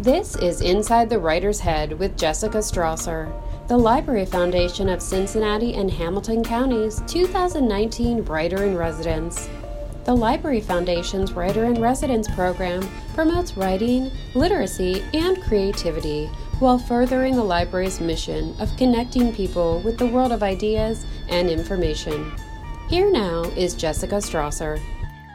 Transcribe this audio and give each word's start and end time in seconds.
This 0.00 0.36
is 0.36 0.60
Inside 0.60 1.10
the 1.10 1.18
Writer's 1.18 1.58
Head 1.58 1.98
with 1.98 2.16
Jessica 2.16 2.58
Strawser, 2.58 3.32
the 3.66 3.76
Library 3.76 4.26
Foundation 4.26 4.88
of 4.88 5.02
Cincinnati 5.02 5.74
and 5.74 5.90
Hamilton 5.90 6.44
Counties 6.44 7.02
2019 7.08 8.22
Writer 8.22 8.62
in 8.62 8.76
Residence. 8.76 9.48
The 10.04 10.14
Library 10.14 10.60
Foundation's 10.60 11.32
Writer 11.32 11.64
in 11.64 11.82
Residence 11.82 12.28
program 12.32 12.88
promotes 13.14 13.56
writing, 13.56 14.12
literacy, 14.36 15.02
and 15.14 15.42
creativity 15.42 16.26
while 16.60 16.78
furthering 16.78 17.34
the 17.34 17.42
library's 17.42 18.00
mission 18.00 18.54
of 18.60 18.76
connecting 18.76 19.34
people 19.34 19.80
with 19.80 19.98
the 19.98 20.06
world 20.06 20.30
of 20.30 20.44
ideas 20.44 21.04
and 21.28 21.50
information. 21.50 22.32
Here 22.88 23.10
now 23.10 23.42
is 23.56 23.74
Jessica 23.74 24.18
Strawser. 24.18 24.80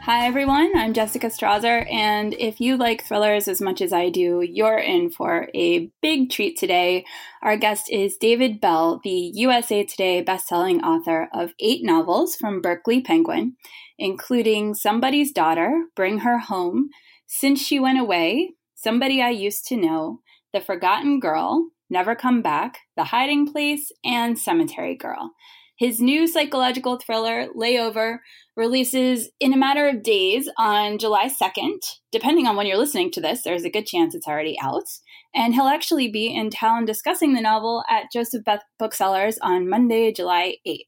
Hi, 0.06 0.28
everyone. 0.28 0.74
I'm 0.76 0.92
Jessica 0.92 1.28
Strawser, 1.28 1.90
and 1.90 2.34
if 2.34 2.60
you 2.60 2.76
like 2.76 3.06
thrillers 3.06 3.48
as 3.48 3.62
much 3.62 3.80
as 3.80 3.94
I 3.94 4.10
do, 4.10 4.42
you're 4.42 4.78
in 4.78 5.10
for 5.10 5.48
a 5.56 5.90
big 6.02 6.30
treat 6.30 6.60
today. 6.60 7.06
Our 7.42 7.56
guest 7.56 7.90
is 7.90 8.18
David 8.18 8.60
Bell, 8.60 9.00
the 9.02 9.32
USA 9.34 9.86
Today 9.86 10.22
bestselling 10.22 10.82
author 10.82 11.30
of 11.34 11.54
eight 11.58 11.86
novels 11.86 12.36
from 12.36 12.60
Berkley 12.60 13.00
Penguin, 13.02 13.56
including 13.98 14.74
Somebody's 14.74 15.32
Daughter, 15.32 15.86
Bring 15.96 16.18
Her 16.18 16.38
Home, 16.38 16.90
Since 17.26 17.62
She 17.62 17.80
Went 17.80 17.98
Away, 17.98 18.56
Somebody 18.76 19.22
I 19.22 19.30
Used 19.30 19.66
to 19.68 19.78
Know, 19.78 20.20
The 20.52 20.60
Forgotten 20.60 21.22
Girl, 21.22 21.70
Never 21.90 22.14
Come 22.14 22.42
Back, 22.42 22.80
The 22.98 23.06
Hiding 23.06 23.50
Place, 23.50 23.90
and 24.04 24.38
Cemetery 24.38 24.98
Girl. 24.98 25.32
His 25.78 26.00
new 26.00 26.28
psychological 26.28 26.98
thriller, 26.98 27.48
Layover, 27.58 28.20
releases 28.56 29.30
in 29.40 29.54
a 29.54 29.58
matter 29.58 29.88
of 29.88 30.04
days 30.04 30.50
on 30.58 30.98
July 30.98 31.28
2nd. 31.28 31.80
Depending 32.12 32.48
on 32.48 32.56
when 32.56 32.68
you're 32.68 32.78
listening 32.78 33.12
to 33.12 33.22
this, 33.22 33.42
there's 33.44 33.64
a 33.64 33.70
good 33.70 33.86
chance 33.86 34.14
it's 34.14 34.28
already 34.28 34.58
out. 34.62 34.86
And 35.34 35.54
he'll 35.54 35.66
actually 35.66 36.12
be 36.12 36.28
in 36.28 36.50
town 36.50 36.86
discussing 36.86 37.34
the 37.34 37.42
novel 37.42 37.84
at 37.90 38.12
Joseph 38.12 38.44
Beth 38.44 38.64
Booksellers 38.78 39.38
on 39.42 39.70
Monday, 39.70 40.12
July 40.12 40.58
8th. 40.68 40.80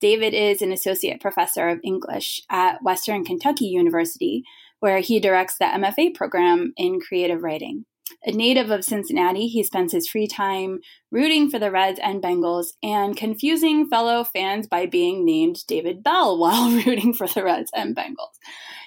David 0.00 0.34
is 0.34 0.60
an 0.60 0.72
associate 0.72 1.20
professor 1.20 1.68
of 1.68 1.80
English 1.82 2.40
at 2.50 2.82
Western 2.82 3.24
Kentucky 3.24 3.66
University, 3.66 4.42
where 4.80 5.00
he 5.00 5.20
directs 5.20 5.56
the 5.58 5.64
MFA 5.64 6.14
program 6.14 6.72
in 6.76 7.00
creative 7.00 7.42
writing. 7.42 7.86
A 8.24 8.32
native 8.32 8.70
of 8.70 8.84
Cincinnati, 8.84 9.48
he 9.48 9.62
spends 9.62 9.92
his 9.92 10.08
free 10.08 10.26
time 10.26 10.78
rooting 11.10 11.50
for 11.50 11.58
the 11.58 11.70
Reds 11.70 12.00
and 12.02 12.22
Bengals 12.22 12.66
and 12.82 13.16
confusing 13.16 13.88
fellow 13.88 14.24
fans 14.24 14.66
by 14.66 14.86
being 14.86 15.24
named 15.24 15.58
David 15.66 16.02
Bell 16.02 16.38
while 16.40 16.70
rooting 16.70 17.12
for 17.12 17.26
the 17.26 17.44
Reds 17.44 17.70
and 17.74 17.96
Bengals. 17.96 18.36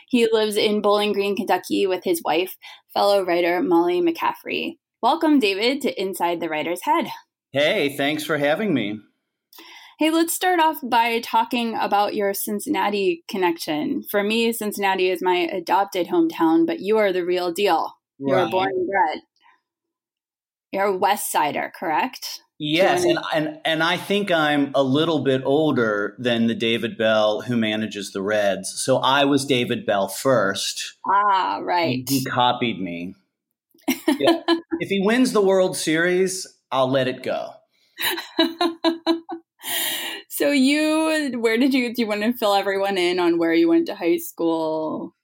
He 0.08 0.28
lives 0.32 0.58
in 0.58 0.82
Bowling 0.82 1.14
Green, 1.14 1.36
Kentucky 1.36 1.86
with 1.86 2.04
his 2.04 2.22
wife, 2.24 2.58
fellow 2.94 3.24
writer 3.24 3.62
Molly 3.62 4.02
McCaffrey. 4.02 4.78
Welcome, 5.02 5.40
David, 5.40 5.82
to 5.82 6.02
Inside 6.02 6.40
the 6.40 6.50
Writer's 6.50 6.82
Head. 6.84 7.08
Hey, 7.52 7.96
thanks 7.96 8.24
for 8.24 8.38
having 8.38 8.74
me. 8.74 9.00
Hey, 10.00 10.12
let's 10.12 10.34
start 10.34 10.60
off 10.60 10.78
by 10.82 11.20
talking 11.20 11.76
about 11.76 12.16
your 12.16 12.34
Cincinnati 12.34 13.24
connection. 13.28 14.04
For 14.10 14.24
me, 14.24 14.52
Cincinnati 14.54 15.10
is 15.10 15.22
my 15.22 15.50
adopted 15.52 16.08
hometown, 16.08 16.66
but 16.66 16.80
you 16.80 16.98
are 16.98 17.12
the 17.12 17.26
real 17.26 17.52
deal. 17.52 17.99
You 18.20 18.34
right. 18.34 18.46
were 18.46 18.50
born 18.50 18.70
and 18.70 18.88
bred. 18.88 19.24
You're 20.72 20.86
a 20.86 20.98
West 20.98 21.32
Sider, 21.32 21.72
correct? 21.76 22.42
Yes, 22.62 23.06
and, 23.06 23.18
and 23.34 23.62
and 23.64 23.82
I 23.82 23.96
think 23.96 24.32
I'm 24.32 24.72
a 24.76 24.84
little 24.84 25.24
bit 25.24 25.42
older 25.46 26.16
than 26.20 26.48
the 26.48 26.54
David 26.54 26.98
Bell 26.98 27.40
who 27.40 27.56
manages 27.56 28.12
the 28.12 28.22
Reds. 28.22 28.70
So 28.84 28.98
I 28.98 29.24
was 29.24 29.46
David 29.46 29.86
Bell 29.86 30.10
first. 30.10 30.98
Ah, 31.08 31.60
right. 31.64 32.04
He, 32.08 32.20
he 32.20 32.26
copied 32.26 32.82
me. 32.82 33.16
yeah. 33.88 34.42
if 34.82 34.90
he 34.90 35.00
wins 35.02 35.32
the 35.32 35.42
World 35.42 35.78
Series, 35.78 36.46
I'll 36.70 36.92
let 36.92 37.08
it 37.08 37.24
go. 37.24 37.52
so 40.28 40.52
you, 40.52 41.40
where 41.40 41.58
did 41.58 41.74
you? 41.74 41.94
Do 41.94 42.02
you 42.02 42.08
want 42.08 42.24
to 42.24 42.34
fill 42.34 42.54
everyone 42.54 42.98
in 42.98 43.20
on 43.20 43.38
where 43.38 43.54
you 43.54 43.70
went 43.70 43.88
to 43.88 43.96
high 43.96 44.18
school? 44.18 45.16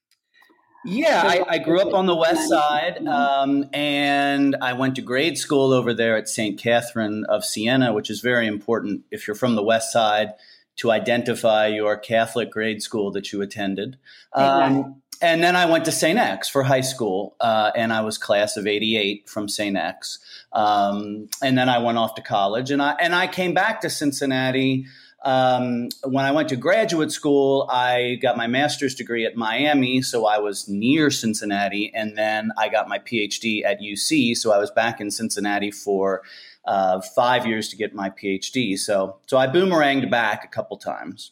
Yeah, 0.85 1.23
I, 1.25 1.55
I, 1.55 1.57
grew 1.57 1.81
up 1.81 1.93
on 1.93 2.05
the 2.05 2.15
west 2.15 2.47
side, 2.47 3.05
um, 3.07 3.65
and 3.73 4.55
I 4.61 4.73
went 4.73 4.95
to 4.95 5.01
grade 5.01 5.37
school 5.37 5.73
over 5.73 5.93
there 5.93 6.15
at 6.15 6.29
St. 6.29 6.59
Catherine 6.59 7.25
of 7.25 7.43
Siena, 7.43 7.91
which 7.91 8.09
is 8.09 8.21
very 8.21 8.45
important 8.45 9.03
if 9.09 9.27
you're 9.27 9.35
from 9.35 9.55
the 9.55 9.63
west 9.63 9.91
side 9.91 10.33
to 10.77 10.91
identify 10.91 11.67
your 11.67 11.97
Catholic 11.97 12.51
grade 12.51 12.83
school 12.83 13.11
that 13.11 13.31
you 13.31 13.41
attended. 13.41 13.97
Um, 14.33 15.01
and 15.21 15.41
then 15.41 15.55
I 15.55 15.65
went 15.65 15.85
to 15.85 15.91
St. 15.91 16.19
X 16.19 16.49
for 16.49 16.63
high 16.63 16.81
school, 16.81 17.35
uh, 17.39 17.71
and 17.75 17.91
I 17.91 18.01
was 18.01 18.17
class 18.17 18.57
of 18.57 18.67
'88 18.67 19.29
from 19.29 19.47
St. 19.47 19.75
X. 19.75 20.19
Um, 20.51 21.29
and 21.41 21.57
then 21.57 21.69
I 21.69 21.79
went 21.79 21.97
off 21.97 22.15
to 22.15 22.21
college, 22.21 22.69
and 22.69 22.81
I 22.81 22.91
and 22.99 23.15
I 23.15 23.27
came 23.27 23.53
back 23.53 23.81
to 23.81 23.89
Cincinnati 23.89 24.85
um, 25.25 25.89
when 26.03 26.23
I 26.23 26.31
went 26.31 26.49
to 26.49 26.55
graduate 26.55 27.11
school, 27.11 27.67
I 27.71 28.19
got 28.21 28.37
my 28.37 28.45
master's 28.45 28.93
degree 28.93 29.25
at 29.25 29.35
Miami, 29.35 30.03
so 30.03 30.27
I 30.27 30.37
was 30.37 30.69
near 30.69 31.09
Cincinnati, 31.09 31.91
and 31.95 32.15
then 32.15 32.51
I 32.57 32.69
got 32.69 32.87
my 32.87 32.99
PhD 32.99 33.65
at 33.65 33.81
UC, 33.81 34.37
so 34.37 34.53
I 34.53 34.59
was 34.59 34.69
back 34.69 35.01
in 35.01 35.09
Cincinnati 35.09 35.71
for 35.71 36.21
uh, 36.65 37.01
five 37.01 37.47
years 37.47 37.69
to 37.69 37.75
get 37.75 37.95
my 37.95 38.11
PhD. 38.11 38.77
So, 38.77 39.17
so 39.25 39.37
I 39.37 39.47
boomeranged 39.47 40.11
back 40.11 40.45
a 40.45 40.47
couple 40.47 40.77
times. 40.77 41.31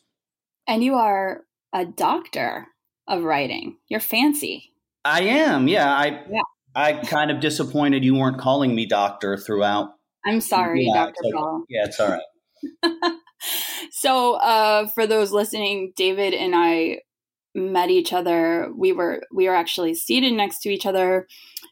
And 0.67 0.83
you 0.83 0.95
are 0.95 1.41
a 1.71 1.85
doctor 1.85 2.67
of 3.07 3.23
writing. 3.23 3.77
You're 3.89 3.99
fancy. 3.99 4.73
I 5.05 5.21
am. 5.21 5.67
Yeah. 5.67 5.93
I. 5.93 6.23
Yeah. 6.31 6.41
I 6.75 6.93
kind 6.93 7.29
of 7.29 7.39
disappointed 7.39 8.03
you 8.03 8.15
weren't 8.15 8.39
calling 8.39 8.73
me 8.73 8.87
doctor 8.87 9.37
throughout. 9.37 9.93
I'm 10.25 10.41
sorry, 10.41 10.87
yeah, 10.87 11.05
Dr. 11.05 11.31
Paul. 11.31 11.65
Yeah, 11.69 11.85
it's 11.85 11.99
all 11.99 12.09
right. 12.09 13.13
so 13.91 14.35
uh, 14.35 14.87
for 14.87 15.07
those 15.07 15.31
listening, 15.31 15.93
David 15.95 16.33
and 16.33 16.53
I 16.55 16.99
met 17.55 17.89
each 17.89 18.13
other. 18.13 18.71
We 18.75 18.91
were 18.91 19.23
we 19.31 19.47
were 19.47 19.55
actually 19.55 19.93
seated 19.95 20.33
next 20.33 20.59
to 20.61 20.69
each 20.69 20.85
other 20.85 21.27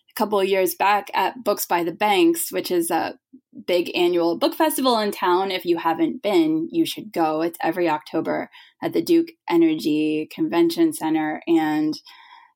a 0.10 0.14
couple 0.16 0.40
of 0.40 0.48
years 0.48 0.76
back 0.76 1.10
at 1.14 1.44
Books 1.44 1.66
by 1.66 1.84
the 1.84 1.92
Banks, 1.92 2.52
which 2.52 2.72
is 2.72 2.92
a 2.92 3.18
big 3.66 3.92
annual 3.96 4.38
book 4.38 4.54
festival 4.54 5.00
in 5.00 5.12
town. 5.12 5.52
If 5.52 5.66
you 5.66 5.78
haven't 5.78 6.22
been, 6.22 6.68
you 6.72 6.86
should 6.86 7.12
go. 7.12 7.42
It's 7.42 7.58
every 7.62 7.90
October 7.90 8.50
at 8.82 8.94
the 8.94 9.02
Duke 9.02 9.30
Energy 9.50 10.28
Convention 10.32 10.94
Center 10.94 11.42
and 11.48 11.94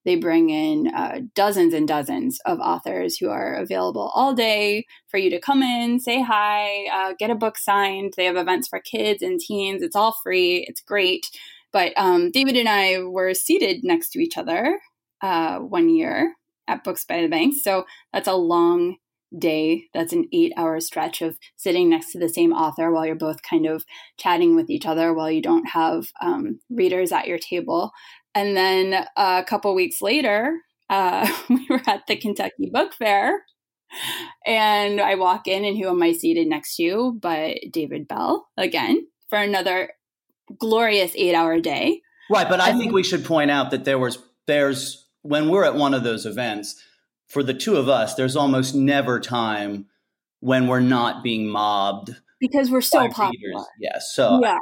they 0.05 0.15
bring 0.15 0.49
in 0.51 0.93
uh, 0.93 1.21
dozens 1.33 1.73
and 1.73 1.87
dozens 1.87 2.39
of 2.45 2.59
authors 2.59 3.17
who 3.17 3.29
are 3.29 3.55
available 3.55 4.11
all 4.13 4.33
day 4.33 4.85
for 5.07 5.17
you 5.17 5.29
to 5.31 5.39
come 5.39 5.63
in, 5.63 5.99
say 5.99 6.21
hi, 6.21 6.85
uh, 6.93 7.13
get 7.17 7.31
a 7.31 7.35
book 7.35 7.57
signed. 7.57 8.13
They 8.15 8.25
have 8.25 8.37
events 8.37 8.67
for 8.67 8.79
kids 8.79 9.21
and 9.21 9.39
teens. 9.39 9.81
It's 9.81 9.95
all 9.95 10.15
free. 10.23 10.65
It's 10.67 10.81
great. 10.81 11.25
But 11.73 11.91
um, 11.97 12.31
David 12.31 12.55
and 12.55 12.69
I 12.69 12.99
were 13.01 13.33
seated 13.33 13.83
next 13.83 14.11
to 14.11 14.19
each 14.19 14.37
other 14.37 14.79
uh, 15.21 15.57
one 15.59 15.89
year 15.89 16.35
at 16.67 16.83
Books 16.83 17.03
by 17.03 17.21
the 17.21 17.27
Bank. 17.27 17.55
So 17.61 17.85
that's 18.13 18.27
a 18.27 18.35
long 18.35 18.97
day. 19.37 19.85
That's 19.93 20.13
an 20.13 20.25
eight 20.31 20.53
hour 20.55 20.79
stretch 20.79 21.21
of 21.21 21.37
sitting 21.55 21.89
next 21.89 22.11
to 22.11 22.19
the 22.19 22.29
same 22.29 22.53
author 22.53 22.91
while 22.91 23.05
you're 23.05 23.15
both 23.15 23.41
kind 23.41 23.65
of 23.65 23.83
chatting 24.17 24.55
with 24.55 24.69
each 24.69 24.85
other 24.85 25.13
while 25.13 25.29
you 25.29 25.41
don't 25.41 25.69
have 25.69 26.07
um, 26.21 26.59
readers 26.69 27.11
at 27.11 27.27
your 27.27 27.39
table. 27.39 27.91
And 28.35 28.55
then 28.55 29.05
a 29.15 29.43
couple 29.47 29.73
weeks 29.73 30.01
later, 30.01 30.59
uh, 30.89 31.27
we 31.49 31.65
were 31.69 31.81
at 31.87 32.05
the 32.07 32.15
Kentucky 32.15 32.69
Book 32.71 32.93
Fair. 32.93 33.43
And 34.45 34.99
I 34.99 35.15
walk 35.15 35.47
in, 35.47 35.63
and 35.63 35.77
who 35.77 35.87
am 35.87 36.03
I 36.03 36.11
seated 36.11 36.47
next 36.47 36.75
to 36.75 37.17
but 37.21 37.57
David 37.71 38.07
Bell 38.07 38.47
again 38.57 39.07
for 39.29 39.39
another 39.39 39.93
glorious 40.59 41.13
eight 41.15 41.33
hour 41.33 41.59
day. 41.59 42.01
Right. 42.29 42.49
But 42.49 42.59
I 42.59 42.77
think 42.77 42.91
we 42.91 43.03
should 43.03 43.23
point 43.23 43.51
out 43.51 43.71
that 43.71 43.85
there 43.85 43.99
was, 43.99 44.17
there's, 44.47 45.07
when 45.21 45.49
we're 45.49 45.63
at 45.63 45.75
one 45.75 45.93
of 45.93 46.03
those 46.03 46.25
events, 46.25 46.83
for 47.27 47.43
the 47.43 47.53
two 47.53 47.77
of 47.77 47.87
us, 47.87 48.15
there's 48.15 48.35
almost 48.35 48.75
never 48.75 49.19
time 49.19 49.85
when 50.39 50.67
we're 50.67 50.79
not 50.79 51.23
being 51.23 51.47
mobbed 51.47 52.15
because 52.39 52.69
we're 52.69 52.81
so 52.81 53.09
popular. 53.09 53.49
Readers. 53.49 53.65
Yes. 53.79 54.13
So 54.13 54.39
yeah. 54.41 54.59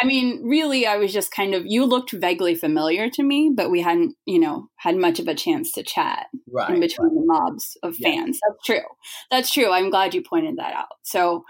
I 0.00 0.06
mean, 0.06 0.42
really, 0.44 0.86
I 0.86 0.96
was 0.96 1.12
just 1.12 1.30
kind 1.30 1.54
of, 1.54 1.64
you 1.66 1.84
looked 1.84 2.10
vaguely 2.10 2.56
familiar 2.56 3.08
to 3.10 3.22
me, 3.22 3.52
but 3.54 3.70
we 3.70 3.80
hadn't, 3.80 4.16
you 4.26 4.40
know, 4.40 4.68
had 4.76 4.96
much 4.96 5.20
of 5.20 5.28
a 5.28 5.34
chance 5.34 5.70
to 5.72 5.84
chat 5.84 6.26
right, 6.50 6.70
in 6.70 6.80
between 6.80 7.08
right. 7.08 7.14
the 7.14 7.24
mobs 7.24 7.76
of 7.82 7.96
fans. 7.96 8.40
That's 8.46 8.64
true. 8.64 8.88
That's 9.30 9.52
true. 9.52 9.70
I'm 9.70 9.90
glad 9.90 10.14
you 10.14 10.22
pointed 10.22 10.56
that 10.56 10.74
out. 10.74 10.88
So, 11.02 11.44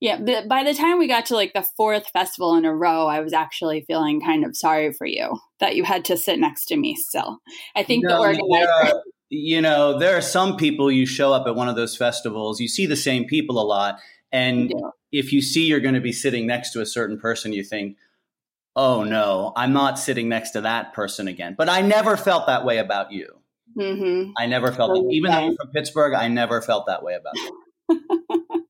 yeah, 0.00 0.18
but 0.18 0.48
by 0.48 0.64
the 0.64 0.72
time 0.72 0.98
we 0.98 1.08
got 1.08 1.26
to 1.26 1.34
like 1.34 1.52
the 1.52 1.66
fourth 1.76 2.08
festival 2.08 2.56
in 2.56 2.64
a 2.64 2.74
row, 2.74 3.06
I 3.06 3.20
was 3.20 3.34
actually 3.34 3.84
feeling 3.86 4.22
kind 4.22 4.46
of 4.46 4.56
sorry 4.56 4.94
for 4.94 5.06
you 5.06 5.38
that 5.58 5.76
you 5.76 5.84
had 5.84 6.06
to 6.06 6.16
sit 6.16 6.38
next 6.38 6.66
to 6.66 6.78
me 6.78 6.94
still. 6.94 7.40
I 7.76 7.82
think 7.82 8.04
no, 8.04 8.10
the 8.10 8.18
organizer. 8.18 8.70
Are, 8.70 9.02
you 9.28 9.60
know, 9.60 9.98
there 9.98 10.16
are 10.16 10.22
some 10.22 10.56
people 10.56 10.90
you 10.90 11.04
show 11.04 11.34
up 11.34 11.46
at 11.46 11.54
one 11.54 11.68
of 11.68 11.76
those 11.76 11.98
festivals, 11.98 12.60
you 12.60 12.68
see 12.68 12.86
the 12.86 12.96
same 12.96 13.26
people 13.26 13.60
a 13.60 13.62
lot, 13.62 13.98
and 14.32 14.70
yeah. 14.70 14.90
if 15.12 15.32
you 15.32 15.42
see 15.42 15.66
you're 15.66 15.80
going 15.80 15.94
to 15.94 16.00
be 16.00 16.12
sitting 16.12 16.46
next 16.46 16.72
to 16.72 16.80
a 16.80 16.86
certain 16.86 17.18
person, 17.18 17.52
you 17.52 17.64
think, 17.64 17.96
oh 18.76 19.04
no, 19.04 19.52
I'm 19.56 19.72
not 19.72 19.98
sitting 19.98 20.28
next 20.28 20.50
to 20.52 20.60
that 20.62 20.92
person 20.92 21.28
again. 21.28 21.54
But 21.56 21.68
I 21.68 21.80
never 21.82 22.16
felt 22.16 22.46
that 22.46 22.64
way 22.64 22.78
about 22.78 23.12
you. 23.12 23.40
Mm-hmm. 23.76 24.32
I 24.36 24.46
never 24.46 24.72
felt 24.72 24.94
that. 24.94 25.12
Even 25.12 25.30
though 25.30 25.38
I'm 25.38 25.56
from 25.56 25.68
Pittsburgh, 25.68 26.14
I 26.14 26.28
never 26.28 26.60
felt 26.60 26.86
that 26.86 27.02
way 27.02 27.14
about 27.14 27.34
it. 27.36 28.62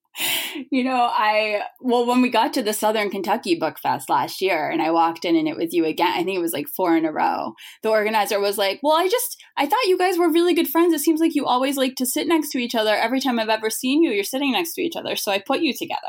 you 0.71 0.85
know, 0.85 1.09
I, 1.11 1.63
well, 1.81 2.07
when 2.07 2.21
we 2.21 2.29
got 2.29 2.53
to 2.55 2.63
the 2.63 2.73
Southern 2.73 3.11
Kentucky 3.11 3.55
Book 3.55 3.79
Fest 3.79 4.09
last 4.09 4.41
year 4.41 4.69
and 4.69 4.83
I 4.83 4.91
walked 4.91 5.25
in 5.25 5.37
and 5.37 5.49
it 5.49 5.57
was 5.57 5.73
you 5.73 5.85
again, 5.85 6.13
I 6.13 6.25
think 6.25 6.37
it 6.37 6.43
was 6.43 6.53
like 6.53 6.69
four 6.69 6.97
in 6.97 7.05
a 7.05 7.13
row. 7.13 7.55
The 7.83 7.91
organizer 7.91 8.41
was 8.41 8.59
like, 8.59 8.81
Well, 8.83 8.97
I 8.97 9.09
just, 9.09 9.37
I 9.57 9.67
thought 9.67 9.87
you 9.87 9.97
guys 9.97 10.19
were 10.19 10.31
really 10.31 10.55
good 10.55 10.69
friends. 10.69 10.93
It 10.93 11.01
seems 11.01 11.21
like 11.21 11.35
you 11.35 11.47
always 11.47 11.77
like 11.77 11.95
to 11.97 12.07
sit 12.07 12.27
next 12.27 12.51
to 12.51 12.59
each 12.59 12.75
other. 12.75 12.95
Every 12.95 13.21
time 13.21 13.39
I've 13.39 13.49
ever 13.49 13.71
seen 13.71 14.03
you, 14.03 14.11
you're 14.11 14.25
sitting 14.25 14.53
next 14.53 14.75
to 14.75 14.83
each 14.83 14.97
other. 14.97 15.17
So 15.17 15.33
I 15.33 15.39
put 15.39 15.61
you 15.61 15.73
together. 15.73 16.01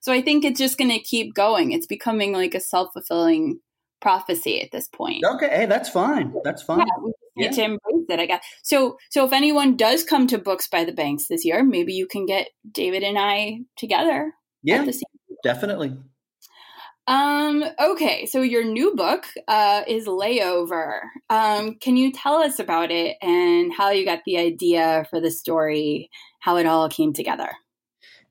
So 0.00 0.12
I 0.12 0.22
think 0.22 0.44
it's 0.44 0.60
just 0.60 0.78
going 0.78 0.90
to 0.90 1.00
keep 1.00 1.34
going. 1.34 1.72
It's 1.72 1.86
becoming 1.86 2.32
like 2.32 2.54
a 2.54 2.60
self 2.60 2.92
fulfilling 2.92 3.60
prophecy 4.00 4.60
at 4.60 4.70
this 4.70 4.88
point. 4.88 5.24
Okay, 5.24 5.48
hey, 5.48 5.66
that's 5.66 5.88
fine. 5.88 6.34
That's 6.44 6.62
fine. 6.62 6.80
Yeah, 6.80 7.12
yeah. 7.36 7.50
to 7.50 7.62
embrace 7.62 8.06
it. 8.08 8.20
I 8.20 8.26
guess. 8.26 8.44
So, 8.62 8.98
so 9.10 9.24
if 9.24 9.32
anyone 9.32 9.76
does 9.76 10.04
come 10.04 10.26
to 10.28 10.38
Books 10.38 10.68
by 10.68 10.84
the 10.84 10.92
Banks 10.92 11.28
this 11.28 11.44
year, 11.44 11.64
maybe 11.64 11.92
you 11.92 12.06
can 12.06 12.26
get 12.26 12.48
David 12.70 13.02
and 13.02 13.18
I 13.18 13.60
together. 13.76 14.32
Yeah, 14.62 14.86
definitely. 15.42 15.96
Um. 17.06 17.64
Okay. 17.78 18.24
So 18.26 18.40
your 18.40 18.64
new 18.64 18.94
book 18.94 19.26
uh, 19.46 19.82
is 19.86 20.06
Layover. 20.06 21.00
Um. 21.28 21.76
Can 21.80 21.96
you 21.96 22.12
tell 22.12 22.36
us 22.36 22.58
about 22.58 22.90
it 22.90 23.16
and 23.20 23.72
how 23.72 23.90
you 23.90 24.04
got 24.04 24.20
the 24.24 24.38
idea 24.38 25.06
for 25.10 25.20
the 25.20 25.30
story? 25.30 26.10
How 26.40 26.56
it 26.56 26.66
all 26.66 26.88
came 26.88 27.12
together? 27.12 27.50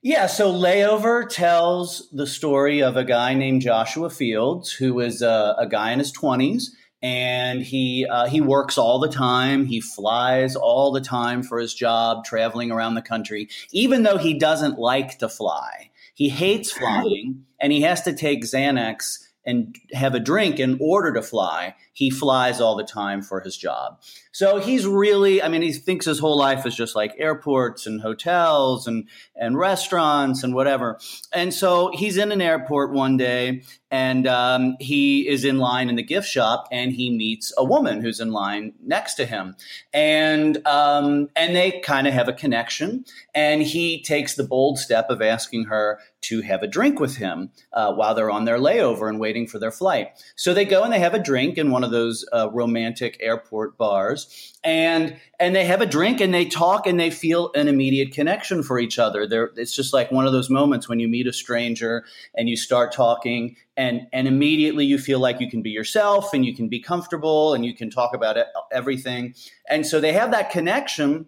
Yeah, 0.05 0.27
so 0.27 0.51
Layover 0.51 1.29
tells 1.29 2.09
the 2.11 2.27
story 2.27 2.83
of 2.83 2.97
a 2.97 3.05
guy 3.05 3.33
named 3.35 3.61
Joshua 3.61 4.09
Fields, 4.09 4.73
who 4.73 4.99
is 4.99 5.21
a, 5.21 5.55
a 5.57 5.65
guy 5.65 5.93
in 5.93 5.99
his 5.99 6.11
20s, 6.11 6.71
and 7.03 7.61
he 7.61 8.07
uh, 8.09 8.27
he 8.27 8.39
works 8.39 8.77
all 8.77 8.97
the 8.97 9.09
time. 9.09 9.65
He 9.65 9.81
flies 9.81 10.55
all 10.55 10.91
the 10.91 11.01
time 11.01 11.43
for 11.43 11.59
his 11.59 11.73
job, 11.73 12.23
traveling 12.23 12.71
around 12.71 12.95
the 12.95 13.01
country, 13.01 13.49
even 13.71 14.03
though 14.03 14.17
he 14.17 14.33
doesn't 14.33 14.79
like 14.79 15.19
to 15.19 15.27
fly. 15.27 15.91
He 16.15 16.29
hates 16.29 16.71
flying, 16.77 17.45
and 17.59 17.73
he 17.73 17.81
has 17.81 18.01
to 18.03 18.13
take 18.13 18.45
Xanax 18.45 19.19
and 19.45 19.77
have 19.91 20.15
a 20.15 20.19
drink 20.21 20.59
in 20.59 20.77
order 20.79 21.11
to 21.13 21.21
fly. 21.21 21.75
He 21.91 22.09
flies 22.09 22.61
all 22.61 22.77
the 22.77 22.85
time 22.85 23.21
for 23.21 23.41
his 23.41 23.57
job. 23.57 23.99
So 24.33 24.59
he's 24.59 24.87
really, 24.87 25.43
I 25.43 25.47
mean, 25.47 25.61
he 25.61 25.71
thinks 25.71 26.07
his 26.07 26.17
whole 26.17 26.37
life 26.37 26.65
is 26.65 26.75
just 26.75 26.95
like 26.95 27.13
airports 27.19 27.85
and 27.85 28.01
hotels 28.01 28.87
and, 28.87 29.07
and 29.35 29.57
restaurants 29.57 30.43
and 30.43 30.55
whatever. 30.55 30.99
And 31.31 31.53
so 31.53 31.91
he's 31.93 32.17
in 32.17 32.31
an 32.31 32.41
airport 32.41 32.91
one 32.91 33.15
day 33.15 33.61
and 33.91 34.25
um, 34.25 34.75
he 34.79 35.27
is 35.27 35.45
in 35.45 35.59
line 35.59 35.87
in 35.87 35.97
the 35.97 36.03
gift 36.03 36.27
shop 36.27 36.67
and 36.71 36.93
he 36.93 37.15
meets 37.15 37.53
a 37.57 37.63
woman 37.63 38.01
who's 38.01 38.19
in 38.19 38.31
line 38.31 38.73
next 38.83 39.13
to 39.15 39.27
him. 39.27 39.55
And, 39.93 40.65
um, 40.65 41.29
and 41.35 41.55
they 41.55 41.79
kind 41.81 42.07
of 42.07 42.13
have 42.13 42.27
a 42.27 42.33
connection. 42.33 43.05
And 43.35 43.61
he 43.61 44.01
takes 44.01 44.33
the 44.33 44.43
bold 44.43 44.79
step 44.79 45.11
of 45.11 45.21
asking 45.21 45.65
her 45.65 45.99
to 46.21 46.41
have 46.41 46.63
a 46.63 46.67
drink 46.67 46.99
with 46.99 47.17
him 47.17 47.51
uh, 47.73 47.93
while 47.93 48.15
they're 48.15 48.31
on 48.31 48.45
their 48.45 48.57
layover 48.57 49.09
and 49.09 49.19
waiting 49.19 49.45
for 49.45 49.59
their 49.59 49.71
flight. 49.71 50.09
So 50.35 50.53
they 50.53 50.65
go 50.65 50.83
and 50.83 50.91
they 50.91 50.99
have 50.99 51.13
a 51.13 51.19
drink 51.19 51.57
in 51.57 51.69
one 51.69 51.83
of 51.83 51.91
those 51.91 52.25
uh, 52.33 52.49
romantic 52.51 53.17
airport 53.19 53.77
bars 53.77 54.22
and 54.63 55.17
and 55.39 55.55
they 55.55 55.65
have 55.65 55.81
a 55.81 55.85
drink 55.85 56.21
and 56.21 56.33
they 56.33 56.45
talk 56.45 56.87
and 56.87 56.99
they 56.99 57.09
feel 57.09 57.51
an 57.53 57.67
immediate 57.67 58.13
connection 58.13 58.63
for 58.63 58.79
each 58.79 58.97
other. 58.97 59.51
It's 59.57 59.75
just 59.75 59.93
like 59.93 60.11
one 60.11 60.25
of 60.25 60.31
those 60.31 60.49
moments 60.49 60.87
when 60.87 60.99
you 60.99 61.07
meet 61.07 61.27
a 61.27 61.33
stranger 61.33 62.05
and 62.35 62.47
you 62.47 62.55
start 62.55 62.93
talking 62.93 63.57
and 63.75 64.07
and 64.13 64.27
immediately 64.27 64.85
you 64.85 64.97
feel 64.97 65.19
like 65.19 65.41
you 65.41 65.49
can 65.49 65.61
be 65.61 65.71
yourself 65.71 66.33
and 66.33 66.45
you 66.45 66.55
can 66.55 66.69
be 66.69 66.79
comfortable 66.79 67.53
and 67.53 67.65
you 67.65 67.75
can 67.75 67.89
talk 67.89 68.13
about 68.15 68.37
it, 68.37 68.47
everything. 68.71 69.35
And 69.69 69.85
so 69.85 69.99
they 69.99 70.13
have 70.13 70.31
that 70.31 70.49
connection. 70.49 71.27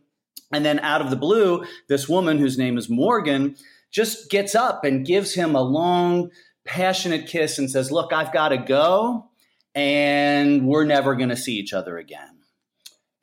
And 0.53 0.63
then 0.63 0.79
out 0.79 1.01
of 1.01 1.09
the 1.09 1.17
blue 1.17 1.65
this 1.89 2.07
woman 2.07 2.37
whose 2.37 2.57
name 2.57 2.77
is 2.77 2.87
morgan 2.87 3.55
just 3.91 4.29
gets 4.29 4.55
up 4.55 4.85
and 4.85 5.05
gives 5.05 5.33
him 5.33 5.55
a 5.55 5.61
long 5.61 6.29
passionate 6.65 7.27
kiss 7.27 7.57
and 7.57 7.69
says 7.69 7.91
look 7.91 8.13
i've 8.13 8.31
got 8.31 8.49
to 8.49 8.57
go 8.57 9.27
and 9.73 10.67
we're 10.67 10.85
never 10.85 11.15
going 11.15 11.29
to 11.29 11.35
see 11.35 11.55
each 11.55 11.73
other 11.73 11.97
again 11.97 12.34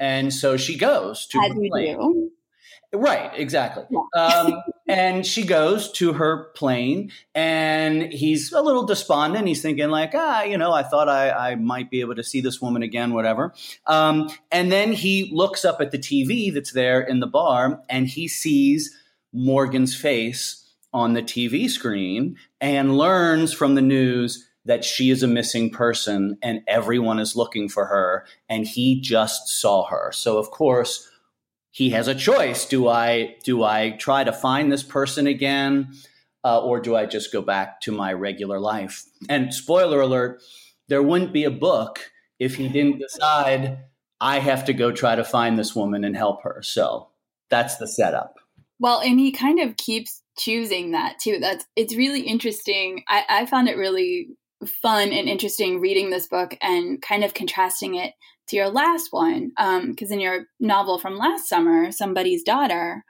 and 0.02 0.34
so 0.34 0.56
she 0.56 0.76
goes 0.76 1.26
to 1.28 1.38
As 1.38 1.52
her 1.52 1.54
plane. 1.68 2.32
Right, 2.92 3.30
exactly. 3.36 3.84
Yeah. 3.88 4.20
um, 4.20 4.62
and 4.88 5.24
she 5.24 5.44
goes 5.44 5.92
to 5.92 6.14
her 6.14 6.50
plane, 6.56 7.12
and 7.36 8.12
he's 8.12 8.52
a 8.52 8.60
little 8.60 8.84
despondent. 8.84 9.46
He's 9.46 9.62
thinking, 9.62 9.90
like, 9.90 10.10
ah, 10.12 10.42
you 10.42 10.58
know, 10.58 10.72
I 10.72 10.82
thought 10.82 11.08
I, 11.08 11.30
I 11.30 11.54
might 11.54 11.88
be 11.88 12.00
able 12.00 12.16
to 12.16 12.24
see 12.24 12.40
this 12.40 12.60
woman 12.60 12.82
again, 12.82 13.14
whatever. 13.14 13.54
Um, 13.86 14.28
and 14.50 14.72
then 14.72 14.92
he 14.92 15.30
looks 15.32 15.64
up 15.64 15.80
at 15.80 15.92
the 15.92 15.98
TV 15.98 16.52
that's 16.52 16.72
there 16.72 17.00
in 17.00 17.20
the 17.20 17.28
bar, 17.28 17.80
and 17.88 18.08
he 18.08 18.26
sees 18.26 18.98
Morgan's 19.32 19.94
face 19.94 20.68
on 20.92 21.12
the 21.12 21.22
TV 21.22 21.70
screen 21.70 22.36
and 22.60 22.98
learns 22.98 23.52
from 23.52 23.76
the 23.76 23.82
news 23.82 24.48
that 24.64 24.84
she 24.84 25.10
is 25.10 25.22
a 25.22 25.28
missing 25.28 25.70
person 25.70 26.38
and 26.42 26.60
everyone 26.68 27.18
is 27.18 27.36
looking 27.36 27.68
for 27.68 27.86
her 27.86 28.24
and 28.48 28.66
he 28.66 29.00
just 29.00 29.48
saw 29.48 29.86
her. 29.86 30.12
So 30.12 30.38
of 30.38 30.50
course 30.50 31.08
he 31.70 31.90
has 31.90 32.06
a 32.06 32.14
choice. 32.14 32.66
Do 32.66 32.88
i 32.88 33.36
do 33.44 33.64
i 33.64 33.90
try 33.90 34.24
to 34.24 34.32
find 34.32 34.70
this 34.70 34.82
person 34.82 35.26
again 35.26 35.92
uh, 36.44 36.60
or 36.60 36.80
do 36.80 36.96
i 36.96 37.06
just 37.06 37.32
go 37.32 37.42
back 37.42 37.80
to 37.82 37.92
my 37.92 38.12
regular 38.12 38.60
life? 38.60 39.04
And 39.28 39.52
spoiler 39.52 40.00
alert 40.00 40.42
there 40.88 41.02
wouldn't 41.02 41.32
be 41.32 41.44
a 41.44 41.50
book 41.50 42.10
if 42.38 42.56
he 42.56 42.68
didn't 42.68 42.98
decide 42.98 43.78
i 44.20 44.38
have 44.38 44.64
to 44.66 44.72
go 44.72 44.92
try 44.92 45.16
to 45.16 45.24
find 45.24 45.58
this 45.58 45.74
woman 45.74 46.04
and 46.04 46.16
help 46.16 46.42
her. 46.42 46.62
So 46.62 47.08
that's 47.50 47.76
the 47.76 47.88
setup. 47.88 48.36
Well 48.78 49.00
and 49.00 49.18
he 49.18 49.32
kind 49.32 49.58
of 49.58 49.76
keeps 49.76 50.22
choosing 50.38 50.92
that 50.92 51.18
too. 51.18 51.38
That's 51.40 51.64
it's 51.74 51.96
really 51.96 52.22
interesting. 52.22 53.04
I, 53.08 53.24
I 53.28 53.46
found 53.46 53.68
it 53.68 53.76
really 53.76 54.28
fun 54.66 55.12
and 55.12 55.28
interesting 55.28 55.80
reading 55.80 56.10
this 56.10 56.26
book 56.26 56.56
and 56.62 57.00
kind 57.02 57.24
of 57.24 57.34
contrasting 57.34 57.94
it 57.94 58.14
to 58.48 58.56
your 58.56 58.70
last 58.70 59.08
one. 59.10 59.52
Because 59.56 60.10
um, 60.10 60.14
in 60.14 60.20
your 60.20 60.44
novel 60.60 60.98
from 60.98 61.16
last 61.16 61.48
summer, 61.48 61.92
Somebody's 61.92 62.42
Daughter, 62.42 63.04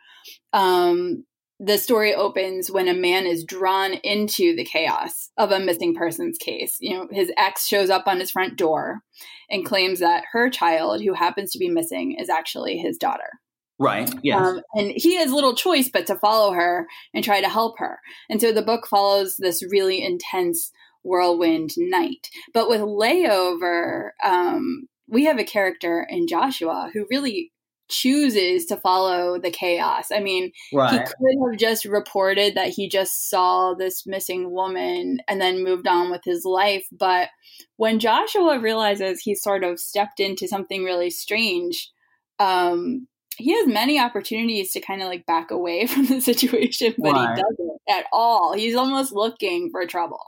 um, 0.53 1.25
the 1.65 1.79
story 1.79 2.13
opens 2.13 2.71
when 2.71 2.89
a 2.89 2.95
man 2.95 3.25
is 3.25 3.45
drawn 3.45 3.93
into 3.93 4.57
the 4.57 4.65
chaos 4.65 5.31
of 5.39 5.53
a 5.53 5.61
missing 5.61 5.95
persons 5.95 6.37
case. 6.39 6.77
You 6.81 6.95
know, 6.95 7.09
his 7.11 7.31
ex 7.37 7.69
shows 7.69 7.89
up 7.89 8.09
on 8.09 8.19
his 8.19 8.33
front 8.33 8.57
door 8.57 9.01
and 9.49 9.65
claims 9.65 10.01
that 10.01 10.25
her 10.33 10.51
child, 10.51 11.03
who 11.03 11.15
happens 11.15 11.53
to 11.53 11.59
be 11.59 11.69
missing, 11.69 12.17
is 12.19 12.29
actually 12.29 12.79
his 12.79 12.99
daughter. 12.99 13.39
Right. 13.79 14.13
Yes. 14.23 14.41
Um, 14.41 14.61
and 14.75 14.93
he 14.95 15.17
has 15.17 15.33
little 15.33 15.55
choice 15.55 15.89
but 15.89 16.07
to 16.07 16.17
follow 16.17 16.53
her 16.53 16.87
and 17.15 17.25
try 17.25 17.41
to 17.41 17.49
help 17.49 17.79
her. 17.79 17.99
And 18.29 18.41
so 18.41 18.53
the 18.53 18.63
book 18.63 18.87
follows 18.87 19.37
this 19.39 19.65
really 19.71 20.05
intense 20.05 20.73
whirlwind 21.03 21.71
night. 21.77 22.29
But 22.55 22.69
with 22.69 22.81
layover, 22.81 24.11
um, 24.23 24.89
we 25.09 25.25
have 25.25 25.39
a 25.39 25.45
character 25.45 26.07
in 26.09 26.27
Joshua 26.27 26.91
who 26.93 27.07
really 27.11 27.53
chooses 27.93 28.65
to 28.67 28.77
follow 28.77 29.39
the 29.39 29.51
chaos. 29.51 30.07
I 30.13 30.21
mean, 30.21 30.51
right. 30.73 30.93
he 30.93 30.99
could 30.99 31.51
have 31.51 31.59
just 31.61 31.85
reported 31.85 32.55
that 32.55 32.69
he 32.71 32.89
just 32.89 33.29
saw 33.29 33.75
this 33.75 34.07
missing 34.07 34.51
woman 34.51 35.19
and 35.29 35.41
then 35.41 35.63
moved 35.63 35.87
on 35.87 36.11
with 36.11 36.23
his 36.25 36.45
life. 36.45 36.87
But 36.91 37.29
when 37.77 37.99
Joshua 37.99 38.59
realizes 38.59 39.21
he's 39.21 39.43
sort 39.43 39.63
of 39.63 39.79
stepped 39.79 40.21
into 40.21 40.49
something 40.49 40.85
really 40.85 41.11
strange, 41.11 41.91
um, 42.39 43.07
he 43.37 43.55
has 43.55 43.67
many 43.67 43.99
opportunities 43.99 44.73
to 44.73 44.81
kind 44.81 45.03
of 45.03 45.09
like 45.09 45.27
back 45.27 45.51
away 45.51 45.87
from 45.89 46.07
the 46.07 46.21
situation, 46.21 46.95
but 46.99 47.13
right. 47.13 47.37
he 47.37 47.43
doesn't 47.43 47.62
at 47.89 48.07
all. 48.13 48.53
He's 48.53 48.75
almost 48.75 49.13
looking 49.13 49.71
for 49.71 49.87
trouble. 49.87 50.21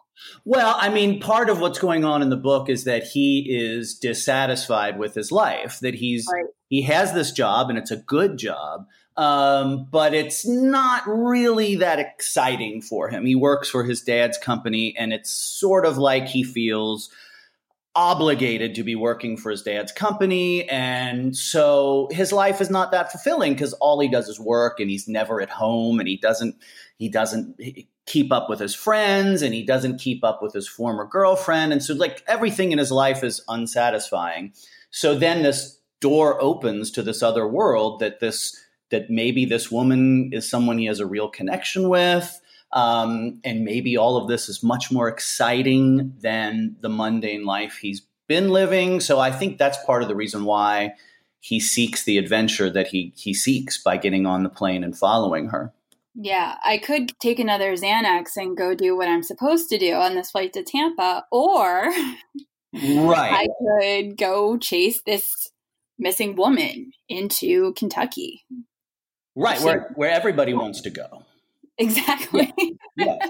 Well, 0.44 0.76
I 0.78 0.90
mean, 0.90 1.20
part 1.20 1.50
of 1.50 1.60
what's 1.60 1.78
going 1.78 2.04
on 2.04 2.22
in 2.22 2.30
the 2.30 2.36
book 2.36 2.68
is 2.68 2.84
that 2.84 3.02
he 3.04 3.46
is 3.50 3.98
dissatisfied 3.98 4.98
with 4.98 5.14
his 5.14 5.32
life. 5.32 5.80
That 5.80 5.94
he's 5.94 6.26
right. 6.32 6.44
he 6.68 6.82
has 6.82 7.12
this 7.12 7.32
job 7.32 7.68
and 7.68 7.78
it's 7.78 7.90
a 7.90 7.96
good 7.96 8.38
job, 8.38 8.86
um, 9.16 9.88
but 9.90 10.14
it's 10.14 10.46
not 10.46 11.02
really 11.06 11.76
that 11.76 11.98
exciting 11.98 12.80
for 12.80 13.08
him. 13.08 13.26
He 13.26 13.34
works 13.34 13.68
for 13.68 13.84
his 13.84 14.02
dad's 14.02 14.38
company, 14.38 14.94
and 14.96 15.12
it's 15.12 15.30
sort 15.30 15.84
of 15.84 15.98
like 15.98 16.26
he 16.26 16.44
feels 16.44 17.10
obligated 17.96 18.74
to 18.74 18.82
be 18.82 18.96
working 18.96 19.36
for 19.36 19.50
his 19.50 19.62
dad's 19.62 19.92
company. 19.92 20.68
And 20.68 21.36
so 21.36 22.08
his 22.10 22.32
life 22.32 22.60
is 22.60 22.70
not 22.70 22.90
that 22.90 23.12
fulfilling 23.12 23.52
because 23.52 23.72
all 23.74 24.00
he 24.00 24.08
does 24.08 24.28
is 24.28 24.40
work 24.40 24.80
and 24.80 24.90
he's 24.90 25.06
never 25.06 25.40
at 25.40 25.50
home 25.50 26.00
and 26.00 26.08
he 26.08 26.16
doesn't, 26.16 26.56
he 26.98 27.08
doesn't 27.08 27.60
keep 28.06 28.32
up 28.32 28.50
with 28.50 28.58
his 28.58 28.74
friends 28.74 29.42
and 29.42 29.54
he 29.54 29.62
doesn't 29.62 29.98
keep 29.98 30.24
up 30.24 30.42
with 30.42 30.52
his 30.52 30.68
former 30.68 31.06
girlfriend. 31.06 31.72
And 31.72 31.82
so 31.82 31.94
like 31.94 32.24
everything 32.26 32.72
in 32.72 32.78
his 32.78 32.90
life 32.90 33.22
is 33.22 33.42
unsatisfying. 33.48 34.52
So 34.90 35.16
then 35.16 35.42
this 35.42 35.78
door 36.00 36.40
opens 36.42 36.90
to 36.92 37.02
this 37.02 37.22
other 37.22 37.46
world 37.46 38.00
that 38.00 38.20
this, 38.20 38.60
that 38.90 39.08
maybe 39.08 39.44
this 39.44 39.70
woman 39.70 40.30
is 40.32 40.48
someone 40.48 40.78
he 40.78 40.86
has 40.86 41.00
a 41.00 41.06
real 41.06 41.28
connection 41.28 41.88
with 41.88 42.40
um, 42.74 43.40
and 43.44 43.64
maybe 43.64 43.96
all 43.96 44.16
of 44.16 44.28
this 44.28 44.48
is 44.48 44.62
much 44.62 44.90
more 44.90 45.08
exciting 45.08 46.12
than 46.20 46.76
the 46.80 46.88
mundane 46.88 47.44
life 47.44 47.78
he's 47.80 48.02
been 48.26 48.50
living. 48.50 49.00
So 49.00 49.20
I 49.20 49.30
think 49.30 49.58
that's 49.58 49.82
part 49.84 50.02
of 50.02 50.08
the 50.08 50.16
reason 50.16 50.44
why 50.44 50.94
he 51.38 51.60
seeks 51.60 52.02
the 52.02 52.18
adventure 52.18 52.68
that 52.70 52.88
he 52.88 53.12
he 53.16 53.32
seeks 53.32 53.78
by 53.82 53.96
getting 53.96 54.26
on 54.26 54.42
the 54.42 54.48
plane 54.48 54.82
and 54.82 54.96
following 54.96 55.48
her. 55.48 55.72
Yeah, 56.16 56.56
I 56.64 56.78
could 56.78 57.12
take 57.20 57.38
another 57.38 57.74
Xanax 57.74 58.36
and 58.36 58.56
go 58.56 58.74
do 58.74 58.96
what 58.96 59.08
I'm 59.08 59.22
supposed 59.22 59.68
to 59.70 59.78
do 59.78 59.94
on 59.94 60.14
this 60.14 60.30
flight 60.30 60.52
to 60.54 60.62
Tampa, 60.62 61.26
or 61.30 61.92
right. 62.72 63.46
I 63.46 63.48
could 63.60 64.16
go 64.16 64.56
chase 64.58 65.00
this 65.06 65.50
missing 65.98 66.34
woman 66.34 66.92
into 67.08 67.72
Kentucky. 67.74 68.44
Right, 69.36 69.60
where 69.60 69.92
where 69.96 70.10
everybody 70.10 70.54
wants 70.54 70.80
to 70.82 70.90
go. 70.90 71.23
Exactly. 71.78 72.52
Yeah. 72.58 72.74
yeah. 72.96 73.28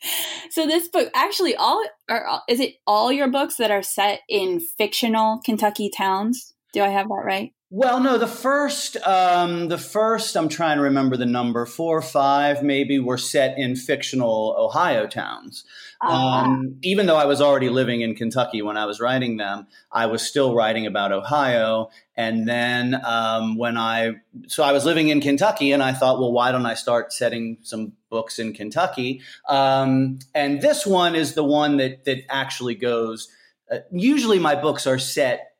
so 0.50 0.66
this 0.66 0.88
book 0.88 1.10
actually 1.14 1.56
all 1.56 1.82
are 2.08 2.42
is 2.48 2.60
it 2.60 2.74
all 2.86 3.10
your 3.10 3.28
books 3.28 3.56
that 3.56 3.70
are 3.70 3.82
set 3.82 4.20
in 4.28 4.60
fictional 4.60 5.40
Kentucky 5.44 5.90
towns? 5.90 6.54
Do 6.72 6.82
I 6.82 6.88
have 6.88 7.08
that 7.08 7.24
right? 7.24 7.52
Well, 7.70 8.00
no. 8.00 8.16
The 8.16 8.26
first, 8.26 8.96
um, 9.06 9.68
the 9.68 9.76
first, 9.76 10.36
I'm 10.38 10.48
trying 10.48 10.78
to 10.78 10.84
remember 10.84 11.18
the 11.18 11.26
number 11.26 11.66
four 11.66 11.98
or 11.98 12.02
five, 12.02 12.62
maybe, 12.62 12.98
were 12.98 13.18
set 13.18 13.58
in 13.58 13.76
fictional 13.76 14.54
Ohio 14.58 15.06
towns. 15.06 15.64
Uh-huh. 16.00 16.14
Um, 16.14 16.76
even 16.82 17.04
though 17.04 17.16
I 17.16 17.26
was 17.26 17.42
already 17.42 17.68
living 17.68 18.00
in 18.00 18.14
Kentucky 18.14 18.62
when 18.62 18.78
I 18.78 18.86
was 18.86 19.00
writing 19.00 19.36
them, 19.36 19.66
I 19.92 20.06
was 20.06 20.22
still 20.22 20.54
writing 20.54 20.86
about 20.86 21.12
Ohio. 21.12 21.90
And 22.16 22.48
then 22.48 23.02
um, 23.04 23.58
when 23.58 23.76
I, 23.76 24.12
so 24.46 24.62
I 24.62 24.72
was 24.72 24.86
living 24.86 25.08
in 25.08 25.20
Kentucky, 25.20 25.72
and 25.72 25.82
I 25.82 25.92
thought, 25.92 26.18
well, 26.18 26.32
why 26.32 26.52
don't 26.52 26.64
I 26.64 26.74
start 26.74 27.12
setting 27.12 27.58
some 27.62 27.92
books 28.08 28.38
in 28.38 28.54
Kentucky? 28.54 29.20
Um, 29.46 30.20
and 30.34 30.62
this 30.62 30.86
one 30.86 31.14
is 31.14 31.34
the 31.34 31.44
one 31.44 31.76
that 31.76 32.06
that 32.06 32.22
actually 32.30 32.76
goes. 32.76 33.28
Uh, 33.70 33.80
usually, 33.92 34.38
my 34.38 34.54
books 34.54 34.86
are 34.86 34.98
set 34.98 35.52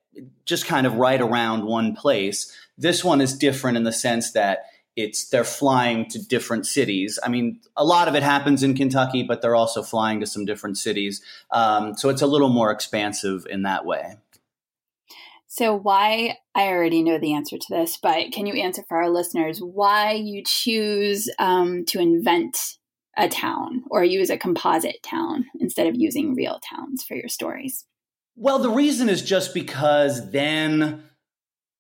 just 0.45 0.67
kind 0.67 0.87
of 0.87 0.95
right 0.95 1.21
around 1.21 1.65
one 1.65 1.95
place. 1.95 2.55
This 2.77 3.05
one 3.05 3.21
is 3.21 3.37
different 3.37 3.77
in 3.77 3.85
the 3.85 3.93
sense 3.93 4.33
that 4.33 4.67
it's 4.97 5.29
they're 5.29 5.45
flying 5.45 6.07
to 6.09 6.19
different 6.19 6.67
cities. 6.67 7.19
I 7.23 7.29
mean, 7.29 7.61
a 7.77 7.85
lot 7.85 8.09
of 8.09 8.17
it 8.17 8.25
happens 8.25 8.65
in 8.65 8.75
Kentucky, 8.75 9.23
but 9.23 9.41
they're 9.41 9.55
also 9.55 9.83
flying 9.83 10.19
to 10.21 10.27
some 10.27 10.45
different 10.45 10.77
cities. 10.77 11.23
Um, 11.53 11.97
so 11.97 12.09
it's 12.09 12.23
a 12.23 12.27
little 12.27 12.49
more 12.49 12.73
expansive 12.73 13.47
in 13.49 13.63
that 13.63 13.85
way. 13.85 14.17
So, 15.47 15.75
why? 15.75 16.37
I 16.55 16.69
already 16.69 17.03
know 17.03 17.19
the 17.19 17.33
answer 17.33 17.57
to 17.57 17.67
this, 17.71 17.97
but 17.97 18.33
can 18.33 18.47
you 18.47 18.55
answer 18.55 18.83
for 18.89 18.99
our 18.99 19.09
listeners 19.09 19.61
why 19.61 20.13
you 20.13 20.43
choose 20.45 21.31
um, 21.39 21.85
to 21.87 22.01
invent 22.01 22.79
a 23.17 23.29
town 23.29 23.85
or 23.91 24.05
use 24.05 24.31
a 24.31 24.37
composite 24.37 25.03
town 25.03 25.47
instead 25.59 25.87
of 25.87 25.95
using 25.97 26.35
real 26.35 26.61
towns 26.69 27.03
for 27.03 27.15
your 27.15 27.29
stories? 27.29 27.87
Well, 28.41 28.61
the 28.61 28.71
reason 28.71 29.09
is 29.09 29.23
just 29.23 29.53
because 29.53 30.31
then 30.31 31.03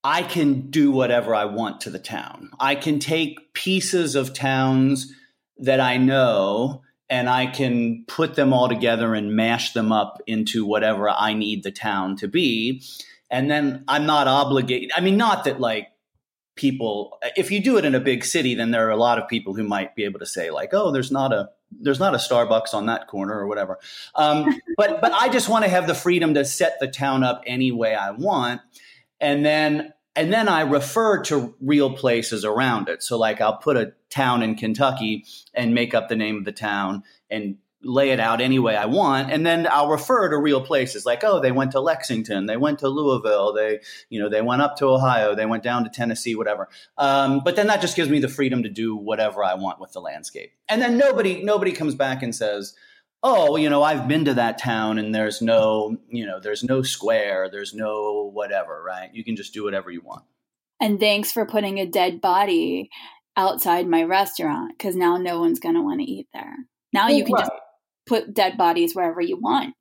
I 0.02 0.24
can 0.24 0.70
do 0.70 0.90
whatever 0.90 1.32
I 1.32 1.44
want 1.44 1.82
to 1.82 1.90
the 1.90 2.00
town. 2.00 2.50
I 2.58 2.74
can 2.74 2.98
take 2.98 3.54
pieces 3.54 4.16
of 4.16 4.34
towns 4.34 5.14
that 5.58 5.78
I 5.78 5.98
know 5.98 6.82
and 7.08 7.30
I 7.30 7.46
can 7.46 8.04
put 8.08 8.34
them 8.34 8.52
all 8.52 8.68
together 8.68 9.14
and 9.14 9.36
mash 9.36 9.72
them 9.72 9.92
up 9.92 10.20
into 10.26 10.66
whatever 10.66 11.08
I 11.08 11.32
need 11.32 11.62
the 11.62 11.70
town 11.70 12.16
to 12.16 12.26
be. 12.26 12.82
And 13.30 13.48
then 13.48 13.84
I'm 13.86 14.04
not 14.04 14.26
obligated. 14.26 14.90
I 14.96 15.00
mean, 15.00 15.16
not 15.16 15.44
that 15.44 15.60
like 15.60 15.86
people, 16.56 17.20
if 17.36 17.52
you 17.52 17.62
do 17.62 17.76
it 17.76 17.84
in 17.84 17.94
a 17.94 18.00
big 18.00 18.24
city, 18.24 18.56
then 18.56 18.72
there 18.72 18.88
are 18.88 18.90
a 18.90 18.96
lot 18.96 19.18
of 19.18 19.28
people 19.28 19.54
who 19.54 19.62
might 19.62 19.94
be 19.94 20.04
able 20.04 20.18
to 20.18 20.26
say, 20.26 20.50
like, 20.50 20.70
oh, 20.72 20.90
there's 20.90 21.12
not 21.12 21.32
a 21.32 21.50
there's 21.70 22.00
not 22.00 22.14
a 22.14 22.18
Starbucks 22.18 22.74
on 22.74 22.86
that 22.86 23.06
corner 23.06 23.38
or 23.38 23.46
whatever. 23.46 23.78
Um, 24.14 24.60
but 24.76 25.00
but 25.00 25.12
I 25.12 25.28
just 25.28 25.48
want 25.48 25.64
to 25.64 25.70
have 25.70 25.86
the 25.86 25.94
freedom 25.94 26.34
to 26.34 26.44
set 26.44 26.78
the 26.80 26.88
town 26.88 27.22
up 27.22 27.42
any 27.46 27.72
way 27.72 27.94
I 27.94 28.10
want, 28.12 28.60
and 29.20 29.44
then 29.44 29.92
and 30.16 30.32
then 30.32 30.48
I 30.48 30.62
refer 30.62 31.22
to 31.24 31.54
real 31.60 31.94
places 31.94 32.44
around 32.44 32.88
it. 32.88 33.02
So 33.02 33.16
like 33.16 33.40
I'll 33.40 33.56
put 33.56 33.76
a 33.76 33.92
town 34.10 34.42
in 34.42 34.56
Kentucky 34.56 35.24
and 35.54 35.74
make 35.74 35.94
up 35.94 36.08
the 36.08 36.16
name 36.16 36.36
of 36.36 36.44
the 36.44 36.52
town 36.52 37.04
and 37.30 37.56
lay 37.82 38.10
it 38.10 38.18
out 38.18 38.40
any 38.40 38.58
way 38.58 38.76
I 38.76 38.86
want. 38.86 39.30
And 39.30 39.46
then 39.46 39.66
I'll 39.70 39.88
refer 39.88 40.28
to 40.28 40.36
real 40.36 40.60
places 40.60 41.06
like, 41.06 41.22
oh, 41.22 41.40
they 41.40 41.52
went 41.52 41.72
to 41.72 41.80
Lexington, 41.80 42.46
they 42.46 42.56
went 42.56 42.80
to 42.80 42.88
Louisville, 42.88 43.52
they, 43.52 43.80
you 44.10 44.20
know, 44.20 44.28
they 44.28 44.42
went 44.42 44.62
up 44.62 44.76
to 44.78 44.86
Ohio, 44.86 45.34
they 45.34 45.46
went 45.46 45.62
down 45.62 45.84
to 45.84 45.90
Tennessee, 45.90 46.34
whatever. 46.34 46.68
Um, 46.96 47.40
but 47.44 47.56
then 47.56 47.68
that 47.68 47.80
just 47.80 47.96
gives 47.96 48.10
me 48.10 48.18
the 48.18 48.28
freedom 48.28 48.64
to 48.64 48.68
do 48.68 48.96
whatever 48.96 49.44
I 49.44 49.54
want 49.54 49.80
with 49.80 49.92
the 49.92 50.00
landscape. 50.00 50.52
And 50.68 50.82
then 50.82 50.98
nobody, 50.98 51.42
nobody 51.42 51.72
comes 51.72 51.94
back 51.94 52.22
and 52.22 52.34
says, 52.34 52.74
oh, 53.22 53.56
you 53.56 53.70
know, 53.70 53.82
I've 53.82 54.08
been 54.08 54.24
to 54.26 54.34
that 54.34 54.58
town 54.58 54.98
and 54.98 55.14
there's 55.14 55.40
no, 55.40 55.96
you 56.08 56.26
know, 56.26 56.40
there's 56.40 56.64
no 56.64 56.82
square, 56.82 57.48
there's 57.50 57.74
no 57.74 58.30
whatever, 58.32 58.82
right? 58.82 59.10
You 59.12 59.24
can 59.24 59.36
just 59.36 59.54
do 59.54 59.64
whatever 59.64 59.90
you 59.90 60.00
want. 60.00 60.24
And 60.80 61.00
thanks 61.00 61.32
for 61.32 61.44
putting 61.44 61.78
a 61.78 61.86
dead 61.86 62.20
body 62.20 62.90
outside 63.36 63.86
my 63.86 64.02
restaurant 64.02 64.76
because 64.76 64.96
now 64.96 65.16
no 65.16 65.40
one's 65.40 65.60
going 65.60 65.74
to 65.74 65.80
want 65.80 66.00
to 66.00 66.06
eat 66.06 66.28
there. 66.32 66.54
Now 66.92 67.08
you 67.08 67.24
can 67.24 67.34
right. 67.34 67.42
just 67.42 67.52
put 68.08 68.34
dead 68.34 68.56
bodies 68.56 68.94
wherever 68.94 69.20
you 69.20 69.36
want 69.36 69.74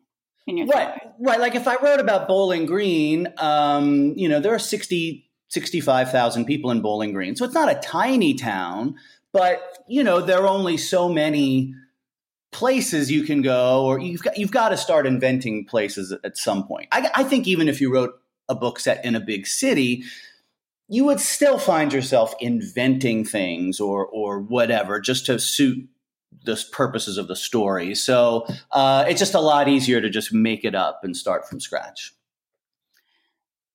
in 0.45 0.57
your 0.57 0.67
right 0.67 0.95
story. 0.97 1.13
right 1.19 1.39
like 1.39 1.55
if 1.55 1.67
i 1.67 1.75
wrote 1.81 1.99
about 1.99 2.27
bowling 2.27 2.65
green 2.65 3.27
um, 3.37 4.13
you 4.15 4.29
know 4.29 4.39
there 4.39 4.53
are 4.53 4.59
60 4.59 5.27
65,000 5.49 6.45
people 6.45 6.71
in 6.71 6.81
Bowling 6.81 7.13
Green. 7.13 7.35
So 7.35 7.45
it's 7.45 7.53
not 7.53 7.71
a 7.71 7.75
tiny 7.75 8.33
town, 8.33 8.95
but 9.31 9.61
you 9.87 10.03
know, 10.03 10.21
there 10.21 10.41
are 10.41 10.47
only 10.47 10.77
so 10.77 11.07
many 11.07 11.73
places 12.51 13.11
you 13.11 13.23
can 13.23 13.41
go 13.41 13.85
or 13.85 13.99
you've 13.99 14.23
got 14.23 14.37
you've 14.37 14.51
got 14.51 14.69
to 14.69 14.77
start 14.77 15.05
inventing 15.05 15.65
places 15.65 16.13
at 16.23 16.37
some 16.37 16.65
point. 16.65 16.87
I, 16.91 17.09
I 17.13 17.23
think 17.23 17.47
even 17.47 17.67
if 17.67 17.81
you 17.81 17.93
wrote 17.93 18.13
a 18.49 18.55
book 18.55 18.79
set 18.79 19.03
in 19.03 19.15
a 19.15 19.19
big 19.19 19.45
city, 19.45 20.03
you 20.87 21.03
would 21.05 21.19
still 21.19 21.59
find 21.59 21.91
yourself 21.91 22.33
inventing 22.39 23.25
things 23.25 23.79
or 23.79 24.05
or 24.05 24.39
whatever 24.39 24.99
just 24.99 25.25
to 25.27 25.39
suit 25.39 25.87
the 26.45 26.63
purposes 26.71 27.17
of 27.17 27.27
the 27.27 27.35
story. 27.35 27.95
So 27.95 28.45
uh, 28.71 29.05
it's 29.07 29.19
just 29.19 29.33
a 29.33 29.41
lot 29.41 29.67
easier 29.67 30.01
to 30.01 30.09
just 30.09 30.33
make 30.33 30.63
it 30.63 30.75
up 30.75 31.01
and 31.03 31.15
start 31.15 31.47
from 31.47 31.59
scratch. 31.59 32.13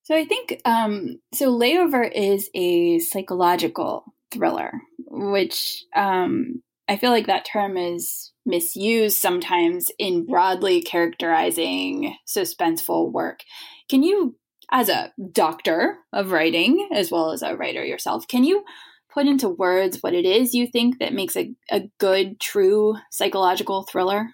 So 0.05 0.17
I 0.17 0.25
think 0.25 0.61
um, 0.65 1.21
so. 1.33 1.57
Layover 1.57 2.11
is 2.13 2.51
a 2.55 2.99
psychological 2.99 4.05
thriller, 4.33 4.73
which 5.07 5.85
um, 5.95 6.63
I 6.89 6.97
feel 6.97 7.11
like 7.11 7.29
that 7.29 7.45
term 7.45 7.77
is 7.77 8.33
misused 8.45 9.19
sometimes 9.19 9.91
in 9.99 10.27
broadly 10.27 10.83
characterizing 10.83 12.17
suspenseful 12.27 13.13
work. 13.13 13.41
Can 13.89 14.03
you, 14.03 14.37
as 14.73 14.89
a 14.89 15.13
doctor 15.31 15.99
of 16.13 16.33
writing 16.33 16.89
as 16.93 17.13
well 17.13 17.31
as 17.31 17.43
a 17.43 17.55
writer 17.55 17.85
yourself, 17.85 18.27
can 18.27 18.43
you 18.43 18.65
put 19.13 19.27
into 19.27 19.49
words 19.49 19.99
what 20.01 20.15
it 20.15 20.25
is 20.25 20.55
you 20.55 20.67
think 20.67 20.99
that 20.99 21.13
makes 21.13 21.37
a, 21.37 21.53
a 21.71 21.89
good, 21.99 22.41
true 22.41 22.97
psychological 23.11 23.83
thriller? 23.83 24.31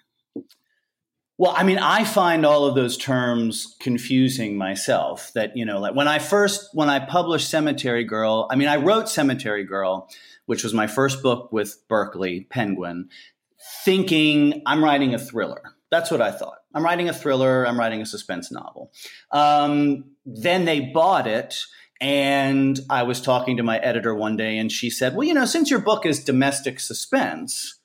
Well, 1.37 1.53
I 1.55 1.63
mean, 1.63 1.77
I 1.77 2.03
find 2.03 2.45
all 2.45 2.65
of 2.65 2.75
those 2.75 2.97
terms 2.97 3.77
confusing 3.79 4.57
myself. 4.57 5.31
That, 5.35 5.55
you 5.55 5.65
know, 5.65 5.79
like 5.79 5.95
when 5.95 6.07
I 6.07 6.19
first, 6.19 6.69
when 6.73 6.89
I 6.89 6.99
published 6.99 7.49
Cemetery 7.49 8.03
Girl, 8.03 8.47
I 8.51 8.55
mean, 8.55 8.67
I 8.67 8.75
wrote 8.75 9.07
Cemetery 9.07 9.63
Girl, 9.63 10.09
which 10.47 10.63
was 10.63 10.73
my 10.73 10.87
first 10.87 11.23
book 11.23 11.51
with 11.53 11.77
Berkley, 11.87 12.41
Penguin, 12.49 13.07
thinking 13.85 14.61
I'm 14.65 14.83
writing 14.83 15.13
a 15.13 15.19
thriller. 15.19 15.61
That's 15.91 16.11
what 16.11 16.21
I 16.21 16.31
thought. 16.31 16.57
I'm 16.73 16.83
writing 16.83 17.09
a 17.09 17.13
thriller, 17.13 17.65
I'm 17.65 17.79
writing 17.79 18.01
a 18.01 18.05
suspense 18.05 18.51
novel. 18.51 18.91
Um, 19.31 20.11
then 20.25 20.65
they 20.65 20.81
bought 20.81 21.25
it 21.25 21.63
and 22.01 22.79
I 22.89 23.03
was 23.03 23.21
talking 23.21 23.57
to 23.57 23.63
my 23.63 23.77
editor 23.79 24.15
one 24.15 24.37
day, 24.37 24.57
and 24.57 24.71
she 24.71 24.89
said, 24.89 25.15
Well, 25.15 25.27
you 25.27 25.33
know, 25.33 25.45
since 25.45 25.69
your 25.69 25.79
book 25.79 26.05
is 26.05 26.23
domestic 26.23 26.79
suspense, 26.79 27.79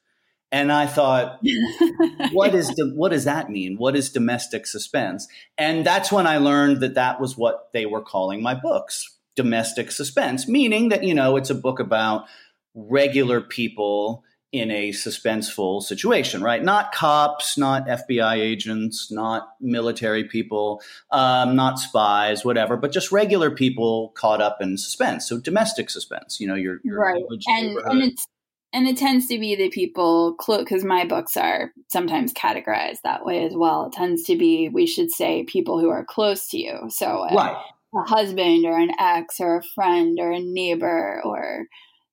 and 0.52 0.71
I 0.71 0.87
thought, 0.87 1.40
what 2.33 2.54
is 2.54 2.73
what 2.94 3.11
does 3.11 3.25
that 3.25 3.50
mean? 3.50 3.76
What 3.76 3.97
is 3.97 4.11
domestic 4.11 4.66
suspense? 4.66 5.26
And 5.59 5.85
that's 5.85 6.12
when 6.12 6.28
I 6.28 6.38
learned 6.38 6.80
that 6.80 6.94
that 6.94 7.21
was 7.21 7.37
what 7.37 7.71
they 7.73 7.87
were 7.87 8.02
calling 8.02 8.40
my 8.40 8.54
books, 8.54 9.18
domestic 9.35 9.90
suspense, 9.90 10.47
meaning 10.47 10.90
that 10.90 11.02
you 11.02 11.14
know 11.14 11.37
it's 11.37 11.50
a 11.50 11.54
book 11.56 11.80
about 11.80 12.26
regular 12.75 13.40
people 13.40 14.23
in 14.54 14.70
a 14.70 14.90
suspenseful 14.90 15.82
situation, 15.82 16.40
right? 16.40 16.62
Not 16.62 16.92
cops, 16.92 17.58
not 17.58 17.88
FBI 17.88 18.37
agents, 18.37 19.11
not 19.11 19.56
military 19.61 20.23
people, 20.23 20.80
um, 21.11 21.56
not 21.56 21.80
spies, 21.80 22.44
whatever, 22.44 22.76
but 22.76 22.92
just 22.92 23.11
regular 23.11 23.50
people 23.50 24.11
caught 24.11 24.40
up 24.40 24.58
in 24.61 24.78
suspense. 24.78 25.28
So 25.28 25.40
domestic 25.40 25.90
suspense, 25.90 26.38
you 26.38 26.46
know, 26.46 26.54
your, 26.54 26.78
your 26.84 27.00
right, 27.00 27.25
and 27.49 27.76
and 27.78 28.02
it's 28.04 28.28
and 28.73 28.87
it 28.87 28.96
tends 28.96 29.26
to 29.26 29.40
be 29.40 29.56
the 29.56 29.70
people 29.70 30.34
close 30.34 30.61
because 30.61 30.84
my 30.84 31.04
books 31.04 31.37
are 31.37 31.73
sometimes 31.88 32.32
categorized 32.32 33.00
that 33.02 33.26
way 33.26 33.44
as 33.44 33.54
well. 33.56 33.87
It 33.87 33.92
tends 33.92 34.23
to 34.25 34.37
be 34.37 34.68
we 34.68 34.87
should 34.87 35.11
say 35.11 35.42
people 35.42 35.80
who 35.80 35.88
are 35.88 36.04
close 36.04 36.49
to 36.50 36.58
you, 36.58 36.78
so 36.90 37.25
a, 37.25 37.34
right. 37.34 37.56
a 37.92 38.02
husband 38.08 38.66
or 38.66 38.78
an 38.78 38.92
ex 39.00 39.40
or 39.40 39.56
a 39.56 39.64
friend 39.75 40.20
or 40.20 40.30
a 40.30 40.38
neighbor 40.38 41.20
or 41.25 41.66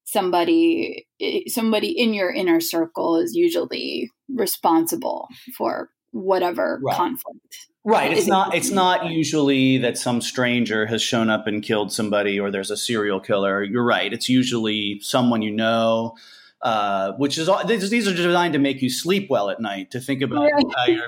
somebody 0.04 1.08
somebody 1.48 1.90
in 1.90 2.14
your 2.14 2.34
inner 2.34 2.60
circle 2.60 3.18
is 3.18 3.34
usually 3.36 4.10
responsible 4.30 5.28
for 5.58 5.90
whatever 6.12 6.80
right. 6.84 6.96
conflict 6.96 7.68
Right. 7.84 8.16
It's 8.16 8.28
not. 8.28 8.54
It's 8.54 8.70
not 8.70 9.08
usually 9.08 9.80
that 9.80 9.98
some 9.98 10.22
stranger 10.22 10.86
has 10.86 11.02
shown 11.02 11.32
up 11.32 11.48
and 11.48 11.64
killed 11.64 11.92
somebody, 11.92 12.40
or 12.40 12.52
there's 12.52 12.70
a 12.70 12.78
serial 12.78 13.20
killer. 13.20 13.64
You're 13.64 13.84
right. 13.84 14.14
It's 14.14 14.30
usually 14.30 15.00
someone 15.02 15.42
you 15.42 15.50
know, 15.50 16.16
uh, 16.62 17.14
which 17.14 17.40
is 17.40 17.50
all 17.50 17.66
these 17.66 18.08
are 18.08 18.14
designed 18.14 18.54
to 18.54 18.60
make 18.60 18.84
you 18.84 18.90
sleep 18.92 19.32
well 19.32 19.50
at 19.50 19.60
night. 19.60 19.92
To 19.92 20.00
think 20.00 20.22
about 20.22 20.44
right. 20.44 20.64
uh, 20.78 20.92
your 20.92 21.08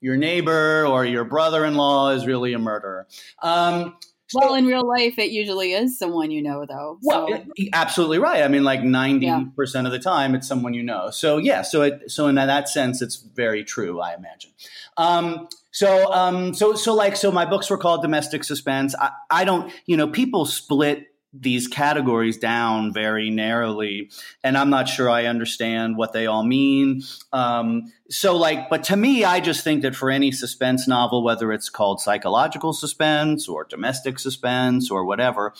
your 0.00 0.16
neighbor 0.16 0.84
or 0.86 1.04
your 1.04 1.24
brother-in-law 1.24 2.10
is 2.10 2.26
really 2.26 2.52
a 2.52 2.58
murderer. 2.58 3.06
Um, 3.40 3.96
well, 4.34 4.54
in 4.54 4.66
real 4.66 4.86
life, 4.86 5.18
it 5.18 5.30
usually 5.30 5.72
is 5.72 5.98
someone 5.98 6.30
you 6.30 6.42
know, 6.42 6.64
though. 6.66 6.98
So. 7.02 7.28
Well, 7.28 7.44
absolutely 7.72 8.18
right. 8.18 8.42
I 8.42 8.48
mean, 8.48 8.64
like 8.64 8.82
ninety 8.82 9.26
yeah. 9.26 9.44
percent 9.56 9.86
of 9.86 9.92
the 9.92 9.98
time, 9.98 10.34
it's 10.34 10.46
someone 10.46 10.74
you 10.74 10.82
know. 10.82 11.10
So 11.10 11.38
yeah, 11.38 11.62
so 11.62 11.82
it 11.82 12.10
so 12.10 12.26
in 12.26 12.34
that 12.36 12.68
sense, 12.68 13.00
it's 13.02 13.16
very 13.16 13.64
true. 13.64 14.00
I 14.00 14.14
imagine. 14.14 14.50
Um, 14.96 15.48
so 15.70 16.12
um, 16.12 16.54
so 16.54 16.74
so 16.74 16.94
like 16.94 17.16
so, 17.16 17.30
my 17.30 17.44
books 17.44 17.70
were 17.70 17.78
called 17.78 18.02
domestic 18.02 18.44
suspense. 18.44 18.94
I, 18.98 19.10
I 19.30 19.44
don't, 19.44 19.72
you 19.86 19.96
know, 19.96 20.08
people 20.08 20.44
split 20.44 21.06
these 21.32 21.68
categories 21.68 22.38
down 22.38 22.92
very 22.92 23.28
narrowly 23.28 24.10
and 24.42 24.56
i'm 24.56 24.70
not 24.70 24.88
sure 24.88 25.10
i 25.10 25.26
understand 25.26 25.96
what 25.96 26.12
they 26.14 26.26
all 26.26 26.42
mean. 26.42 27.02
Um, 27.32 27.92
so 28.08 28.36
like 28.36 28.70
but 28.70 28.82
to 28.84 28.96
me 28.96 29.24
i 29.24 29.38
just 29.40 29.62
think 29.62 29.82
that 29.82 29.94
for 29.94 30.10
any 30.10 30.32
suspense 30.32 30.88
novel 30.88 31.22
whether 31.22 31.52
it's 31.52 31.68
called 31.68 32.00
psychological 32.00 32.72
suspense 32.72 33.46
or 33.46 33.64
domestic 33.64 34.18
suspense 34.18 34.90
or 34.90 35.04
whatever 35.04 35.52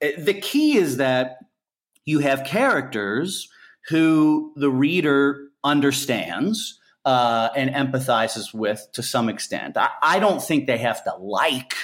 eh, 0.00 0.12
the 0.16 0.34
key 0.34 0.76
is 0.76 0.98
that 0.98 1.38
you 2.04 2.20
have 2.20 2.44
characters 2.44 3.48
who 3.88 4.52
the 4.56 4.70
reader 4.70 5.48
understands 5.64 6.80
uh, 7.04 7.48
and 7.56 7.70
empathizes 7.70 8.52
with 8.52 8.86
to 8.92 9.02
some 9.02 9.28
extent. 9.28 9.76
I, 9.76 9.90
I 10.02 10.18
don't 10.18 10.42
think 10.42 10.66
they 10.66 10.78
have 10.78 11.02
to 11.04 11.14
like 11.16 11.74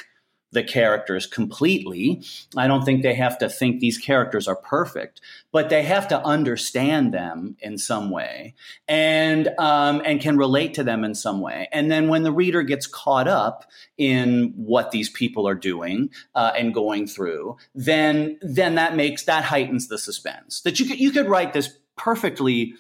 the 0.57 0.65
characters 0.65 1.27
completely. 1.27 2.23
I 2.57 2.67
don't 2.67 2.83
think 2.83 3.03
they 3.03 3.15
have 3.15 3.37
to 3.39 3.49
think 3.49 3.79
these 3.79 3.99
characters 3.99 4.49
are 4.49 4.57
perfect, 4.57 5.21
but 5.53 5.69
they 5.69 5.83
have 5.83 6.09
to 6.09 6.21
understand 6.25 7.13
them 7.13 7.57
in 7.61 7.77
some 7.77 8.11
way 8.11 8.55
and 8.89 9.49
um, 9.59 10.01
and 10.05 10.19
can 10.19 10.39
relate 10.39 10.73
to 10.75 10.83
them 10.83 11.05
in 11.05 11.15
some 11.15 11.43
way. 11.43 11.69
And 11.73 11.91
then 11.91 12.09
when 12.09 12.23
the 12.23 12.33
reader 12.33 12.63
gets 12.63 12.87
caught 12.87 13.29
up 13.29 13.71
in 13.99 14.55
what 14.57 14.93
these 14.93 15.11
people 15.11 15.47
are 15.47 15.55
doing 15.55 16.09
uh, 16.35 16.53
and 16.57 16.73
going 16.73 17.07
through, 17.07 17.59
then 17.75 18.39
then 18.41 18.77
that 18.77 18.97
makes 18.97 19.25
that 19.25 19.45
heightens 19.45 19.89
the 19.89 19.99
suspense. 19.99 20.63
That 20.63 20.81
you 20.81 20.87
could 20.87 20.99
you 20.99 21.11
could 21.11 21.29
write 21.29 21.53
this 21.53 21.77
perfectly 21.97 22.75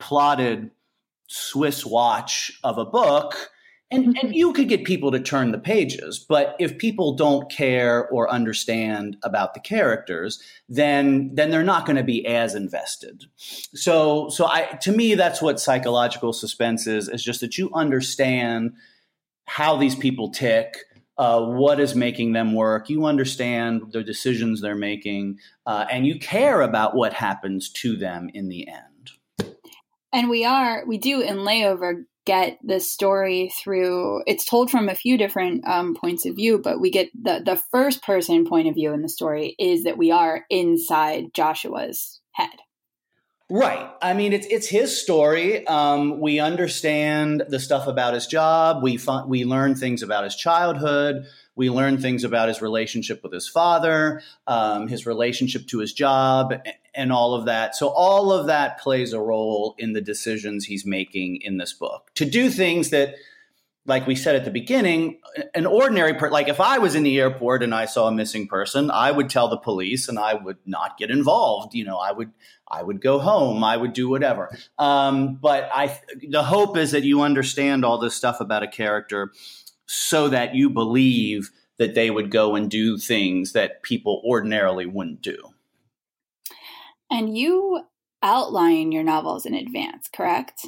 plotted 0.00 0.72
Swiss 1.28 1.86
watch 1.86 2.58
of 2.64 2.78
a 2.78 2.84
book 2.84 3.52
and, 3.92 4.04
and 4.06 4.16
mm-hmm. 4.16 4.32
you 4.32 4.52
could 4.52 4.68
get 4.68 4.84
people 4.84 5.10
to 5.12 5.20
turn 5.20 5.52
the 5.52 5.58
pages, 5.58 6.18
but 6.18 6.56
if 6.58 6.78
people 6.78 7.14
don't 7.14 7.50
care 7.50 8.08
or 8.08 8.30
understand 8.30 9.16
about 9.22 9.54
the 9.54 9.60
characters, 9.60 10.42
then 10.68 11.34
then 11.34 11.50
they're 11.50 11.62
not 11.62 11.86
going 11.86 11.96
to 11.96 12.02
be 12.02 12.26
as 12.26 12.54
invested. 12.54 13.24
So 13.36 14.28
so 14.30 14.46
I 14.46 14.78
to 14.82 14.92
me 14.92 15.14
that's 15.14 15.42
what 15.42 15.60
psychological 15.60 16.32
suspense 16.32 16.86
is 16.86 17.08
is 17.08 17.22
just 17.22 17.40
that 17.40 17.58
you 17.58 17.70
understand 17.74 18.72
how 19.44 19.76
these 19.76 19.94
people 19.94 20.30
tick, 20.30 20.76
uh, 21.18 21.44
what 21.44 21.78
is 21.78 21.94
making 21.94 22.32
them 22.32 22.54
work. 22.54 22.88
You 22.88 23.06
understand 23.06 23.92
the 23.92 24.02
decisions 24.02 24.60
they're 24.60 24.74
making, 24.74 25.38
uh, 25.66 25.86
and 25.90 26.06
you 26.06 26.18
care 26.18 26.62
about 26.62 26.94
what 26.94 27.12
happens 27.12 27.70
to 27.70 27.96
them 27.96 28.30
in 28.32 28.48
the 28.48 28.68
end. 28.68 29.56
And 30.12 30.28
we 30.28 30.44
are, 30.44 30.84
we 30.86 30.98
do 30.98 31.20
in 31.20 31.38
layover 31.38 32.04
get 32.24 32.58
the 32.62 32.80
story 32.80 33.52
through 33.62 34.22
it's 34.26 34.44
told 34.44 34.70
from 34.70 34.88
a 34.88 34.94
few 34.94 35.18
different 35.18 35.66
um, 35.66 35.94
points 35.94 36.24
of 36.24 36.36
view 36.36 36.58
but 36.58 36.80
we 36.80 36.90
get 36.90 37.10
the 37.20 37.42
the 37.44 37.60
first 37.70 38.02
person 38.02 38.46
point 38.46 38.68
of 38.68 38.74
view 38.74 38.92
in 38.92 39.02
the 39.02 39.08
story 39.08 39.54
is 39.58 39.84
that 39.84 39.98
we 39.98 40.10
are 40.10 40.44
inside 40.50 41.32
joshua's 41.34 42.20
head. 42.32 42.48
Right. 43.50 43.90
I 44.00 44.14
mean 44.14 44.32
it's 44.32 44.46
it's 44.46 44.66
his 44.66 44.98
story. 44.98 45.66
Um, 45.66 46.20
we 46.20 46.40
understand 46.40 47.42
the 47.48 47.60
stuff 47.60 47.86
about 47.86 48.14
his 48.14 48.26
job. 48.26 48.82
We 48.82 48.96
fu- 48.96 49.26
we 49.26 49.44
learn 49.44 49.74
things 49.74 50.02
about 50.02 50.24
his 50.24 50.34
childhood 50.34 51.26
we 51.54 51.70
learn 51.70 51.98
things 51.98 52.24
about 52.24 52.48
his 52.48 52.62
relationship 52.62 53.22
with 53.22 53.32
his 53.32 53.48
father, 53.48 54.22
um, 54.46 54.88
his 54.88 55.06
relationship 55.06 55.66
to 55.68 55.78
his 55.78 55.92
job, 55.92 56.54
and 56.94 57.12
all 57.12 57.34
of 57.34 57.46
that. 57.46 57.74
So, 57.74 57.88
all 57.88 58.32
of 58.32 58.46
that 58.46 58.80
plays 58.80 59.12
a 59.12 59.20
role 59.20 59.74
in 59.78 59.92
the 59.92 60.00
decisions 60.00 60.64
he's 60.64 60.86
making 60.86 61.40
in 61.42 61.58
this 61.58 61.72
book 61.72 62.10
to 62.14 62.24
do 62.24 62.50
things 62.50 62.90
that 62.90 63.14
like 63.84 64.06
we 64.06 64.14
said 64.14 64.36
at 64.36 64.44
the 64.44 64.50
beginning, 64.50 65.18
an 65.54 65.66
ordinary 65.66 66.14
per 66.14 66.30
like 66.30 66.48
if 66.48 66.60
I 66.60 66.78
was 66.78 66.94
in 66.94 67.02
the 67.02 67.18
airport 67.18 67.62
and 67.62 67.74
I 67.74 67.86
saw 67.86 68.06
a 68.06 68.12
missing 68.12 68.46
person, 68.46 68.90
I 68.90 69.10
would 69.10 69.28
tell 69.28 69.48
the 69.48 69.56
police 69.56 70.08
and 70.08 70.18
I 70.18 70.34
would 70.34 70.58
not 70.64 70.98
get 70.98 71.10
involved. 71.10 71.74
You 71.74 71.84
know, 71.84 71.98
I 71.98 72.12
would 72.12 72.30
I 72.68 72.82
would 72.82 73.00
go 73.00 73.18
home, 73.18 73.64
I 73.64 73.76
would 73.76 73.92
do 73.92 74.08
whatever. 74.08 74.56
Um, 74.78 75.34
but 75.34 75.68
I 75.74 75.98
the 76.28 76.44
hope 76.44 76.76
is 76.76 76.92
that 76.92 77.02
you 77.02 77.22
understand 77.22 77.84
all 77.84 77.98
this 77.98 78.14
stuff 78.14 78.40
about 78.40 78.62
a 78.62 78.68
character 78.68 79.32
so 79.86 80.28
that 80.28 80.54
you 80.54 80.70
believe 80.70 81.50
that 81.78 81.94
they 81.94 82.10
would 82.10 82.30
go 82.30 82.54
and 82.54 82.70
do 82.70 82.98
things 82.98 83.52
that 83.52 83.82
people 83.82 84.22
ordinarily 84.24 84.86
wouldn't 84.86 85.22
do. 85.22 85.36
And 87.10 87.36
you 87.36 87.84
outline 88.22 88.92
your 88.92 89.02
novels 89.02 89.44
in 89.44 89.54
advance, 89.54 90.08
correct? 90.12 90.66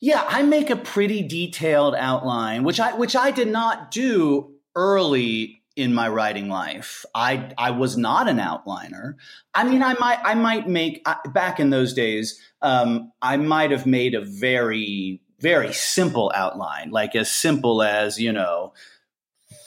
Yeah, 0.00 0.24
I 0.26 0.42
make 0.42 0.70
a 0.70 0.76
pretty 0.76 1.22
detailed 1.22 1.94
outline, 1.96 2.64
which 2.64 2.80
I 2.80 2.94
which 2.94 3.14
I 3.14 3.30
did 3.30 3.48
not 3.48 3.92
do 3.92 4.54
early 4.74 5.62
in 5.76 5.94
my 5.94 6.08
writing 6.08 6.48
life. 6.48 7.04
I 7.14 7.52
I 7.56 7.70
was 7.70 7.96
not 7.96 8.28
an 8.28 8.38
outliner. 8.38 9.14
I 9.54 9.64
mean, 9.64 9.82
I 9.82 9.94
might 9.94 10.18
I 10.24 10.34
might 10.34 10.68
make 10.68 11.06
back 11.32 11.60
in 11.60 11.70
those 11.70 11.94
days. 11.94 12.40
Um, 12.62 13.12
I 13.22 13.36
might 13.36 13.70
have 13.70 13.86
made 13.86 14.14
a 14.14 14.24
very 14.24 15.20
very 15.42 15.72
simple 15.72 16.32
outline, 16.34 16.90
like 16.90 17.14
as 17.16 17.30
simple 17.30 17.82
as, 17.82 18.18
you 18.18 18.32
know, 18.32 18.72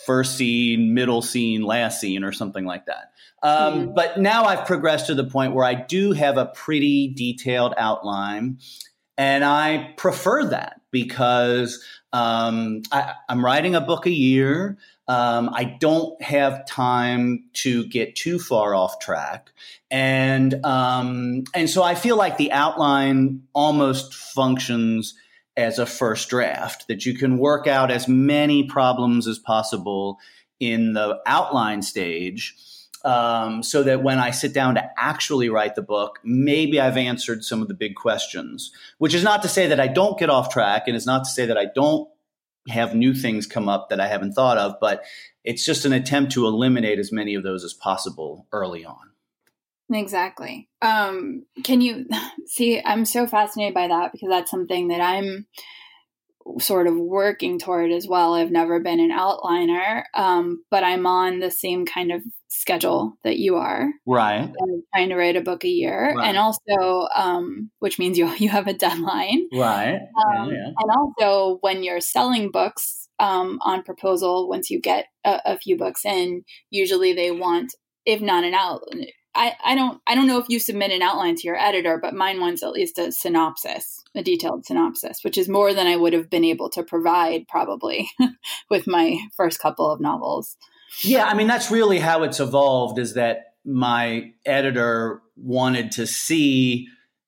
first 0.05 0.37
scene, 0.37 0.93
middle 0.93 1.21
scene, 1.21 1.61
last 1.63 1.99
scene, 1.99 2.23
or 2.23 2.31
something 2.31 2.65
like 2.65 2.85
that. 2.85 3.11
Um, 3.43 3.89
mm. 3.89 3.95
But 3.95 4.19
now 4.19 4.45
I've 4.45 4.65
progressed 4.65 5.07
to 5.07 5.15
the 5.15 5.25
point 5.25 5.53
where 5.53 5.65
I 5.65 5.75
do 5.75 6.13
have 6.13 6.37
a 6.37 6.45
pretty 6.45 7.09
detailed 7.09 7.73
outline. 7.77 8.59
And 9.17 9.43
I 9.43 9.93
prefer 9.97 10.45
that 10.45 10.81
because 10.91 11.83
um, 12.13 12.81
I, 12.91 13.13
am 13.27 13.43
writing 13.43 13.75
a 13.75 13.81
book 13.81 14.05
a 14.05 14.11
year. 14.11 14.77
Um, 15.07 15.49
I 15.53 15.65
don't 15.65 16.19
have 16.21 16.65
time 16.65 17.45
to 17.53 17.85
get 17.85 18.15
too 18.15 18.39
far 18.39 18.73
off 18.73 18.99
track, 18.99 19.51
and 19.91 20.65
um, 20.65 21.43
and 21.53 21.69
so 21.69 21.83
I 21.83 21.93
feel 21.93 22.17
like 22.17 22.37
the 22.37 22.51
outline 22.51 23.43
almost 23.53 24.15
functions 24.15 25.13
as 25.57 25.79
a 25.79 25.85
first 25.85 26.29
draft, 26.29 26.87
that 26.87 27.05
you 27.05 27.17
can 27.17 27.37
work 27.37 27.67
out 27.67 27.91
as 27.91 28.07
many 28.07 28.63
problems 28.63 29.27
as 29.27 29.39
possible 29.39 30.19
in 30.59 30.93
the 30.93 31.19
outline 31.25 31.81
stage. 31.81 32.55
Um, 33.03 33.61
so 33.61 33.83
that 33.83 34.01
when 34.01 34.17
I 34.17 34.31
sit 34.31 34.51
down 34.51 34.75
to 34.75 34.89
actually 34.97 35.47
write 35.47 35.75
the 35.75 35.83
book, 35.83 36.17
maybe 36.23 36.79
I've 36.79 36.97
answered 36.97 37.43
some 37.43 37.61
of 37.61 37.67
the 37.67 37.75
big 37.75 37.93
questions, 37.93 38.71
which 38.97 39.13
is 39.13 39.23
not 39.23 39.43
to 39.43 39.47
say 39.47 39.67
that 39.67 39.79
I 39.79 39.87
don't 39.87 40.17
get 40.17 40.31
off 40.31 40.49
track 40.49 40.87
and 40.87 40.95
it's 40.95 41.05
not 41.05 41.23
to 41.25 41.29
say 41.29 41.45
that 41.45 41.57
I 41.57 41.67
don't 41.75 42.09
have 42.67 42.95
new 42.95 43.13
things 43.13 43.45
come 43.45 43.69
up 43.69 43.89
that 43.89 43.99
I 43.99 44.07
haven't 44.07 44.33
thought 44.33 44.57
of, 44.57 44.77
but 44.81 45.03
it's 45.43 45.63
just 45.63 45.85
an 45.85 45.93
attempt 45.93 46.31
to 46.31 46.47
eliminate 46.47 46.97
as 46.97 47.11
many 47.11 47.35
of 47.35 47.43
those 47.43 47.63
as 47.63 47.75
possible 47.75 48.47
early 48.51 48.83
on. 48.83 49.11
Exactly. 49.91 50.67
Um, 50.81 51.45
can 51.63 51.81
you 51.81 52.07
see? 52.45 52.81
I'm 52.83 53.05
so 53.05 53.27
fascinated 53.27 53.73
by 53.73 53.87
that 53.87 54.11
because 54.11 54.29
that's 54.29 54.51
something 54.51 54.89
that 54.89 55.01
I'm 55.01 55.47
sort 56.59 56.85
of 56.87 56.95
working 56.95 57.57
toward 57.57 57.91
as 57.91 58.07
well. 58.07 58.35
I've 58.35 58.51
never 58.51 58.79
been 58.79 58.99
an 58.99 59.11
outliner, 59.11 60.03
um, 60.13 60.63
but 60.69 60.83
I'm 60.83 61.07
on 61.07 61.39
the 61.39 61.49
same 61.49 61.85
kind 61.85 62.11
of 62.11 62.21
schedule 62.47 63.17
that 63.23 63.37
you 63.37 63.55
are. 63.55 63.89
Right. 64.05 64.43
I'm 64.43 64.83
trying 64.93 65.09
to 65.09 65.15
write 65.15 65.35
a 65.35 65.41
book 65.41 65.63
a 65.63 65.69
year, 65.69 66.13
right. 66.15 66.27
and 66.27 66.37
also, 66.37 67.07
um, 67.15 67.71
which 67.79 67.97
means 67.99 68.17
you 68.17 68.31
you 68.37 68.49
have 68.49 68.67
a 68.67 68.73
deadline. 68.73 69.47
Right. 69.53 69.95
Um, 69.95 70.49
yeah, 70.49 70.55
yeah. 70.55 70.71
And 70.77 70.91
also, 70.97 71.57
when 71.61 71.83
you're 71.83 72.01
selling 72.01 72.51
books 72.51 73.09
um, 73.19 73.59
on 73.61 73.83
proposal, 73.83 74.47
once 74.47 74.69
you 74.69 74.79
get 74.79 75.07
a, 75.23 75.41
a 75.45 75.57
few 75.57 75.77
books 75.77 76.05
in, 76.05 76.43
usually 76.69 77.13
they 77.13 77.31
want, 77.31 77.73
if 78.05 78.21
not 78.21 78.43
an 78.43 78.53
out 78.53 78.83
I, 79.35 79.75
don't 79.75 80.01
I 80.07 80.15
don't 80.15 80.27
know 80.27 80.39
if 80.39 80.49
you 80.49 80.59
submit 80.59 80.91
an 80.91 81.01
outline 81.01 81.35
to 81.35 81.47
your 81.47 81.57
editor, 81.57 81.99
but 82.01 82.13
mine 82.13 82.39
wants 82.39 82.63
at 82.63 82.71
least 82.71 82.97
a 82.97 83.11
synopsis, 83.11 84.03
a 84.15 84.23
detailed 84.23 84.65
synopsis, 84.65 85.23
which 85.23 85.37
is 85.37 85.49
more 85.49 85.73
than 85.73 85.87
I 85.87 85.95
would 85.95 86.13
have 86.13 86.29
been 86.29 86.45
able 86.45 86.69
to 86.71 86.83
provide 86.83 87.47
probably 87.47 88.09
with 88.69 88.87
my 88.87 89.19
first 89.35 89.59
couple 89.59 89.91
of 89.91 89.99
novels. 89.99 90.57
Yeah, 91.01 91.25
I 91.25 91.33
mean 91.33 91.47
that's 91.47 91.69
really 91.69 91.99
how 91.99 92.23
it's 92.23 92.39
evolved 92.39 92.99
is 92.99 93.15
that 93.15 93.55
my 93.65 94.31
editor 94.45 95.21
wanted 95.35 95.91
to 95.93 96.07
see 96.07 96.87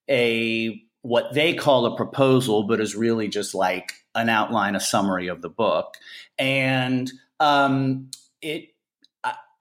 a 0.09 0.81
what 1.01 1.33
they 1.33 1.53
call 1.53 1.85
a 1.85 1.95
proposal, 1.95 2.63
but 2.63 2.79
is 2.79 2.95
really 2.95 3.27
just 3.27 3.53
like 3.53 3.93
an 4.15 4.29
outline, 4.29 4.75
a 4.75 4.79
summary 4.79 5.27
of 5.27 5.41
the 5.41 5.49
book, 5.49 5.95
and 6.37 7.11
um, 7.39 8.09
it 8.41 8.69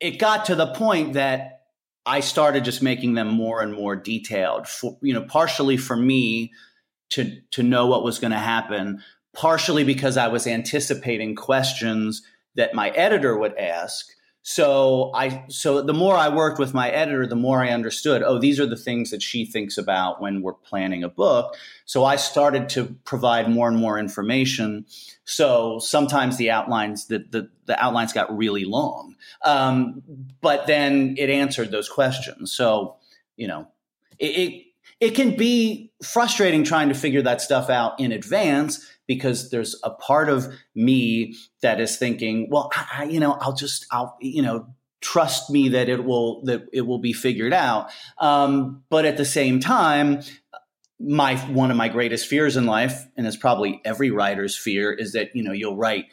it 0.00 0.18
got 0.18 0.44
to 0.46 0.54
the 0.54 0.72
point 0.74 1.14
that 1.14 1.55
I 2.06 2.20
started 2.20 2.64
just 2.64 2.82
making 2.82 3.14
them 3.14 3.28
more 3.28 3.60
and 3.60 3.74
more 3.74 3.96
detailed. 3.96 4.68
For, 4.68 4.96
you 5.02 5.12
know, 5.12 5.22
partially 5.22 5.76
for 5.76 5.96
me 5.96 6.52
to 7.10 7.40
to 7.50 7.62
know 7.62 7.86
what 7.86 8.04
was 8.04 8.18
going 8.18 8.30
to 8.30 8.38
happen, 8.38 9.02
partially 9.34 9.84
because 9.84 10.16
I 10.16 10.28
was 10.28 10.46
anticipating 10.46 11.34
questions 11.34 12.22
that 12.54 12.74
my 12.74 12.90
editor 12.90 13.36
would 13.36 13.56
ask. 13.58 14.06
So 14.48 15.10
I 15.12 15.42
so 15.48 15.82
the 15.82 15.92
more 15.92 16.14
I 16.14 16.28
worked 16.28 16.60
with 16.60 16.72
my 16.72 16.88
editor, 16.90 17.26
the 17.26 17.34
more 17.34 17.64
I 17.64 17.70
understood, 17.70 18.22
oh, 18.22 18.38
these 18.38 18.60
are 18.60 18.66
the 18.66 18.76
things 18.76 19.10
that 19.10 19.20
she 19.20 19.44
thinks 19.44 19.76
about 19.76 20.20
when 20.20 20.40
we're 20.40 20.52
planning 20.52 21.02
a 21.02 21.08
book. 21.08 21.56
So 21.84 22.04
I 22.04 22.14
started 22.14 22.68
to 22.68 22.94
provide 23.04 23.50
more 23.50 23.66
and 23.66 23.76
more 23.76 23.98
information. 23.98 24.86
So 25.24 25.80
sometimes 25.80 26.36
the 26.36 26.52
outlines 26.52 27.08
the 27.08 27.26
the, 27.28 27.50
the 27.64 27.84
outlines 27.84 28.12
got 28.12 28.38
really 28.38 28.64
long. 28.64 29.16
Um, 29.42 30.04
but 30.40 30.68
then 30.68 31.16
it 31.18 31.28
answered 31.28 31.72
those 31.72 31.88
questions. 31.88 32.52
So, 32.52 32.98
you 33.36 33.48
know, 33.48 33.66
it, 34.20 34.26
it 34.26 34.62
it 35.00 35.10
can 35.16 35.36
be 35.36 35.90
frustrating 36.04 36.62
trying 36.62 36.88
to 36.88 36.94
figure 36.94 37.22
that 37.22 37.40
stuff 37.40 37.68
out 37.68 37.98
in 37.98 38.12
advance 38.12 38.86
because 39.06 39.50
there's 39.50 39.78
a 39.82 39.90
part 39.90 40.28
of 40.28 40.52
me 40.74 41.34
that 41.62 41.80
is 41.80 41.96
thinking, 41.96 42.48
well, 42.50 42.70
I, 42.74 43.04
you 43.04 43.20
know, 43.20 43.32
I'll 43.40 43.54
just, 43.54 43.86
I'll, 43.90 44.16
you 44.20 44.42
know, 44.42 44.66
trust 45.00 45.50
me 45.50 45.68
that 45.68 45.88
it 45.88 46.04
will 46.04 46.42
that 46.44 46.66
it 46.72 46.82
will 46.82 46.98
be 46.98 47.12
figured 47.12 47.52
out. 47.52 47.90
Um, 48.18 48.82
but 48.90 49.04
at 49.04 49.16
the 49.16 49.24
same 49.24 49.60
time, 49.60 50.22
my 50.98 51.36
one 51.36 51.70
of 51.70 51.76
my 51.76 51.88
greatest 51.88 52.26
fears 52.26 52.56
in 52.56 52.66
life, 52.66 53.06
and 53.16 53.26
it's 53.26 53.36
probably 53.36 53.80
every 53.84 54.10
writer's 54.10 54.56
fear, 54.56 54.92
is 54.92 55.12
that 55.12 55.34
you 55.34 55.42
know 55.42 55.52
you'll 55.52 55.76
write 55.76 56.06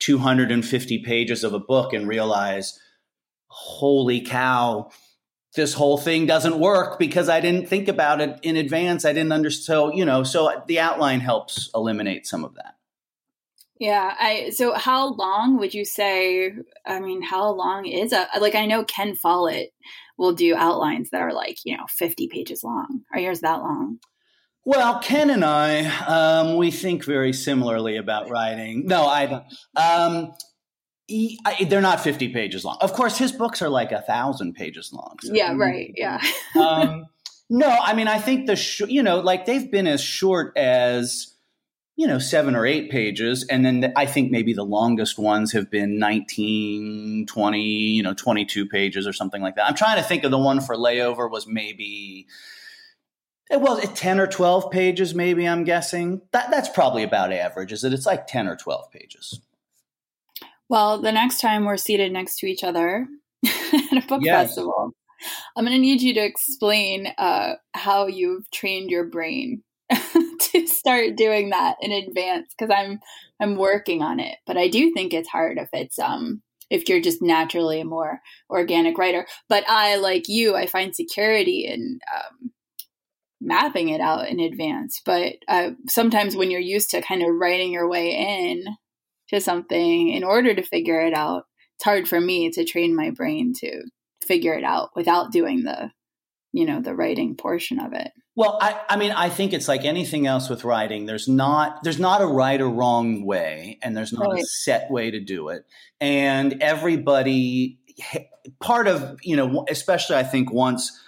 250 0.00 1.02
pages 1.02 1.44
of 1.44 1.54
a 1.54 1.58
book 1.58 1.92
and 1.92 2.08
realize, 2.08 2.78
holy 3.46 4.20
cow, 4.20 4.90
this 5.56 5.74
whole 5.74 5.98
thing 5.98 6.26
doesn't 6.26 6.58
work 6.58 6.98
because 6.98 7.28
I 7.28 7.40
didn't 7.40 7.68
think 7.68 7.88
about 7.88 8.20
it 8.20 8.38
in 8.42 8.56
advance. 8.56 9.04
I 9.04 9.12
didn't 9.12 9.32
understand. 9.32 9.64
So, 9.64 9.92
you 9.92 10.04
know, 10.04 10.22
so 10.22 10.62
the 10.68 10.78
outline 10.78 11.20
helps 11.20 11.70
eliminate 11.74 12.26
some 12.26 12.44
of 12.44 12.54
that. 12.54 12.76
Yeah. 13.80 14.14
I, 14.18 14.50
so 14.50 14.74
how 14.74 15.14
long 15.14 15.58
would 15.58 15.74
you 15.74 15.84
say, 15.84 16.52
I 16.86 17.00
mean, 17.00 17.22
how 17.22 17.50
long 17.50 17.86
is 17.86 18.12
a, 18.12 18.28
like, 18.40 18.54
I 18.54 18.66
know 18.66 18.84
Ken 18.84 19.16
Follett 19.16 19.72
will 20.16 20.32
do 20.32 20.54
outlines 20.54 21.10
that 21.10 21.20
are 21.20 21.32
like, 21.32 21.58
you 21.64 21.76
know, 21.76 21.84
50 21.88 22.28
pages 22.28 22.62
long. 22.62 23.02
Are 23.12 23.20
yours 23.20 23.40
that 23.40 23.60
long? 23.60 23.98
Well, 24.64 24.98
Ken 24.98 25.30
and 25.30 25.44
I, 25.44 25.86
um, 26.06 26.56
we 26.56 26.70
think 26.70 27.04
very 27.04 27.32
similarly 27.32 27.96
about 27.96 28.30
writing. 28.30 28.86
No, 28.86 29.06
I 29.06 29.26
don't. 29.26 29.44
Um, 29.76 30.34
he, 31.06 31.38
I, 31.44 31.64
they're 31.64 31.80
not 31.80 32.00
50 32.00 32.32
pages 32.32 32.64
long. 32.64 32.78
Of 32.80 32.92
course, 32.92 33.16
his 33.16 33.32
books 33.32 33.62
are 33.62 33.68
like 33.68 33.92
a 33.92 34.02
thousand 34.02 34.54
pages 34.54 34.92
long. 34.92 35.16
So. 35.22 35.32
Yeah, 35.32 35.54
right. 35.56 35.92
Yeah. 35.96 36.20
um, 36.60 37.06
no, 37.48 37.68
I 37.68 37.94
mean, 37.94 38.08
I 38.08 38.18
think 38.18 38.46
the, 38.46 38.56
sh- 38.56 38.82
you 38.88 39.02
know, 39.02 39.20
like 39.20 39.46
they've 39.46 39.70
been 39.70 39.86
as 39.86 40.00
short 40.00 40.52
as, 40.56 41.32
you 41.94 42.06
know, 42.06 42.18
seven 42.18 42.56
or 42.56 42.66
eight 42.66 42.90
pages. 42.90 43.46
And 43.48 43.64
then 43.64 43.80
the, 43.80 43.98
I 43.98 44.06
think 44.06 44.32
maybe 44.32 44.52
the 44.52 44.64
longest 44.64 45.16
ones 45.16 45.52
have 45.52 45.70
been 45.70 45.98
19, 45.98 47.26
20, 47.26 47.60
you 47.60 48.02
know, 48.02 48.12
22 48.12 48.66
pages 48.66 49.06
or 49.06 49.12
something 49.12 49.40
like 49.40 49.54
that. 49.56 49.66
I'm 49.66 49.76
trying 49.76 49.96
to 49.96 50.02
think 50.02 50.24
of 50.24 50.32
the 50.32 50.38
one 50.38 50.60
for 50.60 50.74
layover 50.74 51.30
was 51.30 51.46
maybe, 51.46 52.26
it 53.48 53.60
was 53.60 53.88
10 53.94 54.18
or 54.18 54.26
12 54.26 54.72
pages, 54.72 55.14
maybe 55.14 55.46
I'm 55.46 55.62
guessing. 55.62 56.20
That, 56.32 56.50
that's 56.50 56.68
probably 56.68 57.04
about 57.04 57.32
average, 57.32 57.72
is 57.72 57.84
it? 57.84 57.92
It's 57.92 58.06
like 58.06 58.26
10 58.26 58.48
or 58.48 58.56
12 58.56 58.90
pages. 58.90 59.40
Well, 60.68 61.00
the 61.00 61.12
next 61.12 61.40
time 61.40 61.64
we're 61.64 61.76
seated 61.76 62.12
next 62.12 62.38
to 62.38 62.46
each 62.46 62.64
other 62.64 63.06
at 63.46 64.04
a 64.04 64.06
book 64.06 64.22
yes. 64.22 64.48
festival, 64.48 64.90
I'm 65.56 65.64
going 65.64 65.76
to 65.76 65.80
need 65.80 66.02
you 66.02 66.14
to 66.14 66.24
explain 66.24 67.08
uh, 67.18 67.54
how 67.74 68.06
you've 68.06 68.50
trained 68.50 68.90
your 68.90 69.04
brain 69.04 69.62
to 69.92 70.66
start 70.66 71.16
doing 71.16 71.50
that 71.50 71.76
in 71.80 71.92
advance 71.92 72.52
because 72.56 72.74
I'm 72.76 72.98
I'm 73.40 73.56
working 73.56 74.02
on 74.02 74.18
it. 74.18 74.36
But 74.46 74.56
I 74.56 74.68
do 74.68 74.92
think 74.92 75.12
it's 75.12 75.28
hard 75.28 75.58
if 75.58 75.68
it's 75.72 75.98
um 75.98 76.42
if 76.70 76.88
you're 76.88 77.00
just 77.00 77.22
naturally 77.22 77.80
a 77.80 77.84
more 77.84 78.20
organic 78.50 78.98
writer. 78.98 79.26
But 79.48 79.64
I 79.68 79.96
like 79.96 80.28
you, 80.28 80.56
I 80.56 80.66
find 80.66 80.94
security 80.94 81.64
in 81.64 82.00
um, 82.14 82.50
mapping 83.40 83.90
it 83.90 84.00
out 84.00 84.28
in 84.28 84.40
advance. 84.40 85.00
But 85.04 85.34
uh, 85.46 85.70
sometimes 85.88 86.34
when 86.34 86.50
you're 86.50 86.60
used 86.60 86.90
to 86.90 87.02
kind 87.02 87.22
of 87.22 87.34
writing 87.34 87.72
your 87.72 87.88
way 87.88 88.10
in, 88.10 88.64
to 89.28 89.40
something 89.40 90.10
in 90.10 90.24
order 90.24 90.54
to 90.54 90.62
figure 90.62 91.00
it 91.00 91.14
out. 91.14 91.44
It's 91.76 91.84
hard 91.84 92.08
for 92.08 92.20
me 92.20 92.50
to 92.50 92.64
train 92.64 92.94
my 92.94 93.10
brain 93.10 93.52
to 93.60 93.82
figure 94.24 94.54
it 94.54 94.64
out 94.64 94.90
without 94.96 95.32
doing 95.32 95.64
the, 95.64 95.90
you 96.52 96.64
know, 96.64 96.80
the 96.80 96.94
writing 96.94 97.36
portion 97.36 97.78
of 97.78 97.92
it. 97.92 98.12
Well, 98.34 98.58
I, 98.60 98.78
I 98.90 98.96
mean, 98.96 99.12
I 99.12 99.30
think 99.30 99.54
it's 99.54 99.66
like 99.66 99.86
anything 99.86 100.26
else 100.26 100.50
with 100.50 100.62
writing. 100.62 101.06
There's 101.06 101.26
not 101.26 101.82
there's 101.82 101.98
not 101.98 102.20
a 102.20 102.26
right 102.26 102.60
or 102.60 102.68
wrong 102.68 103.24
way, 103.24 103.78
and 103.82 103.96
there's 103.96 104.12
not 104.12 104.28
right. 104.30 104.42
a 104.42 104.46
set 104.46 104.90
way 104.90 105.10
to 105.10 105.20
do 105.20 105.48
it. 105.48 105.64
And 106.02 106.62
everybody, 106.62 107.78
part 108.60 108.88
of 108.88 109.18
you 109.22 109.36
know, 109.36 109.64
especially 109.70 110.16
I 110.16 110.22
think 110.22 110.52
once 110.52 111.00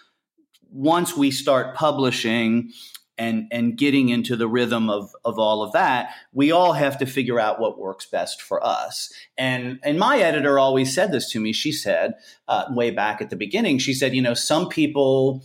once 0.71 1.17
we 1.17 1.31
start 1.31 1.75
publishing 1.75 2.71
and 3.19 3.49
and 3.51 3.77
getting 3.77 4.09
into 4.09 4.37
the 4.37 4.49
rhythm 4.49 4.89
of 4.89 5.15
of 5.25 5.39
all 5.39 5.63
of 5.63 5.73
that 5.73 6.15
we 6.33 6.51
all 6.51 6.73
have 6.73 6.99
to 6.99 7.07
figure 7.07 7.41
out 7.41 7.61
what 7.61 7.79
works 7.79 8.07
best 8.07 8.41
for 8.41 8.65
us. 8.65 9.13
And 9.37 9.79
and 9.83 9.99
my 9.99 10.19
editor 10.19 10.59
always 10.59 10.95
said 10.95 11.13
this 11.13 11.31
to 11.33 11.41
me. 11.41 11.53
She 11.53 11.73
said 11.73 12.15
uh, 12.47 12.67
way 12.71 12.91
back 12.91 13.21
at 13.21 13.31
the 13.31 13.37
beginning 13.37 13.79
she 13.79 13.95
said 13.95 14.15
you 14.15 14.23
know 14.23 14.35
some 14.35 14.69
people 14.69 15.45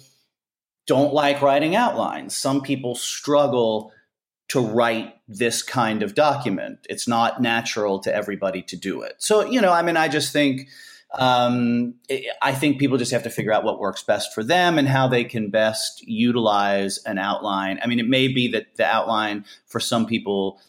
don't 0.86 1.14
like 1.14 1.42
writing 1.42 1.76
outlines. 1.76 2.36
Some 2.36 2.62
people 2.62 2.96
struggle 2.96 3.92
to 4.50 4.60
write 4.60 5.16
this 5.28 5.64
kind 5.64 6.04
of 6.04 6.14
document. 6.14 6.86
It's 6.90 7.08
not 7.08 7.42
natural 7.42 8.00
to 8.00 8.14
everybody 8.14 8.62
to 8.64 8.76
do 8.76 9.02
it. 9.02 9.16
So 9.18 9.46
you 9.46 9.62
know 9.62 9.72
i 9.72 9.82
mean 9.82 9.98
i 9.98 10.08
just 10.08 10.32
think 10.34 10.68
um, 11.14 11.96
I 12.42 12.54
think 12.54 12.80
people 12.80 12.98
just 12.98 13.12
have 13.12 13.24
to 13.24 13.30
figure 13.30 13.52
out 13.52 13.64
what 13.64 13.80
works 13.80 14.04
best 14.04 14.34
for 14.34 14.44
them 14.44 14.80
and 14.80 14.88
how 14.88 15.08
they 15.08 15.24
can 15.24 15.50
best 15.50 16.02
utilize 16.08 16.98
an 17.06 17.20
outline. 17.20 17.80
I 17.84 17.88
mean, 17.88 18.00
it 18.00 18.08
may 18.08 18.28
be 18.28 18.48
that 18.50 18.78
the 18.78 18.86
outline 18.86 19.46
for 19.68 19.80
some 19.80 20.06
people 20.06 20.60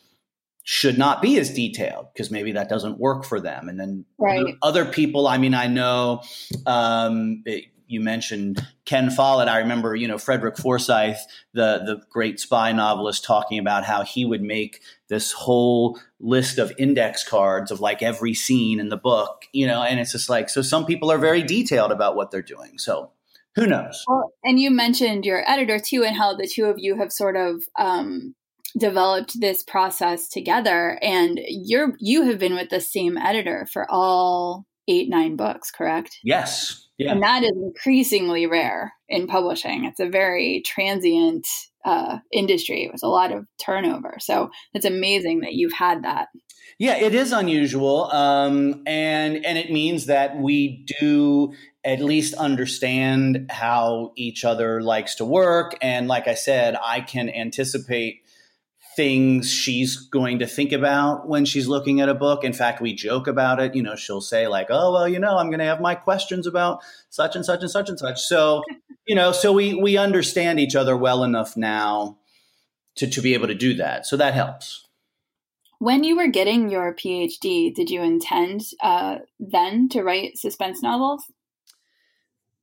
should 0.62 0.98
not 0.98 1.22
be 1.22 1.38
as 1.38 1.52
detailed 1.52 2.08
because 2.12 2.30
maybe 2.30 2.52
that 2.52 2.68
doesn't 2.68 2.98
work 2.98 3.24
for 3.24 3.40
them. 3.40 3.68
And 3.68 3.78
then 3.78 4.04
right. 4.18 4.54
other 4.62 4.84
people, 4.84 5.26
I 5.26 5.38
mean, 5.38 5.54
I 5.54 5.66
know 5.66 6.22
um, 6.66 7.42
it, 7.44 7.66
you 7.86 8.00
mentioned 8.00 8.66
Ken 8.84 9.10
Follett. 9.10 9.48
I 9.48 9.58
remember, 9.58 9.94
you 9.94 10.08
know, 10.08 10.18
Frederick 10.18 10.56
Forsyth, 10.56 11.18
the 11.52 11.82
the 11.84 12.02
great 12.10 12.40
spy 12.40 12.72
novelist, 12.72 13.24
talking 13.24 13.58
about 13.58 13.84
how 13.84 14.02
he 14.02 14.24
would 14.24 14.42
make 14.42 14.80
this 15.08 15.32
whole 15.32 15.98
list 16.18 16.58
of 16.58 16.72
index 16.78 17.26
cards 17.26 17.70
of 17.70 17.80
like 17.80 18.02
every 18.02 18.34
scene 18.34 18.80
in 18.80 18.88
the 18.88 18.96
book, 18.96 19.44
you 19.52 19.66
know, 19.66 19.82
and 19.82 20.00
it's 20.00 20.12
just 20.12 20.28
like 20.28 20.48
so. 20.48 20.62
Some 20.62 20.86
people 20.86 21.10
are 21.10 21.18
very 21.18 21.42
detailed 21.42 21.92
about 21.92 22.16
what 22.16 22.30
they're 22.30 22.42
doing. 22.42 22.78
So 22.78 23.10
who 23.54 23.66
knows? 23.66 24.04
Well, 24.08 24.32
and 24.42 24.58
you 24.58 24.70
mentioned 24.70 25.24
your 25.24 25.48
editor 25.48 25.78
too, 25.78 26.04
and 26.04 26.16
how 26.16 26.34
the 26.34 26.50
two 26.52 26.64
of 26.64 26.76
you 26.78 26.96
have 26.96 27.12
sort 27.12 27.36
of 27.36 27.62
um, 27.78 28.34
developed 28.76 29.40
this 29.40 29.62
process 29.62 30.28
together. 30.28 30.98
And 31.02 31.40
you're 31.46 31.94
you 31.98 32.22
have 32.24 32.38
been 32.38 32.54
with 32.54 32.70
the 32.70 32.80
same 32.80 33.16
editor 33.16 33.66
for 33.72 33.86
all 33.90 34.66
eight 34.88 35.08
nine 35.08 35.36
books, 35.36 35.70
correct? 35.70 36.18
Yes. 36.22 36.83
Yeah. 36.98 37.12
And 37.12 37.22
that 37.22 37.42
is 37.42 37.52
increasingly 37.56 38.46
rare 38.46 38.92
in 39.08 39.26
publishing. 39.26 39.84
It's 39.84 40.00
a 40.00 40.08
very 40.08 40.62
transient 40.64 41.46
uh, 41.84 42.18
industry 42.32 42.88
with 42.92 43.02
a 43.02 43.08
lot 43.08 43.32
of 43.32 43.46
turnover. 43.58 44.16
So 44.20 44.50
it's 44.72 44.84
amazing 44.84 45.40
that 45.40 45.54
you've 45.54 45.72
had 45.72 46.04
that. 46.04 46.28
Yeah, 46.78 46.96
it 46.96 47.14
is 47.14 47.30
unusual, 47.30 48.10
um, 48.10 48.82
and 48.84 49.46
and 49.46 49.56
it 49.56 49.70
means 49.70 50.06
that 50.06 50.36
we 50.36 50.84
do 50.98 51.52
at 51.84 52.00
least 52.00 52.34
understand 52.34 53.46
how 53.48 54.12
each 54.16 54.44
other 54.44 54.82
likes 54.82 55.14
to 55.16 55.24
work. 55.24 55.76
And 55.80 56.08
like 56.08 56.26
I 56.26 56.34
said, 56.34 56.76
I 56.82 57.00
can 57.00 57.28
anticipate 57.28 58.23
things 58.96 59.50
she's 59.50 59.96
going 59.96 60.38
to 60.38 60.46
think 60.46 60.72
about 60.72 61.28
when 61.28 61.44
she's 61.44 61.68
looking 61.68 62.00
at 62.00 62.08
a 62.08 62.14
book. 62.14 62.44
In 62.44 62.52
fact, 62.52 62.80
we 62.80 62.94
joke 62.94 63.26
about 63.26 63.60
it. 63.60 63.74
You 63.74 63.82
know, 63.82 63.96
she'll 63.96 64.20
say, 64.20 64.46
like, 64.46 64.68
oh, 64.70 64.92
well, 64.92 65.08
you 65.08 65.18
know, 65.18 65.36
I'm 65.36 65.48
going 65.48 65.58
to 65.58 65.64
have 65.64 65.80
my 65.80 65.94
questions 65.94 66.46
about 66.46 66.80
such 67.10 67.36
and 67.36 67.44
such 67.44 67.60
and 67.60 67.70
such 67.70 67.88
and 67.88 67.98
such. 67.98 68.20
So, 68.20 68.62
you 69.06 69.14
know, 69.14 69.32
so 69.32 69.52
we, 69.52 69.74
we 69.74 69.96
understand 69.96 70.60
each 70.60 70.76
other 70.76 70.96
well 70.96 71.24
enough 71.24 71.56
now 71.56 72.18
to, 72.96 73.08
to 73.08 73.20
be 73.20 73.34
able 73.34 73.48
to 73.48 73.54
do 73.54 73.74
that. 73.74 74.06
So 74.06 74.16
that 74.16 74.34
helps. 74.34 74.86
When 75.78 76.04
you 76.04 76.16
were 76.16 76.28
getting 76.28 76.70
your 76.70 76.94
PhD, 76.94 77.74
did 77.74 77.90
you 77.90 78.02
intend 78.02 78.62
uh, 78.82 79.18
then 79.38 79.88
to 79.90 80.02
write 80.02 80.38
suspense 80.38 80.82
novels? 80.82 81.24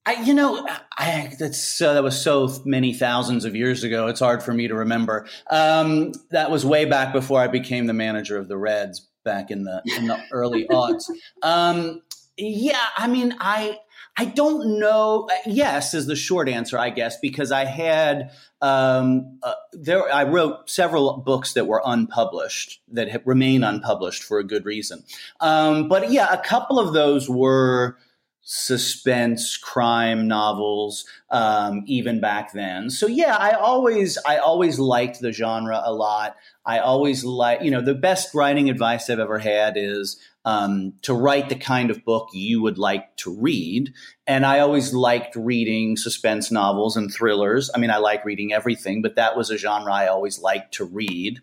I, 0.06 0.24
you 0.24 0.34
know, 0.34 0.68
I, 0.98 1.32
that's 1.38 1.80
uh, 1.80 1.94
that 1.94 2.04
was 2.04 2.20
so 2.20 2.52
many 2.66 2.94
thousands 2.94 3.46
of 3.46 3.56
years 3.56 3.84
ago. 3.84 4.08
It's 4.08 4.20
hard 4.20 4.42
for 4.42 4.52
me 4.52 4.68
to 4.68 4.74
remember. 4.74 5.28
Um, 5.50 6.14
that 6.32 6.50
was 6.50 6.66
way 6.66 6.86
back 6.86 7.14
before 7.14 7.40
I 7.40 7.48
became 7.48 7.86
the 7.86 7.94
manager 7.94 8.38
of 8.38 8.48
the 8.48 8.58
Reds 8.58 9.08
back 9.24 9.52
in 9.52 9.64
the 9.64 9.84
in 9.98 10.08
the 10.08 10.20
early 10.32 10.68
aughts. 10.72 11.04
Um, 11.44 12.02
yeah, 12.36 12.84
I 12.98 13.08
mean, 13.08 13.36
I 13.40 13.78
I 14.18 14.26
don't 14.26 14.80
know. 14.80 15.30
Uh, 15.32 15.36
yes, 15.46 15.94
is 15.94 16.08
the 16.08 16.16
short 16.16 16.50
answer, 16.50 16.80
I 16.80 16.90
guess, 16.90 17.18
because 17.20 17.52
I 17.52 17.66
had 17.66 18.32
um, 18.60 19.38
uh, 19.44 19.54
there. 19.72 20.12
I 20.12 20.24
wrote 20.24 20.68
several 20.68 21.18
books 21.18 21.54
that 21.54 21.68
were 21.68 21.82
unpublished 21.86 22.82
that 22.92 23.22
remain 23.26 23.64
unpublished 23.64 24.24
for 24.24 24.40
a 24.40 24.44
good 24.44 24.66
reason. 24.66 25.04
Um, 25.40 25.88
but 25.88 26.12
yeah, 26.12 26.34
a 26.34 26.42
couple 26.42 26.80
of 26.80 26.94
those 26.94 27.30
were 27.30 27.98
suspense 28.44 29.56
crime 29.56 30.28
novels 30.28 31.06
um, 31.30 31.84
even 31.86 32.20
back 32.20 32.54
then. 32.54 32.90
So 32.90 33.08
yeah 33.08 33.36
i 33.38 33.52
always 33.52 34.18
i 34.26 34.38
always 34.38 34.80
liked 34.80 35.22
the 35.22 35.32
genre 35.32 35.82
a 35.84 35.94
lot. 35.94 36.36
I 36.66 36.80
always 36.80 37.24
like 37.24 37.62
you 37.62 37.72
know 37.72 37.82
the 37.82 37.94
best 37.94 38.34
writing 38.34 38.70
advice 38.70 39.10
i've 39.10 39.20
ever 39.20 39.40
had 39.40 39.78
is 39.78 40.20
um, 40.44 40.94
to 41.04 41.14
write 41.14 41.50
the 41.50 41.56
kind 41.56 41.92
of 41.92 42.04
book 42.04 42.30
you 42.34 42.64
would 42.64 42.80
like 42.80 43.16
to 43.18 43.34
read. 43.34 43.94
And 44.26 44.46
i 44.46 44.60
always 44.60 44.94
liked 44.94 45.36
reading 45.36 45.96
suspense 45.96 46.52
novels 46.52 46.98
and 46.98 47.14
thrillers. 47.14 47.70
I 47.76 47.78
mean 47.78 47.92
i 47.92 47.98
like 47.98 48.26
reading 48.26 48.54
everything 48.54 49.02
but 49.04 49.16
that 49.16 49.38
was 49.38 49.52
a 49.52 49.58
genre 49.58 49.94
i 49.94 50.08
always 50.08 50.40
liked 50.40 50.74
to 50.76 50.86
read. 50.86 51.42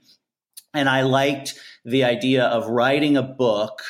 And 0.75 0.89
i 0.89 1.03
liked 1.03 1.55
the 1.85 2.03
idea 2.03 2.45
of 2.45 2.67
writing 2.69 3.17
a 3.17 3.23
book 3.23 3.83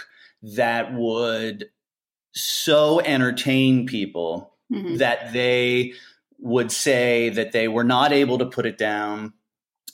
that 0.42 0.92
would 0.92 1.70
so 2.38 3.00
entertain 3.00 3.86
people 3.86 4.54
mm-hmm. 4.72 4.96
that 4.96 5.32
they 5.32 5.92
would 6.38 6.70
say 6.70 7.30
that 7.30 7.52
they 7.52 7.68
were 7.68 7.84
not 7.84 8.12
able 8.12 8.38
to 8.38 8.46
put 8.46 8.66
it 8.66 8.78
down 8.78 9.32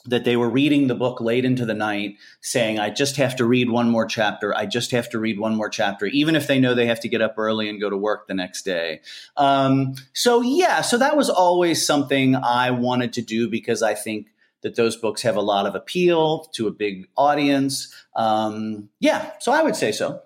that 0.07 0.23
they 0.23 0.37
were 0.37 0.49
reading 0.49 0.85
the 0.85 0.93
book 0.93 1.19
late 1.19 1.45
into 1.45 1.65
the 1.65 1.73
night 1.73 2.15
saying 2.41 2.77
i 2.77 2.89
just 2.89 3.17
have 3.17 3.35
to 3.35 3.45
read 3.45 3.69
one 3.69 3.89
more 3.89 4.05
chapter. 4.05 4.55
I 4.55 4.67
just 4.67 4.91
have 4.91 5.09
to 5.09 5.19
read 5.19 5.39
one 5.39 5.55
more 5.55 5.69
chapter 5.69 6.05
even 6.05 6.35
if 6.35 6.45
they 6.47 6.59
know 6.59 6.75
they 6.75 6.85
have 6.85 6.99
to 6.99 7.09
get 7.09 7.21
up 7.21 7.35
early 7.37 7.69
and 7.69 7.81
go 7.81 7.89
to 7.89 7.97
work 7.97 8.27
the 8.27 8.35
next 8.35 8.63
day. 8.63 9.01
Um, 9.35 9.95
so 10.13 10.41
yeah 10.41 10.81
so 10.81 10.97
that 10.97 11.17
was 11.17 11.29
always 11.29 11.85
something 11.85 12.35
i 12.35 12.69
wanted 12.71 13.13
to 13.13 13.21
do 13.21 13.49
because 13.49 13.81
i 13.81 13.95
think 13.95 14.27
that 14.61 14.75
those 14.75 14.95
books 14.95 15.21
have 15.21 15.35
a 15.35 15.41
lot 15.41 15.65
of 15.65 15.75
appeal 15.75 16.45
to 16.53 16.67
a 16.67 16.71
big 16.71 17.07
audience. 17.17 17.93
Um, 18.15 18.89
yeah 18.99 19.31
so 19.39 19.51
i 19.51 19.63
would 19.63 19.75
say 19.75 19.91
so. 19.91 20.21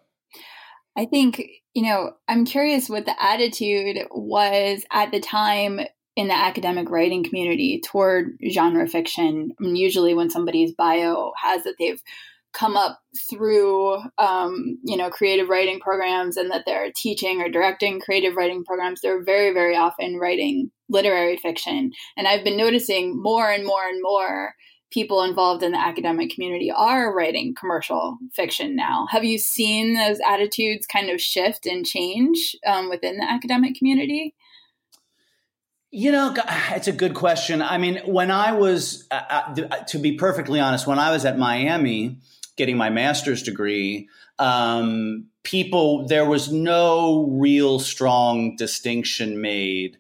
I 0.97 1.05
think 1.05 1.41
you 1.73 1.83
know, 1.83 2.11
I'm 2.27 2.45
curious 2.45 2.89
what 2.89 3.05
the 3.05 3.21
attitude 3.23 3.97
was 4.11 4.83
at 4.91 5.11
the 5.11 5.19
time 5.19 5.79
in 6.15 6.27
the 6.27 6.37
academic 6.37 6.89
writing 6.89 7.23
community 7.23 7.81
toward 7.85 8.37
genre 8.51 8.87
fiction. 8.87 9.53
I 9.59 9.63
mean, 9.63 9.75
usually 9.75 10.13
when 10.13 10.29
somebody's 10.29 10.73
bio 10.73 11.31
has 11.41 11.63
that 11.63 11.75
they've 11.79 12.01
come 12.51 12.75
up 12.75 12.99
through, 13.29 13.97
um, 14.17 14.79
you 14.83 14.97
know, 14.97 15.09
creative 15.09 15.49
writing 15.49 15.79
programs 15.79 16.35
and 16.35 16.49
that 16.51 16.63
they're 16.65 16.91
teaching 16.95 17.41
or 17.41 17.49
directing 17.49 17.99
creative 17.99 18.35
writing 18.35 18.65
programs, 18.65 19.01
they're 19.01 19.23
very, 19.23 19.53
very 19.53 19.75
often 19.75 20.17
writing 20.17 20.71
literary 20.89 21.37
fiction. 21.37 21.91
And 22.17 22.27
I've 22.27 22.43
been 22.43 22.57
noticing 22.57 23.21
more 23.21 23.49
and 23.49 23.65
more 23.65 23.87
and 23.87 24.01
more 24.01 24.55
people 24.91 25.23
involved 25.23 25.63
in 25.63 25.71
the 25.71 25.79
academic 25.79 26.31
community 26.31 26.71
are 26.71 27.13
writing 27.13 27.53
commercial 27.53 28.17
fiction 28.33 28.75
now. 28.75 29.07
Have 29.11 29.23
you 29.23 29.37
seen 29.37 29.93
those 29.93 30.19
attitudes 30.27 30.85
kind 30.87 31.09
of 31.09 31.21
shift 31.21 31.65
and 31.65 31.85
change 31.85 32.55
um, 32.65 32.89
within 32.89 33.17
the 33.17 33.29
academic 33.29 33.75
community? 33.75 34.35
You 35.91 36.11
know, 36.11 36.35
it's 36.71 36.87
a 36.87 36.93
good 36.93 37.13
question. 37.13 37.61
I 37.61 37.77
mean, 37.77 38.01
when 38.05 38.31
I 38.31 38.53
was, 38.53 39.07
uh, 39.11 39.21
uh 39.29 39.83
to 39.85 39.99
be 39.99 40.13
perfectly 40.13 40.59
honest, 40.59 40.87
when 40.87 40.99
I 40.99 41.11
was 41.11 41.25
at 41.25 41.37
Miami 41.37 42.17
getting 42.57 42.77
my 42.77 42.89
master's 42.89 43.43
degree, 43.43 44.09
um, 44.37 45.27
people, 45.43 46.07
there 46.07 46.25
was 46.25 46.51
no 46.51 47.27
real 47.29 47.79
strong 47.79 48.55
distinction 48.55 49.41
made 49.41 49.97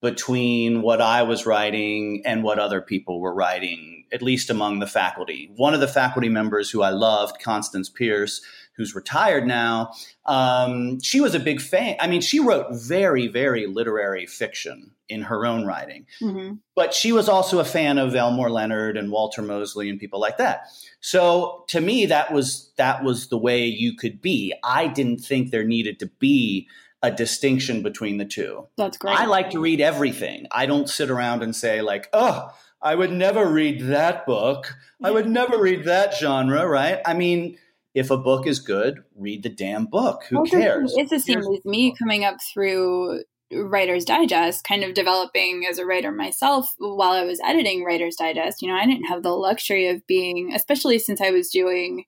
between 0.00 0.82
what 0.82 1.00
I 1.00 1.22
was 1.22 1.46
writing 1.46 2.22
and 2.24 2.44
what 2.44 2.58
other 2.58 2.80
people 2.80 3.20
were 3.20 3.34
writing, 3.34 3.97
at 4.12 4.22
least 4.22 4.50
among 4.50 4.78
the 4.78 4.86
faculty. 4.86 5.50
One 5.56 5.74
of 5.74 5.80
the 5.80 5.88
faculty 5.88 6.28
members 6.28 6.70
who 6.70 6.82
I 6.82 6.90
loved, 6.90 7.42
Constance 7.42 7.88
Pierce, 7.88 8.40
who's 8.78 8.94
retired 8.94 9.46
now, 9.46 9.92
um, 10.24 11.00
she 11.00 11.20
was 11.20 11.34
a 11.34 11.40
big 11.40 11.60
fan. 11.60 11.96
I 11.98 12.06
mean, 12.06 12.20
she 12.20 12.38
wrote 12.38 12.66
very, 12.70 13.26
very 13.26 13.66
literary 13.66 14.24
fiction 14.24 14.92
in 15.08 15.22
her 15.22 15.44
own 15.44 15.66
writing, 15.66 16.06
mm-hmm. 16.22 16.54
but 16.76 16.94
she 16.94 17.10
was 17.10 17.28
also 17.28 17.58
a 17.58 17.64
fan 17.64 17.98
of 17.98 18.14
Elmore 18.14 18.50
Leonard 18.50 18.96
and 18.96 19.10
Walter 19.10 19.42
Mosley 19.42 19.88
and 19.88 19.98
people 19.98 20.20
like 20.20 20.36
that. 20.36 20.68
So 21.00 21.64
to 21.68 21.80
me, 21.80 22.06
that 22.06 22.32
was 22.32 22.72
that 22.76 23.02
was 23.02 23.28
the 23.28 23.38
way 23.38 23.66
you 23.66 23.96
could 23.96 24.22
be. 24.22 24.54
I 24.62 24.86
didn't 24.86 25.18
think 25.18 25.50
there 25.50 25.64
needed 25.64 25.98
to 26.00 26.06
be 26.06 26.68
a 27.02 27.10
distinction 27.10 27.82
between 27.82 28.18
the 28.18 28.24
two. 28.24 28.66
That's 28.76 28.98
great. 28.98 29.18
I 29.18 29.26
like 29.26 29.50
to 29.50 29.60
read 29.60 29.80
everything. 29.80 30.46
I 30.50 30.66
don't 30.66 30.88
sit 30.88 31.10
around 31.10 31.42
and 31.42 31.54
say 31.54 31.80
like, 31.80 32.08
"Oh, 32.12 32.50
I 32.80 32.94
would 32.94 33.12
never 33.12 33.48
read 33.48 33.80
that 33.82 34.26
book. 34.26 34.74
I 35.02 35.10
would 35.10 35.28
never 35.28 35.58
read 35.60 35.84
that 35.84 36.14
genre." 36.14 36.66
Right? 36.66 37.00
I 37.06 37.14
mean, 37.14 37.58
if 37.94 38.10
a 38.10 38.18
book 38.18 38.46
is 38.46 38.58
good, 38.58 39.02
read 39.16 39.42
the 39.42 39.48
damn 39.48 39.86
book. 39.86 40.24
Who 40.28 40.36
well, 40.36 40.46
cares? 40.46 40.94
It's 40.96 41.10
the 41.10 41.20
same 41.20 41.40
with 41.44 41.64
me 41.64 41.94
coming 41.96 42.24
up 42.24 42.36
through 42.52 43.22
Writer's 43.52 44.04
Digest, 44.04 44.64
kind 44.64 44.84
of 44.84 44.94
developing 44.94 45.66
as 45.68 45.78
a 45.78 45.86
writer 45.86 46.12
myself 46.12 46.74
while 46.78 47.12
I 47.12 47.24
was 47.24 47.40
editing 47.44 47.84
Writer's 47.84 48.16
Digest. 48.16 48.62
You 48.62 48.68
know, 48.68 48.76
I 48.76 48.86
didn't 48.86 49.06
have 49.06 49.22
the 49.22 49.34
luxury 49.34 49.88
of 49.88 50.06
being, 50.06 50.52
especially 50.54 50.98
since 50.98 51.20
I 51.20 51.30
was 51.30 51.48
doing 51.48 52.04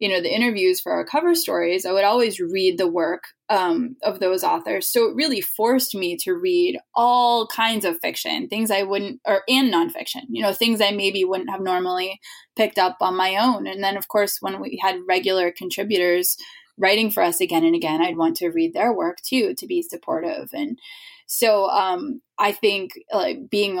you 0.00 0.08
know 0.08 0.20
the 0.20 0.34
interviews 0.34 0.80
for 0.80 0.92
our 0.92 1.04
cover 1.04 1.34
stories 1.34 1.86
i 1.86 1.92
would 1.92 2.04
always 2.04 2.40
read 2.40 2.78
the 2.78 2.88
work 2.88 3.22
um, 3.50 3.96
of 4.02 4.20
those 4.20 4.42
authors. 4.42 4.88
So 4.88 5.08
it 5.08 5.16
really 5.16 5.40
forced 5.40 5.94
me 5.94 6.16
to 6.18 6.32
read 6.32 6.78
all 6.94 7.46
kinds 7.46 7.84
of 7.84 7.98
fiction 8.00 8.48
things 8.48 8.70
i 8.70 8.82
wouldn't 8.82 9.20
or 9.26 9.42
and 9.48 9.72
nonfiction 9.72 10.22
you 10.30 10.42
know 10.42 10.52
things 10.52 10.80
i 10.80 10.90
maybe 10.90 11.24
wouldn't 11.24 11.50
have 11.50 11.60
normally 11.60 12.20
picked 12.56 12.78
up 12.78 12.96
on 13.00 13.16
my 13.16 13.36
own. 13.36 13.66
And 13.66 13.82
then 13.82 13.96
of 13.96 14.08
course 14.08 14.38
when 14.40 14.60
we 14.60 14.78
had 14.82 15.00
regular 15.06 15.50
contributors 15.50 16.36
writing 16.78 17.10
for 17.10 17.22
us 17.22 17.40
again 17.40 17.64
and 17.64 17.74
again 17.74 18.00
i'd 18.00 18.16
want 18.16 18.36
to 18.36 18.48
read 18.48 18.74
their 18.74 18.92
work 18.92 19.18
too 19.22 19.54
to 19.58 19.66
be 19.66 19.82
supportive. 19.82 20.48
And 20.52 20.78
so 21.26 21.68
um, 21.68 22.20
i 22.38 22.52
think 22.52 22.92
like 23.12 23.50
being 23.50 23.76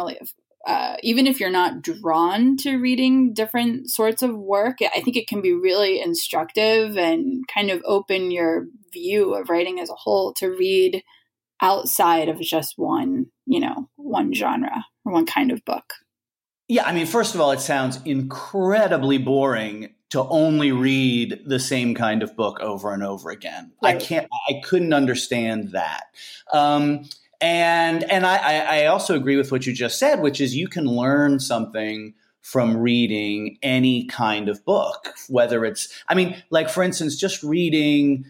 uh, 0.66 0.96
even 1.02 1.26
if 1.26 1.40
you're 1.40 1.50
not 1.50 1.82
drawn 1.82 2.56
to 2.58 2.76
reading 2.76 3.34
different 3.34 3.90
sorts 3.90 4.22
of 4.22 4.34
work, 4.34 4.78
I 4.80 5.00
think 5.00 5.16
it 5.16 5.26
can 5.26 5.42
be 5.42 5.52
really 5.52 6.00
instructive 6.00 6.96
and 6.96 7.46
kind 7.48 7.70
of 7.70 7.82
open 7.84 8.30
your 8.30 8.66
view 8.92 9.34
of 9.34 9.50
writing 9.50 9.78
as 9.78 9.90
a 9.90 9.94
whole 9.94 10.32
to 10.34 10.48
read 10.48 11.02
outside 11.60 12.28
of 12.28 12.40
just 12.40 12.74
one, 12.76 13.26
you 13.46 13.60
know, 13.60 13.88
one 13.96 14.32
genre 14.32 14.84
or 15.04 15.12
one 15.12 15.26
kind 15.26 15.52
of 15.52 15.64
book. 15.64 15.94
Yeah, 16.68 16.84
I 16.84 16.92
mean, 16.92 17.06
first 17.06 17.34
of 17.34 17.40
all, 17.40 17.50
it 17.50 17.60
sounds 17.60 18.00
incredibly 18.04 19.18
boring 19.18 19.94
to 20.10 20.22
only 20.22 20.72
read 20.72 21.42
the 21.44 21.58
same 21.58 21.94
kind 21.94 22.22
of 22.22 22.36
book 22.36 22.60
over 22.60 22.94
and 22.94 23.02
over 23.02 23.30
again. 23.30 23.72
Right. 23.82 23.96
I 23.96 23.98
can't, 23.98 24.28
I 24.48 24.62
couldn't 24.64 24.94
understand 24.94 25.72
that. 25.72 26.04
Um, 26.52 27.04
and 27.44 28.10
and 28.10 28.24
I, 28.24 28.84
I 28.84 28.86
also 28.86 29.14
agree 29.14 29.36
with 29.36 29.52
what 29.52 29.66
you 29.66 29.74
just 29.74 29.98
said, 29.98 30.22
which 30.22 30.40
is 30.40 30.56
you 30.56 30.66
can 30.66 30.86
learn 30.86 31.38
something 31.40 32.14
from 32.40 32.74
reading 32.78 33.58
any 33.62 34.06
kind 34.06 34.48
of 34.48 34.64
book, 34.64 35.12
whether 35.28 35.64
it's, 35.66 35.88
I 36.08 36.14
mean, 36.14 36.42
like 36.48 36.70
for 36.70 36.82
instance, 36.82 37.16
just 37.16 37.42
reading 37.42 38.24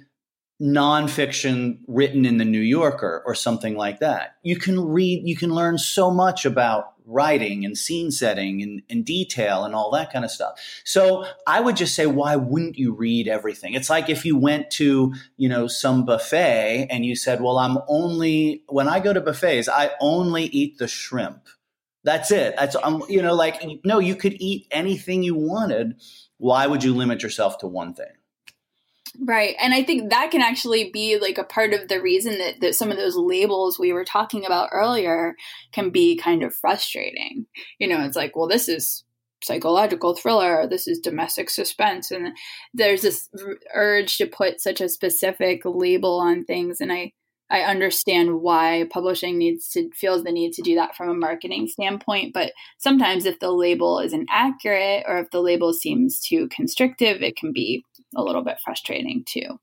nonfiction 0.63 1.79
written 1.89 2.25
in 2.25 2.39
the 2.39 2.45
New 2.45 2.61
Yorker 2.61 3.23
or 3.27 3.35
something 3.35 3.77
like 3.77 4.01
that. 4.01 4.37
You 4.43 4.57
can 4.57 4.81
read, 4.81 5.27
you 5.27 5.37
can 5.37 5.51
learn 5.51 5.79
so 5.79 6.11
much 6.11 6.45
about 6.45 6.93
writing 7.07 7.65
and 7.65 7.77
scene 7.77 8.11
setting 8.11 8.63
and, 8.63 8.83
and, 8.89 9.05
detail 9.05 9.65
and 9.65 9.75
all 9.75 9.91
that 9.91 10.11
kind 10.11 10.25
of 10.25 10.31
stuff. 10.31 10.59
So 10.85 11.27
I 11.47 11.61
would 11.61 11.77
just 11.77 11.95
say, 11.95 12.07
why 12.07 12.37
wouldn't 12.37 12.79
you 12.79 12.95
read 12.95 13.29
everything? 13.29 13.75
It's 13.75 13.91
like 13.91 14.09
if 14.09 14.25
you 14.25 14.39
went 14.39 14.71
to, 14.73 15.13
you 15.37 15.49
know, 15.49 15.67
some 15.67 16.07
buffet 16.07 16.87
and 16.91 17.05
you 17.05 17.15
said, 17.15 17.43
well, 17.43 17.59
I'm 17.59 17.79
only, 17.89 18.63
when 18.69 18.89
I 18.89 19.01
go 19.01 19.13
to 19.13 19.21
buffets, 19.21 19.69
I 19.69 19.91
only 20.01 20.45
eat 20.45 20.79
the 20.79 20.89
shrimp. 20.89 21.47
That's 22.05 22.31
it. 22.31 22.55
That's, 22.57 22.77
um, 22.77 23.03
you 23.09 23.21
know, 23.21 23.35
like, 23.35 23.63
no, 23.85 23.99
you 23.99 24.15
could 24.15 24.37
eat 24.41 24.67
anything 24.71 25.23
you 25.23 25.35
wanted. 25.35 26.01
Why 26.39 26.67
would 26.67 26.85
you 26.85 26.95
limit 26.95 27.23
yourself 27.23 27.59
to 27.59 27.67
one 27.67 27.95
thing? 27.95 28.13
Right. 29.21 29.55
And 29.61 29.73
I 29.73 29.83
think 29.85 30.11
that 30.11 30.31
can 30.31 30.43
actually 30.43 30.91
be 30.91 31.19
like 31.19 31.39
a 31.39 31.45
part 31.45 31.73
of 31.73 31.89
the 31.89 32.01
reason 32.03 32.39
that, 32.39 32.61
that 32.61 32.75
some 32.75 32.91
of 32.91 32.97
those 32.97 33.17
labels 33.17 33.79
we 33.79 33.93
were 33.93 34.05
talking 34.05 34.45
about 34.45 34.71
earlier 34.73 35.37
can 35.73 35.91
be 35.91 36.17
kind 36.17 36.43
of 36.43 36.55
frustrating. 36.55 37.47
You 37.79 37.89
know, 37.89 38.05
it's 38.05 38.17
like, 38.17 38.35
well, 38.35 38.49
this 38.49 38.69
is 38.69 39.05
psychological 39.43 40.15
thriller, 40.15 40.67
this 40.67 40.89
is 40.89 40.99
domestic 40.99 41.51
suspense. 41.51 42.11
And 42.11 42.37
there's 42.73 43.03
this 43.03 43.29
urge 43.73 44.19
to 44.19 44.27
put 44.27 44.61
such 44.61 44.81
a 44.81 44.89
specific 44.89 45.63
label 45.65 46.19
on 46.19 46.45
things. 46.45 46.81
And 46.81 46.93
I, 46.93 47.13
I 47.51 47.61
understand 47.61 48.41
why 48.41 48.87
publishing 48.91 49.39
needs 49.39 49.69
to 49.71 49.91
feels 49.95 50.25
the 50.25 50.33
need 50.33 50.55
to 50.55 50.63
do 50.63 50.75
that 50.77 50.97
from 50.97 51.11
a 51.11 51.15
marketing 51.15 51.69
standpoint. 51.69 52.33
But 52.33 52.53
sometimes 52.79 53.27
if 53.27 53.39
the 53.39 53.53
label 53.53 54.01
isn't 54.01 54.29
accurate 54.31 55.05
or 55.07 55.19
if 55.19 55.31
the 55.31 55.43
label 55.43 55.73
seems 55.73 56.21
too 56.21 56.49
constrictive, 56.49 57.23
it 57.23 57.37
can 57.37 57.53
be 57.53 57.85
a 58.17 58.23
little 58.23 58.43
bit 58.43 58.59
frustrating 58.61 59.25
too. 59.27 59.59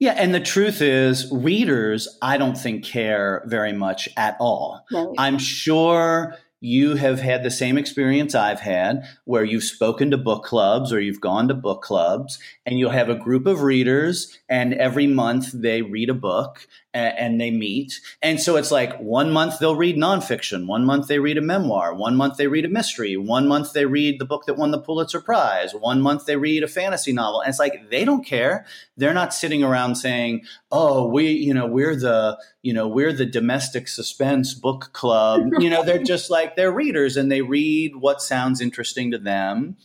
Yeah, 0.00 0.14
and 0.18 0.34
the 0.34 0.40
truth 0.40 0.82
is, 0.82 1.30
readers, 1.32 2.18
I 2.20 2.36
don't 2.36 2.58
think 2.58 2.84
care 2.84 3.42
very 3.46 3.72
much 3.72 4.08
at 4.16 4.36
all. 4.40 4.84
Right. 4.92 5.06
I'm 5.18 5.38
sure 5.38 6.36
you 6.64 6.94
have 6.94 7.20
had 7.20 7.42
the 7.42 7.50
same 7.50 7.76
experience 7.76 8.34
I've 8.34 8.60
had 8.60 9.02
where 9.24 9.44
you've 9.44 9.64
spoken 9.64 10.10
to 10.10 10.16
book 10.16 10.44
clubs 10.44 10.94
or 10.94 10.98
you've 10.98 11.20
gone 11.20 11.46
to 11.48 11.54
book 11.54 11.82
clubs 11.82 12.38
and 12.64 12.78
you'll 12.78 12.88
have 12.88 13.10
a 13.10 13.14
group 13.14 13.46
of 13.46 13.60
readers 13.60 14.38
and 14.48 14.72
every 14.72 15.06
month 15.06 15.52
they 15.52 15.82
read 15.82 16.08
a 16.08 16.14
book 16.14 16.66
and, 16.94 17.18
and 17.18 17.40
they 17.40 17.50
meet. 17.50 18.00
And 18.22 18.40
so 18.40 18.56
it's 18.56 18.70
like 18.70 18.98
one 18.98 19.30
month 19.30 19.58
they'll 19.58 19.76
read 19.76 19.96
nonfiction, 19.96 20.66
one 20.66 20.86
month 20.86 21.06
they 21.06 21.18
read 21.18 21.36
a 21.36 21.42
memoir, 21.42 21.94
one 21.94 22.16
month 22.16 22.38
they 22.38 22.46
read 22.46 22.64
a 22.64 22.70
mystery, 22.70 23.14
one 23.18 23.46
month 23.46 23.74
they 23.74 23.84
read 23.84 24.18
the 24.18 24.24
book 24.24 24.46
that 24.46 24.56
won 24.56 24.70
the 24.70 24.80
Pulitzer 24.80 25.20
Prize, 25.20 25.74
one 25.74 26.00
month 26.00 26.24
they 26.24 26.36
read 26.36 26.62
a 26.62 26.68
fantasy 26.68 27.12
novel. 27.12 27.42
And 27.42 27.50
it's 27.50 27.58
like 27.58 27.90
they 27.90 28.06
don't 28.06 28.24
care. 28.24 28.64
They're 28.96 29.12
not 29.12 29.34
sitting 29.34 29.62
around 29.62 29.96
saying, 29.96 30.46
"Oh, 30.72 31.08
we, 31.08 31.28
you 31.32 31.52
know, 31.52 31.66
we're 31.66 31.96
the, 31.96 32.38
you 32.64 32.72
know, 32.72 32.88
we're 32.88 33.12
the 33.12 33.26
domestic 33.26 33.86
suspense 33.86 34.54
book 34.54 34.90
club." 34.92 35.50
you 35.60 35.70
know, 35.70 35.84
they're 35.84 36.02
just 36.02 36.30
like 36.30 36.56
they're 36.56 36.72
readers 36.72 37.16
and 37.16 37.30
they 37.30 37.42
read 37.42 37.96
what 37.96 38.20
sounds 38.20 38.60
interesting 38.60 39.12
to 39.12 39.18
them 39.18 39.76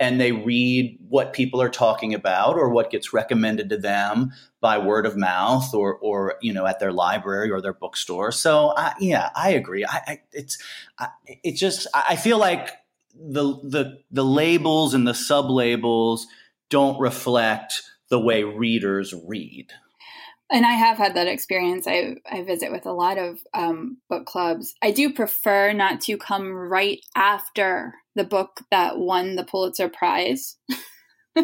and 0.00 0.18
they 0.18 0.32
read 0.32 0.98
what 1.08 1.34
people 1.34 1.60
are 1.60 1.68
talking 1.68 2.14
about 2.14 2.56
or 2.56 2.70
what 2.70 2.90
gets 2.90 3.12
recommended 3.12 3.68
to 3.68 3.76
them 3.76 4.32
by 4.60 4.78
word 4.78 5.04
of 5.04 5.16
mouth 5.16 5.72
or 5.74 5.96
or 5.96 6.36
you 6.40 6.52
know 6.52 6.66
at 6.66 6.80
their 6.80 6.92
library 6.92 7.50
or 7.50 7.60
their 7.60 7.74
bookstore. 7.74 8.32
So 8.32 8.72
I, 8.76 8.94
yeah, 8.98 9.30
I 9.36 9.50
agree. 9.50 9.84
I, 9.84 10.00
I 10.06 10.20
it's 10.32 10.58
I, 10.98 11.08
it 11.26 11.52
just 11.52 11.86
I 11.94 12.16
feel 12.16 12.38
like 12.38 12.70
the 13.14 13.60
the 13.62 13.98
the 14.10 14.24
labels 14.24 14.94
and 14.94 15.06
the 15.06 15.14
sub 15.14 15.50
labels 15.50 16.26
don't 16.70 16.98
reflect 16.98 17.82
the 18.08 18.18
way 18.18 18.42
readers 18.42 19.14
read 19.26 19.72
and 20.50 20.66
I 20.66 20.72
have 20.72 20.98
had 20.98 21.14
that 21.14 21.26
experience. 21.26 21.86
I 21.86 22.16
I 22.30 22.42
visit 22.42 22.72
with 22.72 22.86
a 22.86 22.92
lot 22.92 23.18
of 23.18 23.38
um, 23.54 23.98
book 24.08 24.26
clubs. 24.26 24.74
I 24.82 24.90
do 24.90 25.12
prefer 25.12 25.72
not 25.72 26.00
to 26.02 26.16
come 26.16 26.52
right 26.52 27.00
after 27.14 27.94
the 28.16 28.24
book 28.24 28.60
that 28.70 28.98
won 28.98 29.36
the 29.36 29.44
Pulitzer 29.44 29.88
Prize. 29.88 30.56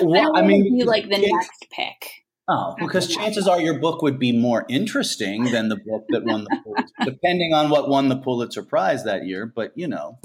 well, 0.00 0.36
I, 0.36 0.40
I 0.40 0.46
mean, 0.46 0.78
be 0.78 0.84
like 0.84 1.04
the 1.04 1.18
next 1.18 1.66
pick. 1.70 2.10
Oh, 2.48 2.76
because 2.78 3.08
chances 3.08 3.48
are 3.48 3.60
your 3.60 3.78
book 3.80 4.02
would 4.02 4.20
be 4.20 4.30
more 4.30 4.64
interesting 4.68 5.50
than 5.50 5.68
the 5.68 5.76
book 5.76 6.04
that 6.10 6.24
won 6.24 6.44
the 6.44 6.60
Pulitzer, 6.62 6.94
depending 7.04 7.52
on 7.52 7.70
what 7.70 7.88
won 7.88 8.08
the 8.08 8.16
Pulitzer 8.16 8.62
Prize 8.62 9.02
that 9.04 9.26
year. 9.26 9.50
But 9.52 9.72
you 9.74 9.88
know, 9.88 10.18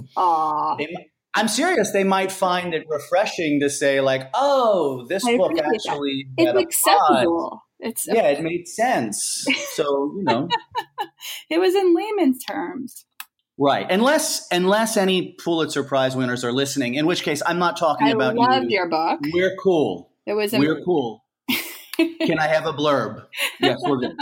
I'm 1.34 1.48
serious. 1.48 1.92
They 1.92 2.04
might 2.04 2.32
find 2.32 2.74
it 2.76 2.86
refreshing 2.88 3.62
to 3.62 3.70
say, 3.70 4.02
like, 4.02 4.30
"Oh, 4.36 5.08
this 5.08 5.26
I 5.26 5.38
book 5.38 5.54
actually 5.58 6.28
it's 6.38 6.60
acceptable." 6.60 7.64
It's 7.82 8.08
yeah, 8.08 8.28
it 8.28 8.42
made 8.42 8.68
sense. 8.68 9.46
So 9.74 10.14
you 10.16 10.24
know, 10.24 10.48
it 11.50 11.60
was 11.60 11.76
in 11.76 11.96
layman's 11.96 12.44
terms. 12.44 13.06
Right, 13.58 13.86
unless 13.90 14.48
unless 14.52 14.98
any 14.98 15.34
Pulitzer 15.34 15.84
Prize 15.84 16.16
winners 16.16 16.44
are 16.44 16.54
listening, 16.54 16.94
in 16.96 17.06
which 17.06 17.24
case 17.24 17.42
I'm 17.46 17.60
not 17.60 17.78
talking 17.78 18.08
I 18.08 18.12
about 18.12 18.36
loved 18.36 18.70
you. 18.70 18.78
your 18.78 18.90
book. 18.90 19.20
We're 19.34 19.56
cool. 19.58 20.12
It 20.26 20.34
was. 20.34 20.52
We're 20.52 20.84
cool. 20.84 21.26
Can 21.98 22.40
I 22.40 22.48
have 22.48 22.66
a 22.66 22.74
blurb? 22.74 23.26
Yes, 23.60 23.80
we're 23.84 23.98
good. 23.98 24.16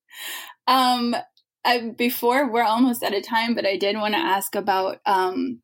um, 0.66 1.16
I, 1.64 1.92
before 1.96 2.50
we're 2.50 2.62
almost 2.64 3.02
out 3.02 3.14
of 3.14 3.26
time, 3.26 3.54
but 3.54 3.66
I 3.66 3.76
did 3.76 3.96
want 3.96 4.14
to 4.14 4.20
ask 4.20 4.54
about 4.54 4.98
um, 5.04 5.60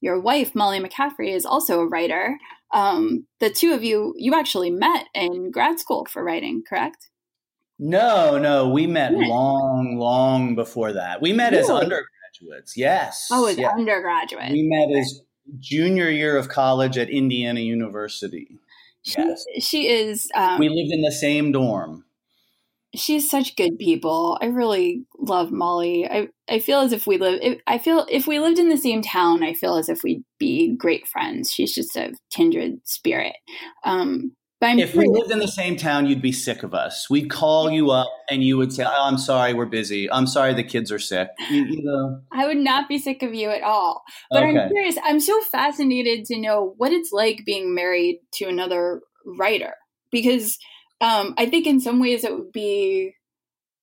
your 0.00 0.20
wife, 0.20 0.54
Molly 0.54 0.80
McCaffrey, 0.80 1.34
is 1.34 1.46
also 1.46 1.80
a 1.80 1.86
writer 1.86 2.38
um, 2.74 3.26
the 3.40 3.50
two 3.50 3.72
of 3.72 3.82
you, 3.82 4.14
you 4.16 4.34
actually 4.34 4.70
met 4.70 5.06
in 5.14 5.50
grad 5.50 5.78
school 5.78 6.06
for 6.10 6.22
writing, 6.22 6.62
correct? 6.68 7.08
No, 7.78 8.38
no, 8.38 8.68
we 8.68 8.86
met 8.86 9.12
yeah. 9.12 9.26
long, 9.26 9.96
long 9.96 10.54
before 10.54 10.92
that. 10.92 11.22
We 11.22 11.32
met 11.32 11.52
really? 11.52 11.64
as 11.64 11.70
undergraduates. 11.70 12.76
Yes. 12.76 13.28
Oh, 13.30 13.46
as 13.46 13.56
yes. 13.56 13.72
undergraduate. 13.76 14.50
We 14.50 14.62
met 14.64 14.98
as 14.98 15.20
junior 15.58 16.10
year 16.10 16.36
of 16.36 16.48
college 16.48 16.98
at 16.98 17.08
Indiana 17.08 17.60
University. 17.60 18.58
She, 19.02 19.14
yes. 19.18 19.44
she 19.60 19.88
is. 19.88 20.26
Um, 20.34 20.58
we 20.58 20.68
lived 20.68 20.92
in 20.92 21.02
the 21.02 21.12
same 21.12 21.52
dorm 21.52 22.04
she's 22.94 23.30
such 23.30 23.56
good 23.56 23.78
people. 23.78 24.38
I 24.40 24.46
really 24.46 25.04
love 25.28 25.50
Molly. 25.50 26.06
I 26.08 26.28
I 26.48 26.58
feel 26.58 26.80
as 26.80 26.92
if 26.92 27.06
we 27.06 27.18
live. 27.18 27.58
I 27.66 27.78
feel 27.78 28.06
if 28.10 28.26
we 28.26 28.38
lived 28.38 28.58
in 28.58 28.68
the 28.68 28.76
same 28.76 29.02
town, 29.02 29.42
I 29.42 29.54
feel 29.54 29.76
as 29.76 29.88
if 29.88 30.02
we'd 30.02 30.24
be 30.38 30.76
great 30.76 31.06
friends. 31.08 31.50
She's 31.52 31.74
just 31.74 31.96
a 31.96 32.12
kindred 32.30 32.80
spirit. 32.84 33.34
Um, 33.84 34.32
but 34.60 34.78
if 34.78 34.94
we 34.94 35.06
lived 35.06 35.30
in 35.30 35.40
the 35.40 35.48
same 35.48 35.76
town, 35.76 36.06
you'd 36.06 36.22
be 36.22 36.32
sick 36.32 36.62
of 36.62 36.72
us. 36.72 37.10
We'd 37.10 37.28
call 37.28 37.70
you 37.70 37.90
up 37.90 38.08
and 38.30 38.42
you 38.42 38.56
would 38.56 38.72
say, 38.72 38.84
oh, 38.84 39.04
"I'm 39.04 39.18
sorry, 39.18 39.52
we're 39.52 39.66
busy. 39.66 40.10
I'm 40.10 40.26
sorry, 40.26 40.54
the 40.54 40.64
kids 40.64 40.90
are 40.90 40.98
sick." 40.98 41.28
You, 41.50 41.64
you 41.64 41.82
know. 41.82 42.20
I 42.32 42.46
would 42.46 42.56
not 42.56 42.88
be 42.88 42.98
sick 42.98 43.22
of 43.22 43.34
you 43.34 43.50
at 43.50 43.62
all. 43.62 44.02
But 44.30 44.44
okay. 44.44 44.58
I'm 44.58 44.70
curious. 44.70 44.96
I'm 45.04 45.20
so 45.20 45.38
fascinated 45.42 46.24
to 46.26 46.38
know 46.38 46.74
what 46.78 46.92
it's 46.92 47.12
like 47.12 47.42
being 47.44 47.74
married 47.74 48.20
to 48.34 48.46
another 48.46 49.02
writer 49.26 49.74
because 50.10 50.58
um, 51.00 51.34
I 51.36 51.46
think 51.46 51.66
in 51.66 51.80
some 51.80 52.00
ways 52.00 52.24
it 52.24 52.32
would 52.32 52.52
be 52.52 53.14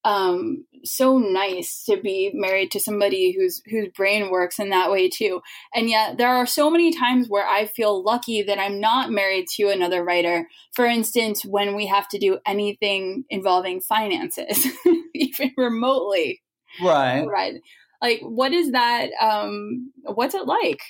um, 0.04 0.66
so 0.84 1.18
nice 1.18 1.84
to 1.86 1.98
be 2.02 2.32
married 2.34 2.72
to 2.72 2.80
somebody 2.80 3.36
whose 3.38 3.62
whose 3.70 3.90
brain 3.96 4.30
works 4.30 4.60
in 4.60 4.70
that 4.70 4.92
way 4.92 5.10
too. 5.10 5.42
And 5.74 5.90
yet 5.90 6.18
there 6.18 6.30
are 6.30 6.46
so 6.46 6.70
many 6.70 6.94
times 6.94 7.28
where 7.28 7.48
I 7.48 7.66
feel 7.66 8.04
lucky 8.04 8.42
that 8.44 8.60
I'm 8.60 8.80
not 8.80 9.12
married 9.12 9.48
to 9.58 9.70
another 9.70 10.04
writer. 10.04 10.48
For 10.74 10.86
instance, 10.86 11.44
when 11.44 11.76
we 11.76 11.88
have 11.88 12.08
to 12.10 12.20
do 12.20 12.40
anything 12.46 13.26
involving 13.30 13.82
finances, 13.82 14.68
even 15.14 15.54
remotely. 15.58 16.42
Right. 16.82 17.26
Right. 17.26 17.56
Like 18.02 18.22
what 18.22 18.54
is 18.54 18.72
that 18.72 19.10
um 19.22 19.92
what's 20.04 20.36
it 20.36 20.46
like? 20.46 20.82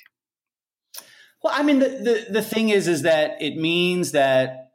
Well, 1.43 1.53
I 1.55 1.63
mean 1.63 1.79
the, 1.79 1.89
the 1.89 2.25
the 2.29 2.41
thing 2.41 2.69
is 2.69 2.87
is 2.87 3.01
that 3.01 3.41
it 3.41 3.57
means 3.57 4.11
that 4.11 4.71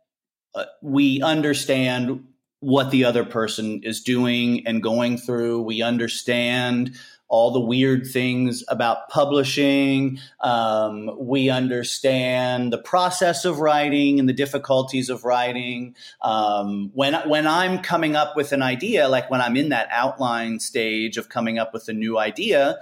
uh, 0.55 0.65
we 0.83 1.23
understand 1.23 2.25
what 2.61 2.91
the 2.91 3.05
other 3.05 3.25
person 3.25 3.81
is 3.83 4.01
doing 4.01 4.67
and 4.67 4.83
going 4.83 5.19
through. 5.19 5.63
We 5.63 5.83
understand 5.83 6.97
all 7.29 7.51
the 7.51 7.61
weird 7.61 8.07
things 8.07 8.63
about 8.69 9.09
publishing. 9.09 10.19
Um, 10.41 11.11
we 11.19 11.51
understand 11.51 12.73
the 12.73 12.79
process 12.79 13.45
of 13.45 13.59
writing 13.59 14.21
and 14.21 14.29
the 14.29 14.33
difficulties 14.33 15.11
of 15.11 15.25
writing. 15.25 15.97
Um, 16.23 16.91
when 16.95 17.15
when 17.29 17.47
I'm 17.47 17.81
coming 17.81 18.15
up 18.15 18.37
with 18.37 18.53
an 18.53 18.63
idea, 18.63 19.09
like 19.09 19.31
when 19.31 19.41
I'm 19.41 19.57
in 19.57 19.71
that 19.71 19.89
outline 19.91 20.61
stage 20.61 21.17
of 21.17 21.29
coming 21.29 21.59
up 21.59 21.73
with 21.73 21.89
a 21.89 21.93
new 21.93 22.19
idea, 22.19 22.79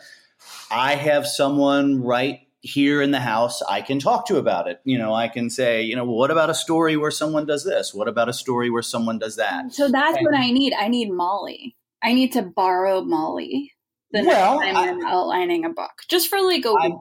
I 0.71 0.95
have 0.95 1.27
someone 1.27 2.03
write 2.03 2.44
here 2.65 3.03
in 3.03 3.11
the 3.11 3.21
house 3.21 3.61
I 3.63 3.83
can 3.83 3.99
talk 3.99 4.27
to 4.29 4.39
about 4.39 4.69
it. 4.69 4.81
You 4.85 4.97
know, 4.99 5.13
I 5.13 5.29
can 5.29 5.51
say, 5.51 5.83
you 5.83 5.95
know, 5.95 6.05
well, 6.05 6.17
what 6.17 6.31
about 6.31 6.49
a 6.49 6.55
story 6.55 6.97
where 6.97 7.11
someone 7.11 7.45
does 7.45 7.63
this? 7.63 7.93
What 7.93 8.09
about 8.09 8.31
a 8.31 8.33
story 8.33 8.71
where 8.71 8.83
someone 8.83 9.19
does 9.19 9.37
that? 9.37 9.73
So 9.73 9.89
that's 9.89 10.17
and, 10.17 10.27
what 10.27 10.35
I 10.35 10.51
need. 10.51 10.73
I 10.73 10.89
need 10.89 11.11
Molly. 11.11 11.77
I 12.03 12.15
need 12.15 12.33
to 12.33 12.43
borrow 12.43 13.03
Molly 13.03 13.73
the 14.13 14.23
well, 14.25 14.61
next 14.61 14.75
time 14.75 14.77
I, 14.77 14.89
am 14.89 15.05
outlining 15.05 15.67
a 15.67 15.71
book, 15.71 15.93
just 16.09 16.29
for 16.29 16.41
like 16.41 16.65
a 16.65 16.75
I'm, 16.81 16.93
week. 16.93 17.01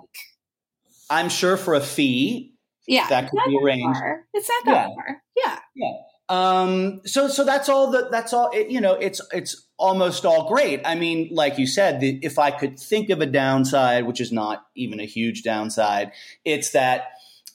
I'm 1.09 1.29
sure 1.29 1.55
for 1.55 1.75
a 1.75 1.81
fee. 1.81 2.53
Yeah, 2.85 3.07
that 3.07 3.29
could 3.29 3.39
be 3.47 3.57
arranged. 3.63 3.97
Far. 3.97 4.25
It's 4.33 4.49
not 4.49 4.65
that 4.65 4.89
yeah. 4.89 4.95
far. 4.95 5.23
Yeah. 5.37 5.59
Yeah. 5.75 5.93
Um, 6.29 7.01
so 7.05 7.27
so 7.27 7.43
that's 7.43 7.67
all 7.67 7.91
that 7.91 8.09
that's 8.09 8.33
all 8.33 8.49
it, 8.53 8.69
you 8.69 8.79
know 8.79 8.93
it's 8.93 9.21
it's 9.33 9.67
almost 9.77 10.25
all 10.25 10.47
great. 10.47 10.81
I 10.85 10.95
mean, 10.95 11.29
like 11.31 11.57
you 11.57 11.67
said, 11.67 11.99
the, 11.99 12.19
if 12.21 12.39
I 12.39 12.51
could 12.51 12.79
think 12.79 13.09
of 13.09 13.19
a 13.19 13.25
downside, 13.25 14.05
which 14.05 14.21
is 14.21 14.31
not 14.31 14.65
even 14.75 14.99
a 14.99 15.05
huge 15.05 15.43
downside, 15.43 16.11
it's 16.45 16.71
that 16.71 17.09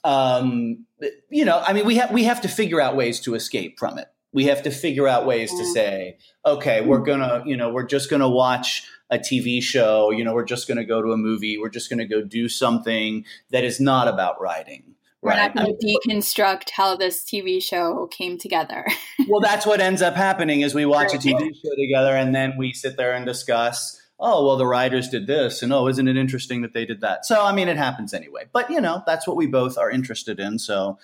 um, 0.05 0.85
you 1.31 1.45
know, 1.45 1.63
I 1.67 1.73
mean, 1.73 1.87
we 1.87 1.97
have 1.97 2.11
we 2.11 2.25
have 2.25 2.41
to 2.43 2.49
figure 2.49 2.81
out 2.81 2.97
ways 2.97 3.21
to 3.21 3.35
escape 3.35 3.79
from 3.79 3.99
it. 3.99 4.09
We 4.33 4.45
have 4.45 4.63
to 4.65 4.71
figure 4.71 5.09
out 5.09 5.27
ways 5.27 5.51
to 5.51 5.65
say, 5.65 6.19
okay, 6.45 6.83
we're 6.83 7.01
gonna, 7.01 7.43
you 7.47 7.57
know, 7.57 7.73
we're 7.73 7.87
just 7.87 8.11
gonna 8.11 8.29
watch 8.29 8.85
a 9.11 9.19
TV 9.19 9.63
show, 9.63 10.11
you 10.11 10.23
know, 10.23 10.35
we're 10.35 10.45
just 10.45 10.69
gonna 10.69 10.85
go 10.85 11.01
to 11.01 11.13
a 11.13 11.17
movie, 11.17 11.57
we're 11.59 11.71
just 11.71 11.89
gonna 11.89 12.07
go 12.07 12.21
do 12.21 12.49
something 12.49 13.25
that 13.51 13.65
is 13.65 13.81
not 13.81 14.07
about 14.07 14.41
writing. 14.41 14.95
We're 15.23 15.31
right. 15.31 15.55
not 15.55 15.57
going 15.57 15.77
to 15.77 15.99
deconstruct 16.09 16.71
how 16.71 16.97
this 16.97 17.25
TV 17.25 17.63
show 17.63 18.07
came 18.07 18.39
together. 18.39 18.87
well, 19.29 19.41
that's 19.41 19.67
what 19.67 19.81
ends 19.81 20.01
up 20.01 20.15
happening 20.15 20.61
is 20.61 20.75
we 20.75 20.87
watch 20.87 21.13
a 21.13 21.19
TV 21.19 21.55
show 21.55 21.75
together 21.77 22.15
and 22.15 22.35
then 22.35 22.57
we 22.57 22.73
sit 22.73 22.97
there 22.97 23.15
and 23.15 23.27
discuss, 23.27 24.01
oh, 24.21 24.47
well, 24.47 24.57
the 24.57 24.67
writers 24.67 25.09
did 25.09 25.27
this 25.27 25.63
and 25.63 25.73
oh, 25.73 25.89
isn't 25.89 26.07
it 26.07 26.17
interesting 26.17 26.63
that 26.63 26.73
they 26.73 26.87
did 26.87 27.01
that? 27.01 27.27
So, 27.27 27.45
I 27.45 27.53
mean, 27.53 27.69
it 27.69 27.77
happens 27.77 28.15
anyway. 28.15 28.45
But, 28.53 28.71
you 28.71 28.81
know, 28.81 29.03
that's 29.07 29.27
what 29.27 29.37
we 29.37 29.49
both 29.49 29.77
are 29.77 29.91
interested 29.91 30.39
in. 30.39 30.59
So, 30.61 30.99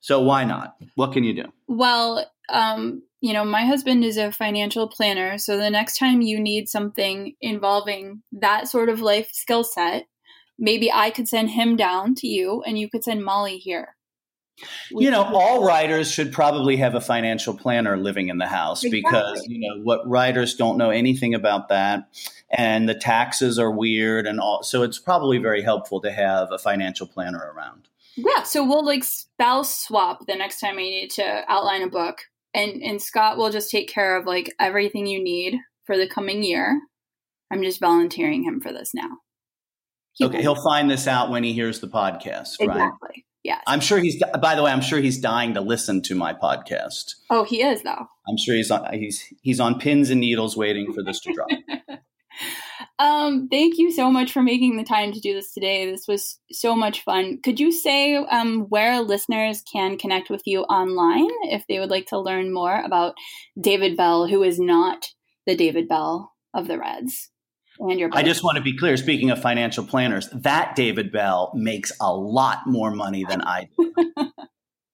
so 0.00 0.20
why 0.20 0.44
not? 0.44 0.76
What 0.96 1.12
can 1.12 1.22
you 1.22 1.34
do? 1.34 1.52
Well, 1.68 2.26
um, 2.48 3.02
you 3.20 3.34
know, 3.34 3.44
my 3.44 3.66
husband 3.66 4.02
is 4.02 4.16
a 4.16 4.32
financial 4.32 4.88
planner. 4.88 5.38
So 5.38 5.58
the 5.58 5.70
next 5.70 5.98
time 5.98 6.22
you 6.22 6.40
need 6.40 6.68
something 6.68 7.34
involving 7.40 8.22
that 8.32 8.68
sort 8.68 8.88
of 8.88 9.00
life 9.00 9.30
skill 9.32 9.62
set, 9.62 10.06
maybe 10.60 10.92
I 10.92 11.10
could 11.10 11.26
send 11.26 11.50
him 11.50 11.74
down 11.74 12.14
to 12.16 12.28
you 12.28 12.62
and 12.64 12.78
you 12.78 12.88
could 12.88 13.02
send 13.02 13.24
Molly 13.24 13.56
here. 13.56 13.96
You 14.90 15.10
know, 15.10 15.22
all 15.22 15.64
writers 15.64 16.10
should 16.10 16.32
probably 16.32 16.76
have 16.76 16.94
a 16.94 17.00
financial 17.00 17.56
planner 17.56 17.96
living 17.96 18.28
in 18.28 18.36
the 18.36 18.46
house 18.46 18.84
exactly. 18.84 19.00
because, 19.00 19.46
you 19.46 19.58
know, 19.58 19.82
what 19.82 20.06
writers 20.06 20.54
don't 20.54 20.76
know 20.76 20.90
anything 20.90 21.34
about 21.34 21.68
that. 21.68 22.08
And 22.50 22.86
the 22.86 22.94
taxes 22.94 23.58
are 23.58 23.70
weird 23.70 24.26
and 24.26 24.38
all. 24.38 24.62
So 24.62 24.82
it's 24.82 24.98
probably 24.98 25.38
very 25.38 25.62
helpful 25.62 26.00
to 26.02 26.12
have 26.12 26.52
a 26.52 26.58
financial 26.58 27.06
planner 27.06 27.52
around. 27.56 27.88
Yeah. 28.16 28.42
So 28.42 28.62
we'll 28.66 28.84
like 28.84 29.04
spouse 29.04 29.84
swap 29.84 30.26
the 30.26 30.36
next 30.36 30.60
time 30.60 30.74
I 30.74 30.82
need 30.82 31.10
to 31.12 31.42
outline 31.48 31.82
a 31.82 31.88
book. 31.88 32.24
And, 32.52 32.82
and 32.82 33.00
Scott 33.00 33.38
will 33.38 33.50
just 33.50 33.70
take 33.70 33.88
care 33.88 34.16
of 34.16 34.26
like 34.26 34.52
everything 34.58 35.06
you 35.06 35.22
need 35.22 35.56
for 35.84 35.96
the 35.96 36.08
coming 36.08 36.42
year. 36.42 36.80
I'm 37.50 37.62
just 37.62 37.80
volunteering 37.80 38.42
him 38.42 38.60
for 38.60 38.72
this 38.72 38.92
now. 38.92 39.08
He 40.20 40.26
okay, 40.26 40.42
he'll 40.42 40.62
find 40.62 40.90
this 40.90 41.06
out 41.06 41.30
when 41.30 41.42
he 41.42 41.54
hears 41.54 41.80
the 41.80 41.88
podcast, 41.88 42.60
right? 42.60 42.68
Exactly. 42.68 43.24
Yeah. 43.42 43.58
I'm 43.66 43.80
sure 43.80 43.98
he's. 43.98 44.22
By 44.42 44.54
the 44.54 44.62
way, 44.62 44.70
I'm 44.70 44.82
sure 44.82 45.00
he's 45.00 45.18
dying 45.18 45.54
to 45.54 45.62
listen 45.62 46.02
to 46.02 46.14
my 46.14 46.34
podcast. 46.34 47.14
Oh, 47.30 47.42
he 47.42 47.62
is 47.62 47.82
though. 47.82 48.06
I'm 48.28 48.36
sure 48.36 48.54
he's 48.54 48.70
on. 48.70 48.92
He's 48.92 49.24
he's 49.40 49.60
on 49.60 49.78
pins 49.78 50.10
and 50.10 50.20
needles 50.20 50.58
waiting 50.58 50.92
for 50.92 51.02
this 51.02 51.20
to 51.20 51.32
drop. 51.32 51.48
um, 52.98 53.48
thank 53.48 53.78
you 53.78 53.90
so 53.90 54.10
much 54.10 54.30
for 54.30 54.42
making 54.42 54.76
the 54.76 54.84
time 54.84 55.10
to 55.12 55.20
do 55.20 55.32
this 55.32 55.54
today. 55.54 55.90
This 55.90 56.06
was 56.06 56.38
so 56.52 56.76
much 56.76 57.02
fun. 57.02 57.40
Could 57.42 57.58
you 57.58 57.72
say 57.72 58.16
um, 58.16 58.66
where 58.68 59.00
listeners 59.00 59.62
can 59.72 59.96
connect 59.96 60.28
with 60.28 60.42
you 60.44 60.64
online 60.64 61.30
if 61.44 61.64
they 61.66 61.78
would 61.78 61.90
like 61.90 62.08
to 62.08 62.20
learn 62.20 62.52
more 62.52 62.78
about 62.78 63.14
David 63.58 63.96
Bell, 63.96 64.26
who 64.26 64.42
is 64.42 64.60
not 64.60 65.06
the 65.46 65.56
David 65.56 65.88
Bell 65.88 66.30
of 66.52 66.68
the 66.68 66.78
Reds? 66.78 67.30
And 67.80 67.98
your. 67.98 68.10
I 68.12 68.22
just 68.22 68.42
want 68.44 68.56
to 68.56 68.62
be 68.62 68.76
clear. 68.76 68.96
Speaking 68.96 69.30
of 69.30 69.40
financial 69.40 69.84
planners, 69.84 70.28
that 70.30 70.76
David 70.76 71.10
Bell 71.12 71.52
makes 71.54 71.92
a 72.00 72.14
lot 72.14 72.66
more 72.66 72.90
money 72.90 73.24
than 73.24 73.42
I 73.42 73.68
do. 73.78 73.94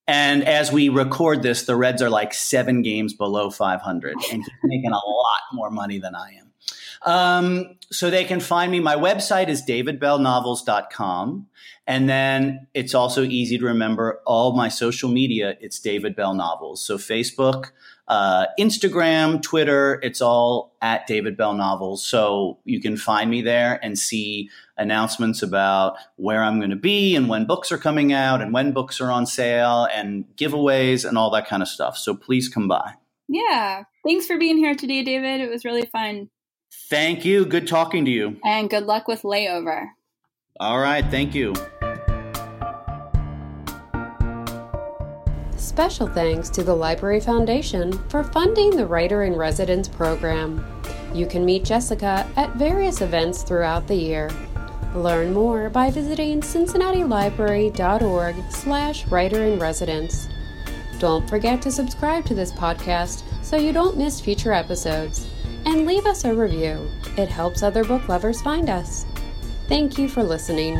and 0.06 0.44
as 0.44 0.72
we 0.72 0.88
record 0.88 1.42
this, 1.42 1.64
the 1.64 1.76
Reds 1.76 2.02
are 2.02 2.10
like 2.10 2.32
seven 2.32 2.82
games 2.82 3.14
below 3.14 3.50
500, 3.50 4.12
and 4.12 4.22
he's 4.42 4.50
making 4.64 4.92
a 4.92 4.94
lot 4.94 5.40
more 5.52 5.70
money 5.70 5.98
than 5.98 6.14
I 6.14 6.32
am. 6.40 6.52
Um, 7.02 7.76
so 7.90 8.10
they 8.10 8.24
can 8.24 8.40
find 8.40 8.72
me. 8.72 8.80
My 8.80 8.96
website 8.96 9.48
is 9.48 9.62
davidbellnovels.com. 9.62 11.46
And 11.86 12.08
then 12.08 12.66
it's 12.74 12.94
also 12.94 13.22
easy 13.22 13.58
to 13.58 13.64
remember 13.64 14.20
all 14.26 14.56
my 14.56 14.68
social 14.68 15.08
media. 15.08 15.56
It's 15.60 15.78
David 15.78 16.16
Bell 16.16 16.34
Novels. 16.34 16.84
So 16.84 16.98
Facebook, 16.98 17.70
uh, 18.08 18.46
Instagram, 18.58 19.40
Twitter, 19.40 20.00
it's 20.02 20.20
all 20.20 20.74
at 20.82 21.06
David 21.06 21.36
Bell 21.36 21.54
Novels. 21.54 22.04
So 22.04 22.58
you 22.64 22.80
can 22.80 22.96
find 22.96 23.30
me 23.30 23.40
there 23.40 23.78
and 23.84 23.96
see 23.96 24.50
announcements 24.76 25.42
about 25.42 25.96
where 26.16 26.42
I'm 26.42 26.58
going 26.58 26.70
to 26.70 26.76
be 26.76 27.14
and 27.14 27.28
when 27.28 27.46
books 27.46 27.70
are 27.70 27.78
coming 27.78 28.12
out 28.12 28.42
and 28.42 28.52
when 28.52 28.72
books 28.72 29.00
are 29.00 29.10
on 29.10 29.24
sale 29.24 29.86
and 29.94 30.24
giveaways 30.36 31.08
and 31.08 31.16
all 31.16 31.30
that 31.30 31.46
kind 31.46 31.62
of 31.62 31.68
stuff. 31.68 31.96
So 31.96 32.16
please 32.16 32.48
come 32.48 32.66
by. 32.66 32.94
Yeah. 33.28 33.84
Thanks 34.04 34.26
for 34.26 34.38
being 34.38 34.56
here 34.56 34.74
today, 34.74 35.02
David. 35.02 35.40
It 35.40 35.50
was 35.50 35.64
really 35.64 35.86
fun. 35.86 36.30
Thank 36.88 37.24
you. 37.24 37.44
Good 37.44 37.66
talking 37.66 38.04
to 38.04 38.10
you. 38.10 38.36
And 38.44 38.70
good 38.70 38.84
luck 38.84 39.08
with 39.08 39.22
layover. 39.22 39.88
All 40.60 40.78
right. 40.78 41.04
Thank 41.10 41.34
you. 41.34 41.52
Special 45.56 46.06
thanks 46.06 46.48
to 46.50 46.62
the 46.62 46.74
Library 46.74 47.20
Foundation 47.20 47.92
for 48.08 48.22
funding 48.22 48.70
the 48.70 48.86
Writer 48.86 49.24
in 49.24 49.34
Residence 49.34 49.88
program. 49.88 50.64
You 51.12 51.26
can 51.26 51.44
meet 51.44 51.64
Jessica 51.64 52.26
at 52.36 52.54
various 52.54 53.00
events 53.00 53.42
throughout 53.42 53.86
the 53.86 53.96
year. 53.96 54.30
Learn 54.94 55.34
more 55.34 55.68
by 55.68 55.90
visiting 55.90 56.40
cincinnatilibrary.org 56.40 58.36
slash 58.50 59.06
writer 59.08 59.44
in 59.44 59.58
residence. 59.58 60.28
Don't 60.98 61.28
forget 61.28 61.60
to 61.62 61.70
subscribe 61.70 62.24
to 62.26 62.34
this 62.34 62.52
podcast 62.52 63.22
so 63.42 63.56
you 63.56 63.72
don't 63.72 63.98
miss 63.98 64.20
future 64.20 64.52
episodes. 64.52 65.26
And 65.66 65.84
leave 65.84 66.06
us 66.06 66.24
a 66.24 66.32
review. 66.32 66.88
It 67.18 67.28
helps 67.28 67.62
other 67.62 67.82
book 67.82 68.08
lovers 68.08 68.40
find 68.40 68.70
us. 68.70 69.04
Thank 69.66 69.98
you 69.98 70.08
for 70.08 70.22
listening. 70.22 70.78